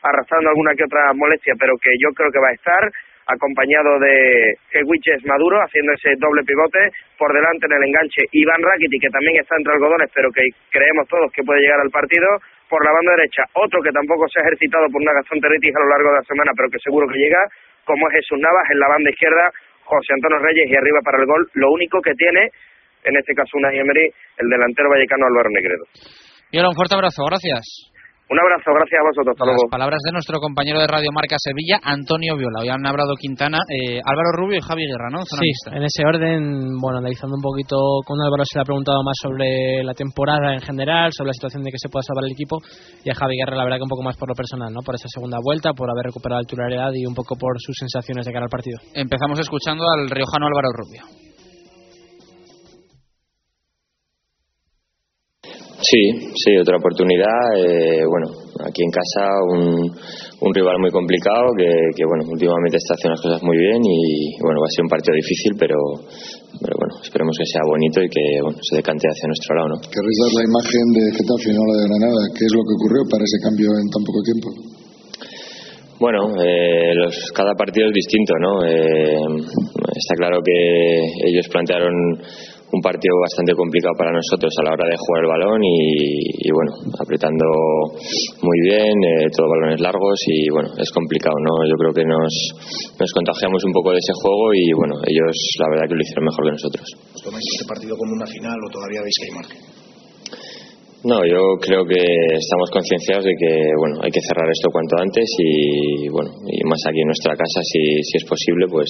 [0.03, 2.83] arrastrando alguna que otra molestia, pero que yo creo que va a estar,
[3.31, 8.99] acompañado de Hewiches Maduro, haciendo ese doble pivote, por delante en el enganche Iván Rakiti,
[8.99, 12.27] que también está entre algodones, pero que creemos todos que puede llegar al partido,
[12.67, 15.91] por la banda derecha, otro que tampoco se ha ejercitado por una gastroenteritis a lo
[15.91, 17.43] largo de la semana, pero que seguro que llega,
[17.83, 19.51] como es Jesús Navas, en la banda izquierda,
[19.83, 21.43] José Antonio Reyes y arriba para el gol.
[21.55, 22.47] Lo único que tiene,
[23.03, 24.07] en este caso una Emery,
[24.39, 25.83] el delantero vallecano Álvaro Negredo.
[26.51, 27.91] Y ahora un fuerte abrazo, gracias.
[28.31, 29.35] Un abrazo, gracias a vosotros.
[29.35, 29.67] Hasta Las luego.
[29.75, 32.63] palabras de nuestro compañero de Radio Marca Sevilla, Antonio Viola.
[32.63, 35.19] Hoy han hablado Quintana, eh, Álvaro Rubio y Javi Guerra, ¿no?
[35.27, 35.75] Zona Sí, mixta.
[35.75, 37.75] en ese orden, bueno, analizando un poquito,
[38.07, 41.59] con Álvaro se le ha preguntado más sobre la temporada en general, sobre la situación
[41.67, 42.55] de que se pueda salvar el equipo,
[43.03, 44.79] y a Javi Guerra la verdad que un poco más por lo personal, ¿no?
[44.79, 48.23] Por esa segunda vuelta, por haber recuperado la titularidad y un poco por sus sensaciones
[48.25, 48.79] de cara al partido.
[48.95, 51.03] Empezamos escuchando al riojano Álvaro Rubio.
[55.81, 57.57] Sí, sí, otra oportunidad.
[57.57, 58.29] eh, bueno,
[58.65, 59.89] aquí en casa un,
[60.41, 64.37] un rival muy complicado que, que, bueno, últimamente está haciendo las cosas muy bien y
[64.41, 65.77] bueno, va a ser un partido difícil, pero,
[66.61, 69.77] pero bueno, esperemos que sea bonito y que bueno, se decante hacia nuestro lado, ¿no?
[69.81, 72.21] ¿Querréis dar la imagen de Getafe y no la de Granada?
[72.37, 74.47] ¿Qué es lo que ocurrió para ese cambio en tan poco tiempo?
[76.01, 78.65] Bueno, eh, los, cada partido es distinto, ¿no?
[78.65, 79.21] Eh,
[79.93, 81.93] está claro que ellos plantearon
[82.71, 86.49] un partido bastante complicado para nosotros a la hora de jugar el balón y, y,
[86.51, 87.45] bueno, apretando
[88.41, 91.67] muy bien, eh, todos balones largos y bueno, es complicado, ¿no?
[91.67, 92.31] Yo creo que nos,
[92.99, 96.25] nos contagiamos un poco de ese juego y bueno, ellos la verdad que lo hicieron
[96.25, 96.87] mejor que nosotros.
[97.15, 99.81] ¿Os tomáis este partido como una final o todavía veis que hay margen?
[101.03, 101.97] No, yo creo que
[102.37, 106.77] estamos concienciados de que bueno hay que cerrar esto cuanto antes y bueno y más
[106.85, 108.85] aquí en nuestra casa si, si es posible pues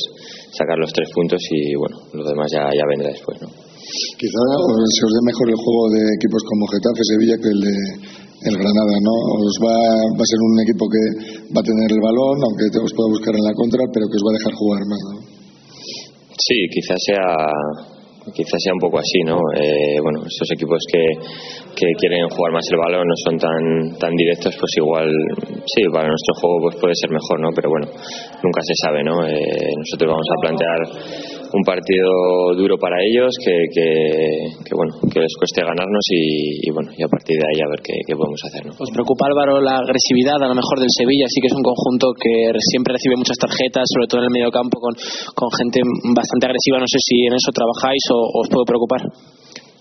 [0.51, 3.70] sacar los tres puntos y bueno lo demás ya, ya vendrá después, ¿no?
[4.17, 7.61] Quizá os- se os dé mejor el juego de equipos como Getafe, Sevilla que el
[7.61, 7.75] de
[8.41, 9.13] el Granada, ¿no?
[9.37, 9.75] Os va,
[10.17, 11.03] va a ser un equipo que
[11.53, 14.25] va a tener el balón, aunque os pueda buscar en la contra, pero que os
[14.25, 15.17] va a dejar jugar más, ¿no?
[16.41, 17.25] Sí, quizás sea
[18.33, 19.37] quizás sea un poco así, ¿no?
[19.57, 21.01] Eh, bueno, estos equipos que,
[21.73, 23.61] que quieren jugar más el balón no son tan
[23.97, 25.09] tan directos, pues igual
[25.65, 27.49] sí, para nuestro juego pues puede ser mejor, ¿no?
[27.53, 27.87] Pero bueno,
[28.41, 29.25] nunca se sabe, ¿no?
[29.25, 30.79] Eh, nosotros vamos a plantear
[31.53, 36.91] un partido duro para ellos que, que, bueno que les cueste ganarnos y, y bueno
[36.95, 38.73] y a partir de ahí a ver qué, podemos hacer, ¿no?
[38.77, 41.27] ¿Os preocupa, Álvaro, la agresividad a lo mejor del Sevilla?
[41.27, 44.51] Sí que es un conjunto que siempre recibe muchas tarjetas, sobre todo en el medio
[44.51, 44.95] campo, con,
[45.35, 45.81] con gente
[46.15, 46.79] bastante agresiva.
[46.79, 49.01] No sé si en eso trabajáis o os puedo preocupar.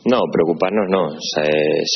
[0.01, 1.13] No, preocuparnos no.
[1.13, 1.45] Sa-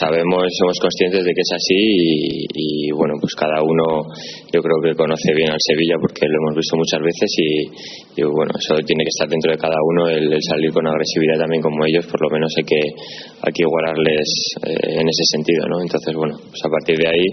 [0.05, 4.05] Sabemos, somos conscientes de que es así y, y, bueno, pues cada uno
[4.53, 8.53] yo creo que conoce bien al Sevilla porque lo hemos visto muchas veces y, bueno,
[8.61, 11.81] eso tiene que estar dentro de cada uno el, el salir con agresividad también como
[11.87, 14.29] ellos, por lo menos hay que hay que igualarles
[14.69, 15.81] eh, en ese sentido, ¿no?
[15.81, 17.25] Entonces bueno, pues a partir de ahí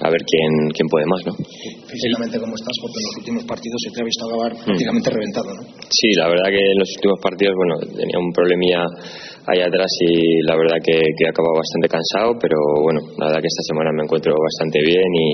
[0.00, 1.32] a ver quién quién puede más, ¿no?
[1.86, 2.76] Físicamente, ¿cómo estás?
[2.80, 5.62] Porque en los últimos partidos se te ha visto acabar prácticamente reventado, ¿no?
[5.88, 8.82] Sí, la verdad que en los últimos partidos, bueno, tenía un problemilla
[9.46, 13.40] ahí atrás y la verdad que, que he acabado bastante cansado, pero bueno, la verdad
[13.40, 15.28] que esta semana me encuentro bastante bien y,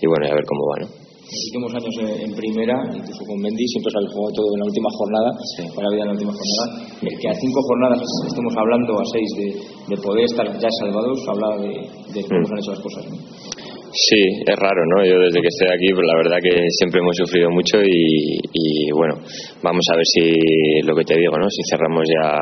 [0.00, 1.12] y bueno, a ver cómo va, ¿no?
[1.32, 1.94] En los últimos años
[2.28, 5.30] en, primera, incluso con Mendy, siempre se ha jugado todo en la última jornada,
[5.72, 6.64] para la vida en la última jornada.
[7.00, 11.24] El que a cinco jornadas estemos hablando, a seis, de, de poder estar ya salvados,
[11.32, 11.72] habla de,
[12.12, 13.04] de cómo se han hecho las cosas.
[13.08, 13.16] ¿no?
[13.92, 15.04] Sí, es raro, ¿no?
[15.04, 18.88] Yo desde que estoy aquí, pues la verdad que siempre hemos sufrido mucho y, y,
[18.96, 19.20] bueno,
[19.60, 21.44] vamos a ver si lo que te digo, ¿no?
[21.52, 22.40] Si cerramos ya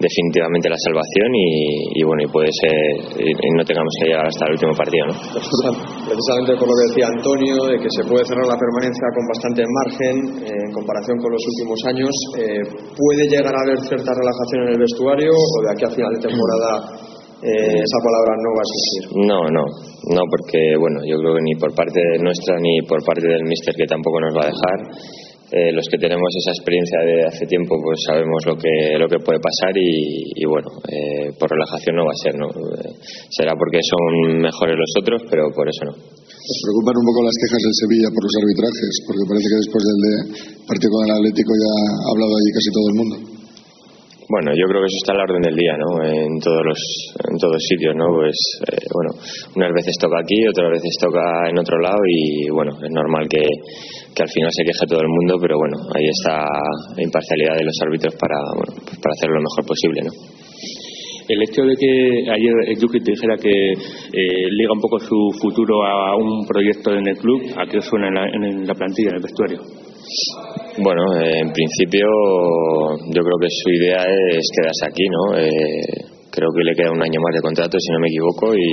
[0.00, 2.72] definitivamente la salvación y, y bueno, y puede ser,
[3.20, 5.14] y, no tengamos que llegar hasta el último partido, ¿no?
[6.08, 9.60] Precisamente por lo que decía Antonio, de que se puede cerrar la permanencia con bastante
[9.68, 12.64] margen eh, en comparación con los últimos años, eh,
[12.96, 16.20] ¿puede llegar a haber cierta relajación en el vestuario o de aquí a final de
[16.32, 17.11] temporada
[17.42, 19.02] eh, esa palabra no va a existir?
[19.26, 19.64] No, no,
[20.14, 23.74] no, porque bueno, yo creo que ni por parte nuestra ni por parte del míster
[23.74, 24.78] que tampoco nos va a dejar.
[25.52, 29.20] Eh, los que tenemos esa experiencia de hace tiempo, pues sabemos lo que lo que
[29.20, 32.48] puede pasar y, y bueno, eh, por relajación no va a ser, ¿no?
[32.48, 32.88] Eh,
[33.28, 35.92] será porque son mejores los otros, pero por eso no.
[35.92, 38.92] ¿Os preocupan un poco las quejas del Sevilla por los arbitrajes?
[39.04, 40.14] Porque parece que después del de
[40.64, 43.41] partido con el Atlético ya ha hablado allí casi todo el mundo.
[44.28, 46.04] Bueno, yo creo que eso está a la orden del día, ¿no?
[46.04, 46.80] En todos los,
[47.28, 48.06] en todos sitios, ¿no?
[48.14, 48.36] Pues,
[48.70, 49.10] eh, bueno,
[49.56, 53.42] unas veces toca aquí, otras veces toca en otro lado y, bueno, es normal que,
[53.42, 56.46] que al final se queje todo el mundo, pero bueno, ahí está
[56.96, 60.12] la imparcialidad de los árbitros para, bueno, pues para hacerlo lo mejor posible, ¿no?
[61.28, 65.84] El hecho de que ayer Yuki te dijera que eh, liga un poco su futuro
[65.84, 69.16] a un proyecto en el club, ¿a qué suena en la, en la plantilla, en
[69.16, 69.91] el vestuario?
[70.78, 72.06] Bueno, eh, en principio
[73.06, 75.38] yo creo que su idea es quedarse aquí, ¿no?
[75.38, 75.50] Eh,
[76.30, 78.72] creo que le queda un año más de contrato, si no me equivoco, y,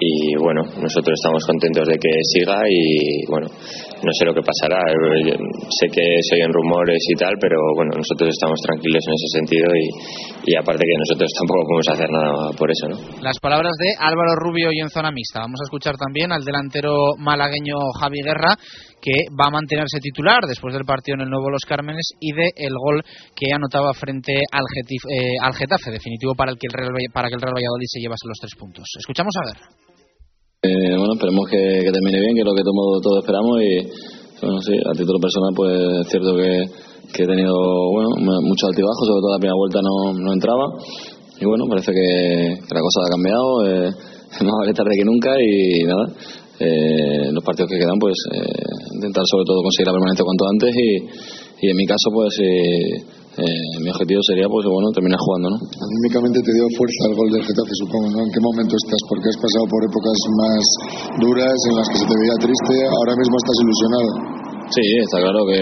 [0.00, 3.46] y bueno, nosotros estamos contentos de que siga y bueno,
[4.04, 4.78] no sé lo que pasará.
[4.84, 9.28] Eh, sé que se oyen rumores y tal, pero bueno, nosotros estamos tranquilos en ese
[9.32, 9.66] sentido
[10.44, 12.96] y, aparte que nosotros tampoco podemos hacer nada por eso, ¿no?
[13.22, 15.40] Las palabras de Álvaro Rubio y en zona mixta.
[15.40, 18.56] Vamos a escuchar también al delantero malagueño Javi Guerra
[19.04, 22.48] que va a mantenerse titular después del partido en el Nuevo Los Cármenes y de
[22.56, 23.04] el gol
[23.36, 27.34] que anotaba frente al, eh, al Getafe, definitivo para, el que el Real, para que
[27.34, 28.84] el Real Valladolid se llevase los tres puntos.
[28.96, 29.83] Escuchamos a ver.
[30.64, 33.84] Eh, bueno, esperemos que, termine bien, que es lo que todos, esperamos y
[34.40, 36.64] bueno, sí, a título personal pues es cierto que,
[37.20, 37.52] he tenido
[37.92, 38.08] bueno
[38.40, 40.64] mucho altibajo, sobre todo la primera vuelta no, no entraba.
[41.36, 43.90] Y bueno, parece que, la cosa ha cambiado, eh,
[44.40, 46.08] más vale tarde que nunca y nada,
[46.56, 50.72] eh, los partidos que quedan pues eh, intentar sobre todo conseguir la permanencia cuanto antes
[50.80, 52.40] y, y en mi caso pues
[53.34, 55.58] eh, mi objetivo sería pues bueno terminar jugando ¿no?
[55.58, 58.20] Anímicamente te dio fuerza el gol del Getafe supongo ¿no?
[58.22, 59.02] ¿En qué momento estás?
[59.10, 60.62] Porque has pasado por épocas más
[61.18, 64.10] duras en las que se te veía triste ahora mismo estás ilusionado
[64.70, 65.60] Sí, está claro que,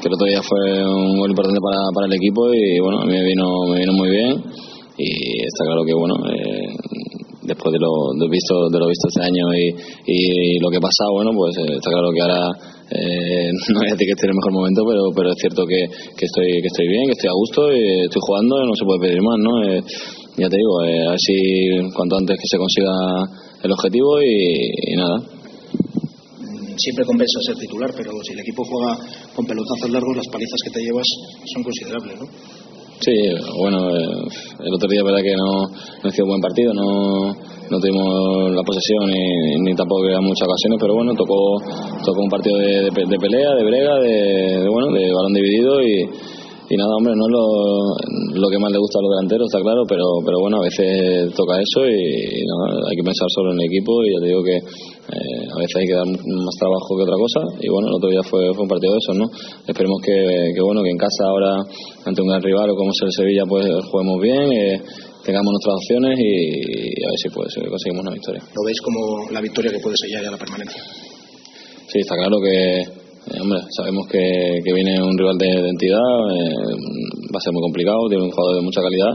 [0.00, 3.04] que el otro día fue un gol importante para, para el equipo y bueno, a
[3.04, 4.32] mí me vino, me vino muy bien
[4.96, 5.10] y
[5.44, 6.70] está claro que bueno eh,
[7.42, 9.74] después de lo, de visto de lo visto este año y,
[10.06, 13.88] y lo que ha pasado bueno pues eh, está claro que ahora eh, no voy
[13.88, 15.80] a decir que esté en el mejor momento pero pero es cierto que,
[16.14, 19.00] que estoy que estoy bien que estoy a gusto y estoy jugando no se puede
[19.00, 19.82] pedir más no eh,
[20.38, 21.34] ya te digo a ver si
[21.94, 22.94] cuanto antes que se consiga
[23.62, 25.18] el objetivo y, nada
[26.76, 28.98] siempre compensa ser titular pero si el equipo juega
[29.34, 31.06] con pelotazos largos las palizas que te llevas
[31.52, 32.26] son considerables ¿no?
[33.00, 33.12] Sí,
[33.60, 34.08] bueno, eh,
[34.64, 35.68] el otro día verdad que no,
[36.02, 39.10] no sido un buen partido, no, no tuvimos la posesión
[39.60, 41.60] ni, tampoco en muchas ocasiones, pero bueno, tocó,
[42.04, 46.08] tocó un partido de, de, pelea, de brega, de, bueno, de balón dividido y,
[46.68, 49.62] y nada, hombre, no es lo, lo, que más le gusta a los delanteros, está
[49.62, 53.66] claro, pero, pero bueno, a veces toca eso y, hay que pensar solo en el
[53.70, 57.06] equipo y ya te digo que eh, a veces hay que dar más trabajo que
[57.06, 59.26] otra cosa y bueno, el otro día fue, fue un partido de esos, ¿no?
[59.62, 60.18] Esperemos que,
[60.54, 61.54] que, bueno, que en casa ahora
[62.02, 64.82] ante un gran rival o como es el Sevilla pues juguemos bien, eh,
[65.22, 68.42] tengamos nuestras opciones y, a ver si pues conseguimos una victoria.
[68.42, 70.82] ¿Lo veis como la victoria que puede sellar ya la permanencia?
[71.86, 75.98] Sí, está claro que eh, hombre, sabemos que, que, viene un rival de, entidad,
[76.30, 76.78] eh,
[77.26, 79.10] va a ser muy complicado, tiene un jugador de mucha calidad,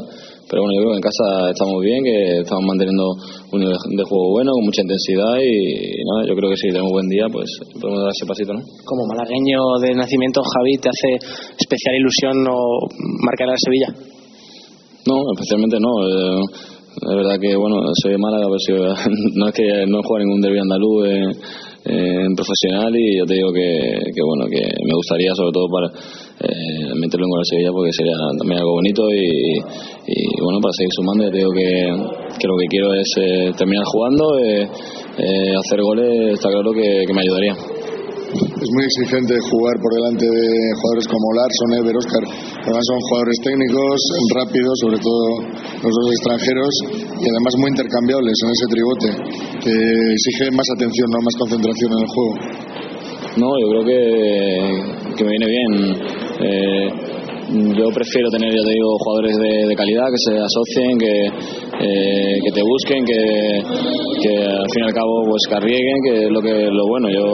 [0.51, 3.07] pero bueno, yo creo que en casa estamos bien, que estamos manteniendo
[3.55, 6.91] un nivel de juego bueno, con mucha intensidad y, nada, yo creo que si tenemos
[6.91, 7.47] buen día, pues
[7.79, 8.59] podemos dar ese pasito, ¿no?
[8.83, 11.15] Como malagueño de nacimiento, Javi, ¿te hace
[11.55, 12.83] especial ilusión o
[13.23, 13.95] marcar a Sevilla?
[15.07, 15.91] No, especialmente no.
[16.03, 16.43] Eh,
[16.99, 18.75] es verdad que, bueno, soy de Málaga, pero si,
[19.39, 21.07] no es que no juego ningún derbi andaluz.
[21.07, 25.65] Eh, en profesional y yo te digo que, que bueno que me gustaría sobre todo
[25.65, 30.73] para eh, meterlo en Gol Sevilla porque sería también algo bonito y, y, bueno para
[30.77, 34.69] seguir sumando yo te digo que, que lo que quiero es eh, terminar jugando eh,
[35.17, 37.80] eh, hacer goles está claro que, que me ayudaría
[38.31, 40.47] es muy exigente jugar por delante de
[40.79, 42.23] jugadores como Larson, Ever, Oscar.
[42.63, 43.97] Además son jugadores técnicos,
[44.35, 45.23] rápidos, sobre todo
[45.83, 46.73] los dos extranjeros,
[47.19, 49.09] y además muy intercambiables en ese tribote,
[49.67, 52.33] que exige más atención, no más concentración en el juego.
[53.31, 55.71] No, yo creo que, que me viene bien.
[56.41, 57.10] Eh,
[57.51, 61.13] yo prefiero tener, ya te digo, jugadores de, calidad que se asocien, que,
[61.83, 63.19] eh, que te busquen, que,
[64.23, 67.09] que, al fin y al cabo pues que que es lo que lo bueno.
[67.11, 67.27] Yo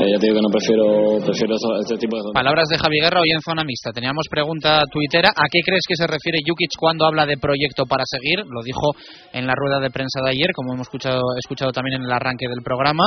[0.00, 3.20] eh, ya te digo que no prefiero prefiero este tipo de palabras de Javi Guerra
[3.20, 3.92] hoy en zona mixta.
[3.92, 5.30] Teníamos pregunta tuitera.
[5.30, 8.44] ¿A qué crees que se refiere Jukic cuando habla de proyecto para seguir?
[8.48, 8.96] Lo dijo
[9.32, 12.48] en la rueda de prensa de ayer, como hemos escuchado, escuchado también en el arranque
[12.48, 13.04] del programa.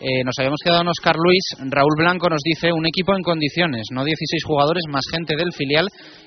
[0.00, 1.44] Eh, nos habíamos quedado en Oscar Luis.
[1.72, 5.85] Raúl Blanco nos dice un equipo en condiciones, no 16 jugadores más gente del filial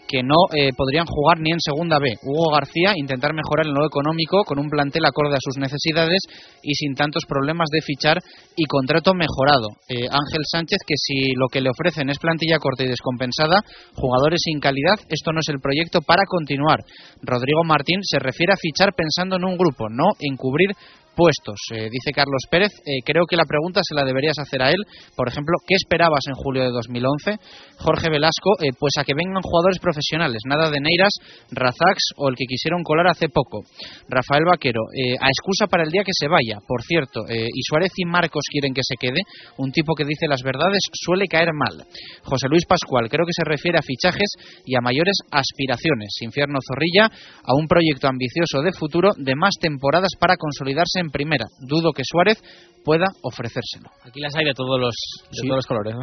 [0.10, 2.18] que no eh, podrían jugar ni en segunda B.
[2.23, 6.26] Hugo García intentar mejorar en lo económico con un plantel acorde a sus necesidades
[6.64, 8.18] y sin tantos problemas de fichar
[8.56, 9.69] y contrato mejorado.
[9.88, 13.61] Eh, Ángel Sánchez que si lo que le ofrecen es plantilla corta y descompensada,
[13.94, 16.80] jugadores sin calidad, esto no es el proyecto para continuar.
[17.22, 20.72] Rodrigo Martín se refiere a fichar pensando en un grupo, no en cubrir
[21.20, 21.60] puestos.
[21.76, 24.80] Eh, dice Carlos Pérez, eh, creo que la pregunta se la deberías hacer a él.
[25.18, 27.36] Por ejemplo, ¿qué esperabas en julio de 2011?
[27.76, 31.12] Jorge Velasco, eh, pues a que vengan jugadores profesionales, nada de Neiras,
[31.52, 33.68] Razax o el que quisieron colar hace poco.
[34.08, 34.80] Rafael Vaquero,
[35.20, 38.74] a excusa para el día que se vaya, por cierto, y Suárez y Marcos quieren
[38.74, 39.22] que se quede,
[39.58, 41.84] un tipo que dice las verdades suele caer mal.
[42.24, 46.16] José Luis Pascual, creo que se refiere a fichajes y a mayores aspiraciones.
[46.22, 47.12] Infierno Zorrilla,
[47.44, 51.45] a un proyecto ambicioso de futuro de más temporadas para consolidarse en primera.
[51.60, 52.41] Dudo que Suárez
[52.84, 53.90] pueda ofrecérselo.
[54.03, 54.95] Aquí las hay de todos los,
[55.31, 55.95] de todos los colores,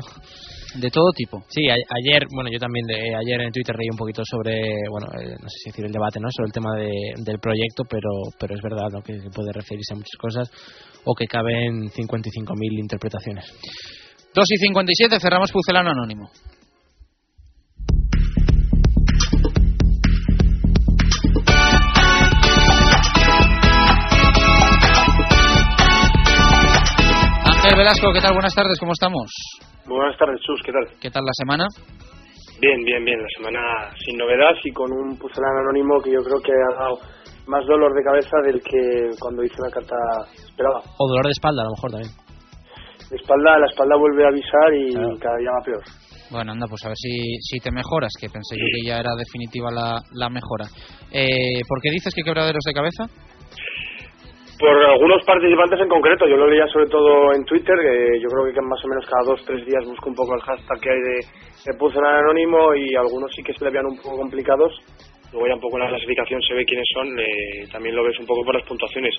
[0.75, 1.43] De todo tipo.
[1.49, 4.61] Sí, ayer, bueno, yo también de, ayer en Twitter reí un poquito sobre,
[4.91, 6.29] bueno, eh, no sé si decir el debate, ¿no?
[6.31, 9.01] Sobre el tema del proyecto, pero, pero es verdad, ¿no?
[9.03, 10.51] Que, puede referirse a muchas cosas
[11.05, 13.53] o que caben 55.000 interpretaciones.
[14.35, 16.31] 2 y 57, cerramos Pucelano Anónimo.
[27.77, 28.33] Ángel Velasco, ¿qué tal?
[28.33, 29.29] Buenas tardes, ¿cómo estamos?
[29.85, 30.89] Buenas tardes, Chus, ¿qué tal?
[30.99, 31.69] ¿Qué tal la semana?
[32.59, 33.21] Bien, bien, bien.
[33.21, 33.61] La semana
[34.01, 36.97] sin novedad y con un pucelano anónimo que yo creo que ha dado
[37.47, 39.95] más dolor de cabeza del que cuando hice la carta
[40.33, 40.81] esperaba.
[40.97, 42.13] O dolor de espalda, a lo mejor también.
[43.13, 45.85] La espalda, la espalda vuelve a avisar y cada día va peor.
[46.31, 47.13] Bueno, anda, pues a ver si,
[47.45, 50.65] si te mejoras, que pensé yo que ya era definitiva la, la mejora.
[51.13, 53.05] Eh, ¿Por qué dices que quebraderos de cabeza?
[54.59, 58.55] Por algunos participantes en concreto, yo lo leía sobre todo en Twitter, que yo creo
[58.55, 61.01] que más o menos cada dos tres días busco un poco el hashtag que hay
[61.01, 61.17] de,
[61.67, 64.73] de Puzzle Anónimo y algunos sí que se le veían un poco complicados.
[65.33, 68.19] Luego ya un poco en la clasificación se ve quiénes son, eh, también lo ves
[68.19, 69.15] un poco por las puntuaciones.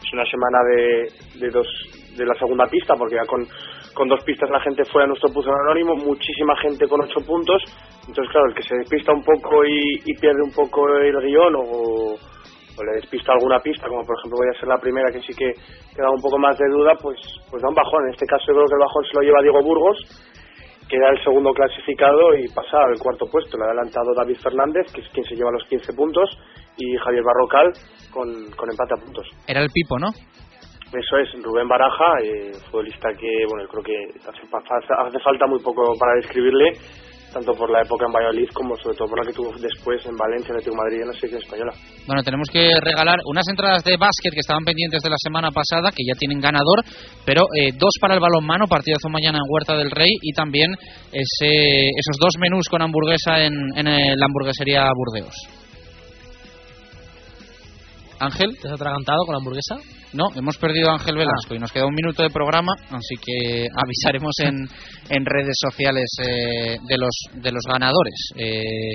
[0.00, 1.08] Es una semana de,
[1.44, 1.68] de, dos,
[2.16, 3.44] de la segunda pista, porque ya con,
[3.92, 7.62] con dos pistas la gente fue a nuestro Puzzle Anónimo, muchísima gente con ocho puntos.
[8.08, 11.54] Entonces, claro, el que se despista un poco y, y pierde un poco el guion
[11.54, 12.16] o
[12.80, 15.36] o le despista alguna pista, como por ejemplo voy a ser la primera que sí
[15.36, 17.20] que, que da un poco más de duda, pues,
[17.50, 18.08] pues da un bajón.
[18.08, 19.98] En este caso yo creo que el bajón se lo lleva Diego Burgos,
[20.88, 23.56] que era el segundo clasificado y pasa al cuarto puesto.
[23.56, 26.30] Le ha adelantado David Fernández, que es quien se lleva los 15 puntos,
[26.80, 27.72] y Javier Barrocal
[28.10, 28.26] con,
[28.56, 29.28] con empate a puntos.
[29.46, 30.08] Era el Pipo, ¿no?
[30.90, 34.42] Eso es, Rubén Baraja, eh, futbolista que, bueno, creo que hace,
[34.90, 36.72] hace falta muy poco para describirle,
[37.32, 40.16] tanto por la época en Valladolid como sobre todo por la que tuvo después en
[40.16, 41.72] Valencia, Atlético de Madrid y en la selección española.
[42.06, 45.90] Bueno, tenemos que regalar unas entradas de básquet que estaban pendientes de la semana pasada,
[45.90, 46.82] que ya tienen ganador,
[47.24, 50.72] pero eh, dos para el balonmano, partidazo mañana en Huerta del Rey, y también
[51.12, 55.59] ese, esos dos menús con hamburguesa en, en eh, la hamburguesería Burdeos.
[58.20, 58.56] Ángel.
[58.60, 59.76] ¿Te has atragantado con la hamburguesa?
[60.12, 63.66] No, hemos perdido a Ángel Velasco y nos queda un minuto de programa, así que
[63.76, 64.68] avisaremos en,
[65.08, 68.30] en redes sociales eh, de los de los ganadores.
[68.36, 68.94] Eh,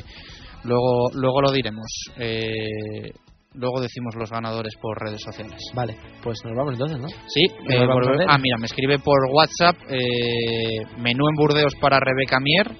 [0.63, 1.85] luego luego lo diremos.
[2.17, 3.11] Eh,
[3.53, 5.61] luego decimos los ganadores por redes sociales.
[5.73, 7.07] Vale, pues nos vamos entonces, ¿no?
[7.27, 12.37] Sí, eh, por- ah, mira, me escribe por WhatsApp eh, menú en Burdeos para Rebeca
[12.41, 12.75] Mier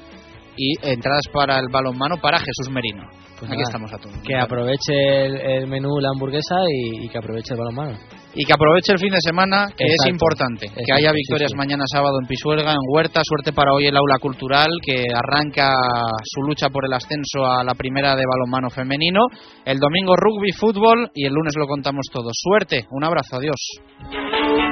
[0.58, 3.04] y entradas para el balonmano para Jesús Merino.
[3.40, 4.16] Pues Aquí nada, estamos a todos.
[4.26, 7.98] Que aproveche el, el menú, la hamburguesa y, y que aproveche el balonmano.
[8.34, 10.12] Y que aproveche el fin de semana, que es Exacto.
[10.12, 10.68] importante.
[10.68, 11.58] Que haya sí, victorias sí.
[11.58, 13.22] mañana sábado en Pisuerga, en Huerta.
[13.24, 15.70] Suerte para hoy el aula cultural, que arranca
[16.24, 19.22] su lucha por el ascenso a la primera de balonmano femenino.
[19.66, 22.30] El domingo rugby, fútbol y el lunes lo contamos todo.
[22.34, 24.65] Suerte, un abrazo, adiós.